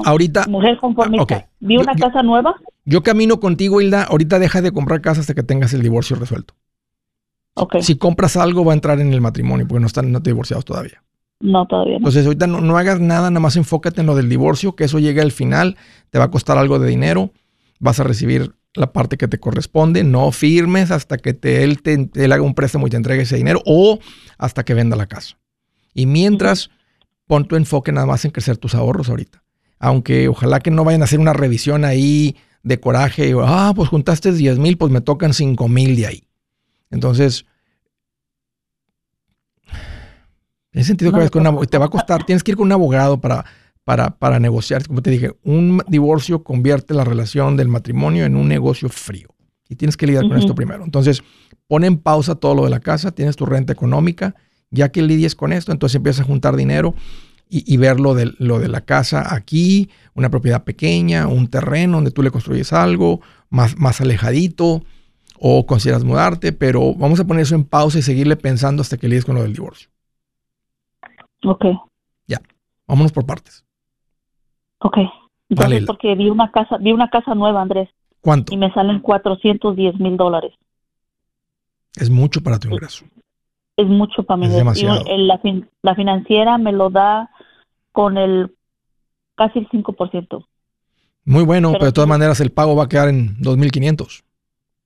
mujer 0.48 0.78
conformista. 0.78 1.48
Vi 1.60 1.76
una 1.78 1.94
casa 1.94 2.22
nueva. 2.22 2.54
Yo 2.84 3.02
camino 3.02 3.40
contigo, 3.40 3.80
Hilda. 3.80 4.04
Ahorita 4.04 4.38
deja 4.38 4.60
de 4.60 4.70
comprar 4.70 5.00
casas 5.00 5.20
hasta 5.20 5.34
que 5.34 5.42
tengas 5.42 5.72
el 5.74 5.82
divorcio 5.82 6.16
resuelto. 6.16 6.54
Okay. 7.54 7.82
Si 7.82 7.96
compras 7.98 8.36
algo, 8.36 8.64
va 8.64 8.72
a 8.72 8.74
entrar 8.74 9.00
en 9.00 9.12
el 9.12 9.20
matrimonio, 9.20 9.66
porque 9.66 9.80
no 9.80 9.86
están 9.86 10.12
no 10.12 10.22
te 10.22 10.30
divorciados 10.30 10.64
todavía. 10.64 11.02
No, 11.40 11.66
todavía 11.66 11.94
no. 11.94 11.98
Entonces, 11.98 12.24
ahorita 12.24 12.46
no, 12.46 12.60
no 12.60 12.76
hagas 12.76 13.00
nada, 13.00 13.30
nada 13.30 13.40
más 13.40 13.56
enfócate 13.56 14.00
en 14.00 14.06
lo 14.06 14.14
del 14.14 14.28
divorcio, 14.28 14.76
que 14.76 14.84
eso 14.84 14.98
llegue 14.98 15.22
al 15.22 15.32
final, 15.32 15.76
te 16.10 16.18
va 16.18 16.26
a 16.26 16.30
costar 16.30 16.56
algo 16.56 16.78
de 16.78 16.88
dinero, 16.88 17.30
vas 17.80 17.98
a 17.98 18.04
recibir 18.04 18.52
la 18.78 18.92
parte 18.92 19.16
que 19.16 19.28
te 19.28 19.38
corresponde, 19.38 20.04
no 20.04 20.32
firmes 20.32 20.90
hasta 20.90 21.18
que 21.18 21.34
te, 21.34 21.64
él, 21.64 21.82
te, 21.82 22.08
haga 22.24 22.42
un 22.42 22.54
préstamo 22.54 22.86
y 22.86 22.90
te 22.90 22.96
entregue 22.96 23.22
ese 23.22 23.36
dinero 23.36 23.62
o 23.66 23.98
hasta 24.38 24.64
que 24.64 24.74
venda 24.74 24.96
la 24.96 25.06
casa. 25.06 25.38
Y 25.94 26.06
mientras, 26.06 26.70
pon 27.26 27.46
tu 27.46 27.56
enfoque 27.56 27.92
nada 27.92 28.06
más 28.06 28.24
en 28.24 28.30
crecer 28.30 28.56
tus 28.56 28.74
ahorros 28.74 29.08
ahorita. 29.08 29.42
Aunque 29.78 30.28
ojalá 30.28 30.60
que 30.60 30.70
no 30.70 30.84
vayan 30.84 31.02
a 31.02 31.04
hacer 31.04 31.20
una 31.20 31.32
revisión 31.32 31.84
ahí 31.84 32.36
de 32.62 32.80
coraje, 32.80 33.32
ah, 33.42 33.72
pues 33.74 33.88
juntaste 33.88 34.32
10 34.32 34.58
mil, 34.58 34.76
pues 34.76 34.92
me 34.92 35.00
tocan 35.00 35.34
5 35.34 35.68
mil 35.68 35.96
de 35.96 36.06
ahí. 36.06 36.24
Entonces, 36.90 37.46
en 40.72 40.84
sentido 40.84 41.12
que 41.12 41.30
con 41.30 41.66
te 41.66 41.78
va 41.78 41.86
a 41.86 41.90
costar, 41.90 42.24
tienes 42.24 42.42
que 42.42 42.52
ir 42.52 42.56
con 42.56 42.66
un 42.66 42.72
abogado 42.72 43.20
para, 43.20 43.44
para, 43.88 44.18
para 44.18 44.38
negociar. 44.38 44.86
Como 44.86 45.00
te 45.00 45.08
dije, 45.08 45.32
un 45.44 45.82
divorcio 45.88 46.44
convierte 46.44 46.92
la 46.92 47.04
relación 47.04 47.56
del 47.56 47.68
matrimonio 47.68 48.26
en 48.26 48.36
un 48.36 48.46
negocio 48.46 48.90
frío. 48.90 49.28
Y 49.66 49.76
tienes 49.76 49.96
que 49.96 50.06
lidiar 50.06 50.28
con 50.28 50.36
esto 50.36 50.54
primero. 50.54 50.84
Entonces, 50.84 51.22
pon 51.68 51.84
en 51.84 51.96
pausa 51.96 52.34
todo 52.34 52.54
lo 52.54 52.64
de 52.64 52.68
la 52.68 52.80
casa, 52.80 53.12
tienes 53.12 53.36
tu 53.36 53.46
renta 53.46 53.72
económica, 53.72 54.34
ya 54.70 54.90
que 54.90 55.00
lidies 55.00 55.34
con 55.34 55.54
esto, 55.54 55.72
entonces 55.72 55.96
empiezas 55.96 56.20
a 56.20 56.24
juntar 56.28 56.54
dinero 56.54 56.94
y, 57.48 57.74
ver 57.78 57.98
lo 57.98 58.14
de, 58.14 58.30
lo 58.36 58.58
de 58.58 58.68
la 58.68 58.82
casa 58.82 59.34
aquí, 59.34 59.88
una 60.12 60.28
propiedad 60.28 60.64
pequeña, 60.64 61.26
un 61.26 61.48
terreno 61.48 61.96
donde 61.96 62.10
tú 62.10 62.22
le 62.22 62.30
construyes 62.30 62.74
algo 62.74 63.22
más, 63.48 63.78
más 63.78 64.02
alejadito 64.02 64.84
o 65.38 65.64
consideras 65.64 66.04
mudarte, 66.04 66.52
pero 66.52 66.92
vamos 66.92 67.20
a 67.20 67.26
poner 67.26 67.44
eso 67.44 67.54
en 67.54 67.64
pausa 67.64 68.00
y 68.00 68.02
seguirle 68.02 68.36
pensando 68.36 68.82
hasta 68.82 68.98
que 68.98 69.08
lidies 69.08 69.24
con 69.24 69.36
lo 69.36 69.42
del 69.44 69.54
divorcio. 69.54 69.88
Ok. 71.42 71.64
Ya, 72.26 72.42
vámonos 72.86 73.12
por 73.12 73.24
partes. 73.24 73.64
Ok. 74.80 74.98
Entonces, 75.48 75.84
porque 75.86 76.14
vi 76.14 76.28
una 76.28 76.50
casa, 76.50 76.76
vi 76.78 76.92
una 76.92 77.08
casa 77.08 77.34
nueva, 77.34 77.62
Andrés. 77.62 77.88
¿Cuánto? 78.20 78.52
Y 78.52 78.56
me 78.56 78.72
salen 78.72 79.00
410 79.00 79.98
mil 79.98 80.16
dólares. 80.16 80.52
Es 81.96 82.10
mucho 82.10 82.42
para 82.42 82.58
tu 82.58 82.68
ingreso. 82.68 83.04
Es 83.76 83.86
mucho 83.86 84.24
para 84.24 84.38
mi 84.38 84.46
ingreso. 84.46 85.04
la, 85.16 85.40
la, 85.82 85.94
financiera 85.94 86.58
me 86.58 86.72
lo 86.72 86.90
da 86.90 87.30
con 87.92 88.18
el 88.18 88.54
casi 89.36 89.60
el 89.60 89.68
5%. 89.68 90.44
Muy 91.24 91.44
bueno, 91.44 91.72
pero, 91.72 91.86
de 91.86 91.92
todas 91.92 92.08
maneras 92.08 92.40
el 92.40 92.50
pago 92.50 92.74
va 92.74 92.84
a 92.84 92.88
quedar 92.88 93.08
en 93.08 93.36
2.500. 93.36 94.22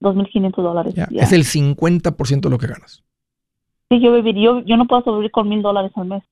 2.500 0.01 0.63
dólares. 0.63 0.95
Es 1.11 1.33
el 1.33 1.45
50% 1.45 2.41
de 2.41 2.51
lo 2.51 2.59
que 2.59 2.67
ganas. 2.67 3.03
Sí, 3.89 4.01
yo 4.01 4.13
viviría, 4.15 4.45
yo, 4.45 4.61
yo 4.61 4.77
no 4.77 4.87
puedo 4.87 5.03
sobrevivir 5.03 5.31
con 5.31 5.49
mil 5.49 5.63
dólares 5.63 5.93
al 5.95 6.07
mes 6.07 6.23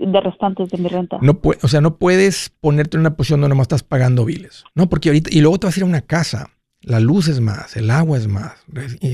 de 0.00 0.20
restantes 0.20 0.70
de 0.70 0.78
mi 0.78 0.88
renta. 0.88 1.18
No 1.20 1.40
o 1.62 1.68
sea, 1.68 1.80
no 1.80 1.96
puedes 1.96 2.50
ponerte 2.60 2.96
en 2.96 3.02
una 3.02 3.14
posición 3.14 3.40
donde 3.40 3.54
no 3.54 3.62
estás 3.62 3.82
pagando 3.82 4.24
biles. 4.24 4.64
No, 4.74 4.88
porque 4.88 5.10
ahorita, 5.10 5.30
y 5.32 5.40
luego 5.40 5.58
te 5.58 5.66
vas 5.66 5.76
a 5.76 5.80
ir 5.80 5.84
a 5.84 5.86
una 5.86 6.00
casa. 6.00 6.50
La 6.82 6.98
luz 6.98 7.28
es 7.28 7.40
más, 7.40 7.76
el 7.76 7.90
agua 7.90 8.16
es 8.16 8.26
más, 8.26 8.52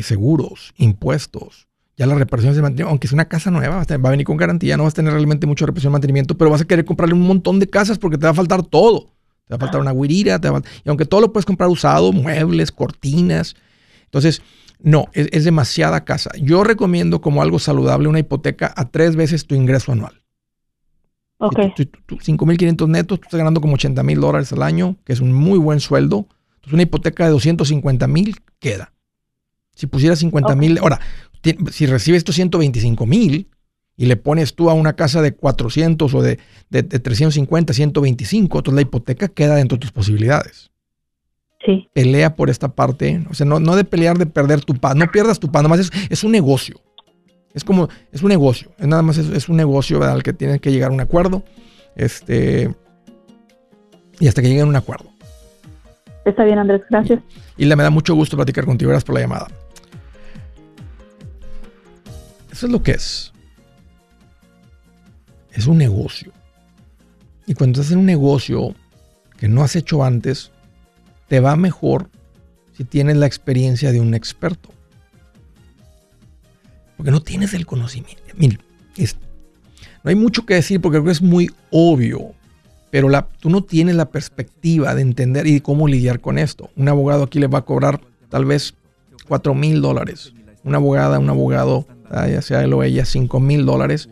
seguros, 0.02 0.72
impuestos, 0.76 1.66
ya 1.96 2.06
las 2.06 2.18
reparaciones 2.18 2.56
de 2.56 2.62
mantenimiento, 2.62 2.90
aunque 2.90 3.06
es 3.06 3.12
una 3.12 3.24
casa 3.24 3.50
nueva, 3.50 3.84
va 3.84 4.08
a 4.08 4.10
venir 4.10 4.24
con 4.26 4.36
garantía, 4.36 4.76
no 4.76 4.84
vas 4.84 4.92
a 4.92 4.96
tener 4.96 5.12
realmente 5.12 5.46
mucho 5.46 5.66
reparación 5.66 5.90
de 5.90 5.94
mantenimiento, 5.94 6.36
pero 6.36 6.50
vas 6.50 6.60
a 6.60 6.64
querer 6.64 6.84
comprarle 6.84 7.14
un 7.14 7.22
montón 7.22 7.58
de 7.58 7.66
casas 7.66 7.98
porque 7.98 8.18
te 8.18 8.26
va 8.26 8.30
a 8.30 8.34
faltar 8.34 8.62
todo. 8.62 9.08
Te 9.46 9.54
va 9.54 9.56
a 9.56 9.60
faltar 9.60 9.80
una 9.80 9.92
guirira, 9.92 10.40
y 10.84 10.88
aunque 10.88 11.06
todo 11.06 11.20
lo 11.20 11.32
puedes 11.32 11.46
comprar 11.46 11.70
usado, 11.70 12.12
muebles, 12.12 12.70
cortinas. 12.70 13.56
Entonces, 14.04 14.42
no, 14.80 15.06
es 15.12 15.44
demasiada 15.44 16.04
casa. 16.04 16.30
Yo 16.40 16.64
recomiendo 16.64 17.20
como 17.20 17.42
algo 17.42 17.58
saludable 17.58 18.08
una 18.08 18.18
hipoteca 18.18 18.72
a 18.76 18.90
tres 18.90 19.16
veces 19.16 19.46
tu 19.46 19.54
ingreso 19.54 19.92
anual. 19.92 20.20
Ok. 21.38 21.58
5.500 21.58 22.88
netos, 22.88 23.20
tú 23.20 23.24
estás 23.24 23.38
ganando 23.38 23.60
como 23.60 23.74
80 23.74 24.02
mil 24.02 24.20
dólares 24.20 24.52
al 24.52 24.62
año, 24.62 24.96
que 25.04 25.12
es 25.12 25.20
un 25.20 25.32
muy 25.32 25.58
buen 25.58 25.80
sueldo. 25.80 26.28
Entonces, 26.56 26.72
una 26.72 26.82
hipoteca 26.82 27.24
de 27.24 27.30
250 27.30 28.06
mil 28.06 28.36
queda. 28.58 28.92
Si 29.74 29.86
pusieras 29.86 30.18
50 30.20 30.56
mil, 30.56 30.78
ahora, 30.78 31.00
si 31.70 31.86
recibes 31.86 32.18
estos 32.18 32.34
125 32.34 33.04
mil 33.04 33.48
y 33.96 34.06
le 34.06 34.16
pones 34.16 34.54
tú 34.54 34.70
a 34.70 34.74
una 34.74 34.94
casa 34.94 35.20
de 35.20 35.34
400 35.34 36.14
o 36.14 36.22
de, 36.22 36.38
de, 36.70 36.82
350, 36.82 37.72
125, 37.72 38.58
entonces 38.58 38.74
la 38.74 38.82
hipoteca 38.82 39.28
queda 39.28 39.56
dentro 39.56 39.76
de 39.76 39.80
tus 39.80 39.92
posibilidades. 39.92 40.70
Sí. 41.64 41.88
Pelea 41.92 42.36
por 42.36 42.48
esta 42.48 42.74
parte, 42.74 43.24
o 43.28 43.34
sea, 43.34 43.44
no, 43.46 43.60
no 43.60 43.76
de 43.76 43.84
pelear 43.84 44.18
de 44.18 44.26
perder 44.26 44.64
tu 44.64 44.74
paz, 44.74 44.94
no 44.94 45.10
pierdas 45.10 45.40
tu 45.40 45.50
paz, 45.50 45.62
nomás 45.62 45.80
es, 45.80 45.90
es 46.08 46.24
un 46.24 46.32
negocio. 46.32 46.80
Es 47.56 47.64
como, 47.64 47.88
es 48.12 48.22
un 48.22 48.28
negocio, 48.28 48.70
es 48.78 48.86
nada 48.86 49.00
más 49.00 49.16
es, 49.16 49.48
un 49.48 49.56
negocio 49.56 50.02
al 50.02 50.22
que 50.22 50.34
tienen 50.34 50.58
que 50.58 50.70
llegar 50.70 50.90
a 50.90 50.92
un 50.92 51.00
acuerdo. 51.00 51.42
Este, 51.94 52.70
y 54.20 54.28
hasta 54.28 54.42
que 54.42 54.48
lleguen 54.48 54.66
a 54.66 54.68
un 54.68 54.76
acuerdo. 54.76 55.08
Está 56.26 56.44
bien, 56.44 56.58
Andrés, 56.58 56.82
gracias. 56.90 57.18
Y 57.56 57.64
le 57.64 57.74
me 57.74 57.82
da 57.82 57.88
mucho 57.88 58.14
gusto 58.14 58.36
platicar 58.36 58.66
contigo, 58.66 58.90
gracias 58.90 59.04
por 59.04 59.14
la 59.14 59.22
llamada. 59.22 59.46
Eso 62.52 62.66
es 62.66 62.72
lo 62.72 62.82
que 62.82 62.90
es. 62.90 63.32
Es 65.52 65.66
un 65.66 65.78
negocio. 65.78 66.32
Y 67.46 67.54
cuando 67.54 67.80
estás 67.80 67.94
en 67.94 68.00
un 68.00 68.06
negocio 68.06 68.74
que 69.38 69.48
no 69.48 69.62
has 69.62 69.76
hecho 69.76 70.04
antes, 70.04 70.52
te 71.26 71.40
va 71.40 71.56
mejor 71.56 72.10
si 72.76 72.84
tienes 72.84 73.16
la 73.16 73.24
experiencia 73.24 73.92
de 73.92 74.00
un 74.00 74.12
experto. 74.12 74.75
Porque 76.96 77.10
no 77.10 77.20
tienes 77.20 77.54
el 77.54 77.66
conocimiento. 77.66 78.22
Mira, 78.36 78.58
no 80.06 80.10
hay 80.10 80.14
mucho 80.14 80.46
que 80.46 80.54
decir 80.54 80.80
porque 80.80 80.98
creo 80.98 81.06
que 81.06 81.10
es 81.10 81.20
muy 81.22 81.50
obvio. 81.70 82.32
Pero 82.90 83.08
la, 83.08 83.26
tú 83.40 83.50
no 83.50 83.64
tienes 83.64 83.96
la 83.96 84.10
perspectiva 84.10 84.94
de 84.94 85.02
entender 85.02 85.46
y 85.46 85.60
cómo 85.60 85.88
lidiar 85.88 86.20
con 86.20 86.38
esto. 86.38 86.70
Un 86.76 86.88
abogado 86.88 87.24
aquí 87.24 87.40
le 87.40 87.48
va 87.48 87.58
a 87.58 87.64
cobrar 87.64 88.00
tal 88.28 88.44
vez 88.44 88.74
4 89.26 89.54
mil 89.54 89.82
dólares. 89.82 90.32
Una 90.62 90.78
abogada, 90.78 91.18
un 91.18 91.28
abogado, 91.28 91.86
ah, 92.08 92.28
ya 92.28 92.40
sea 92.40 92.62
él 92.62 92.72
o 92.72 92.82
ella, 92.82 93.04
5 93.04 93.40
mil 93.40 93.66
dólares. 93.66 94.08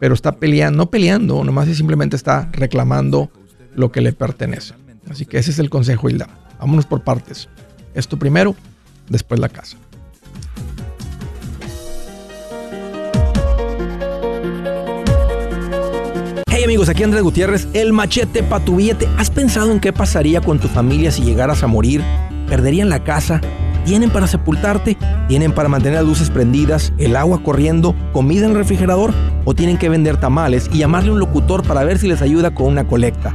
Pero 0.00 0.14
está 0.14 0.32
peleando, 0.36 0.76
no 0.76 0.90
peleando, 0.90 1.42
nomás 1.44 1.68
simplemente 1.68 2.16
está 2.16 2.50
reclamando 2.52 3.30
lo 3.74 3.92
que 3.92 4.00
le 4.00 4.12
pertenece. 4.12 4.74
Así 5.08 5.24
que 5.24 5.38
ese 5.38 5.52
es 5.52 5.58
el 5.58 5.70
consejo, 5.70 6.10
Hilda. 6.10 6.28
Vámonos 6.58 6.84
por 6.84 7.02
partes. 7.02 7.48
Esto 7.94 8.18
primero, 8.18 8.56
después 9.08 9.40
la 9.40 9.48
casa. 9.48 9.76
Amigos, 16.66 16.88
aquí 16.88 17.04
Andrés 17.04 17.22
Gutiérrez, 17.22 17.68
el 17.74 17.92
machete 17.92 18.42
para 18.42 18.64
tu 18.64 18.74
billete. 18.74 19.08
¿Has 19.18 19.30
pensado 19.30 19.70
en 19.70 19.78
qué 19.78 19.92
pasaría 19.92 20.40
con 20.40 20.58
tu 20.58 20.66
familia 20.66 21.12
si 21.12 21.22
llegaras 21.22 21.62
a 21.62 21.68
morir? 21.68 22.02
¿Perderían 22.48 22.88
la 22.88 23.04
casa? 23.04 23.40
¿Tienen 23.84 24.10
para 24.10 24.26
sepultarte? 24.26 24.96
¿Tienen 25.28 25.52
para 25.52 25.68
mantener 25.68 26.00
las 26.00 26.08
luces 26.08 26.28
prendidas, 26.28 26.92
el 26.98 27.14
agua 27.14 27.40
corriendo, 27.44 27.94
comida 28.12 28.46
en 28.46 28.50
el 28.50 28.56
refrigerador? 28.56 29.14
¿O 29.44 29.54
tienen 29.54 29.78
que 29.78 29.88
vender 29.88 30.16
tamales 30.16 30.68
y 30.72 30.78
llamarle 30.78 31.10
a 31.10 31.12
un 31.12 31.20
locutor 31.20 31.62
para 31.62 31.84
ver 31.84 32.00
si 32.00 32.08
les 32.08 32.20
ayuda 32.20 32.52
con 32.52 32.66
una 32.66 32.84
colecta? 32.84 33.32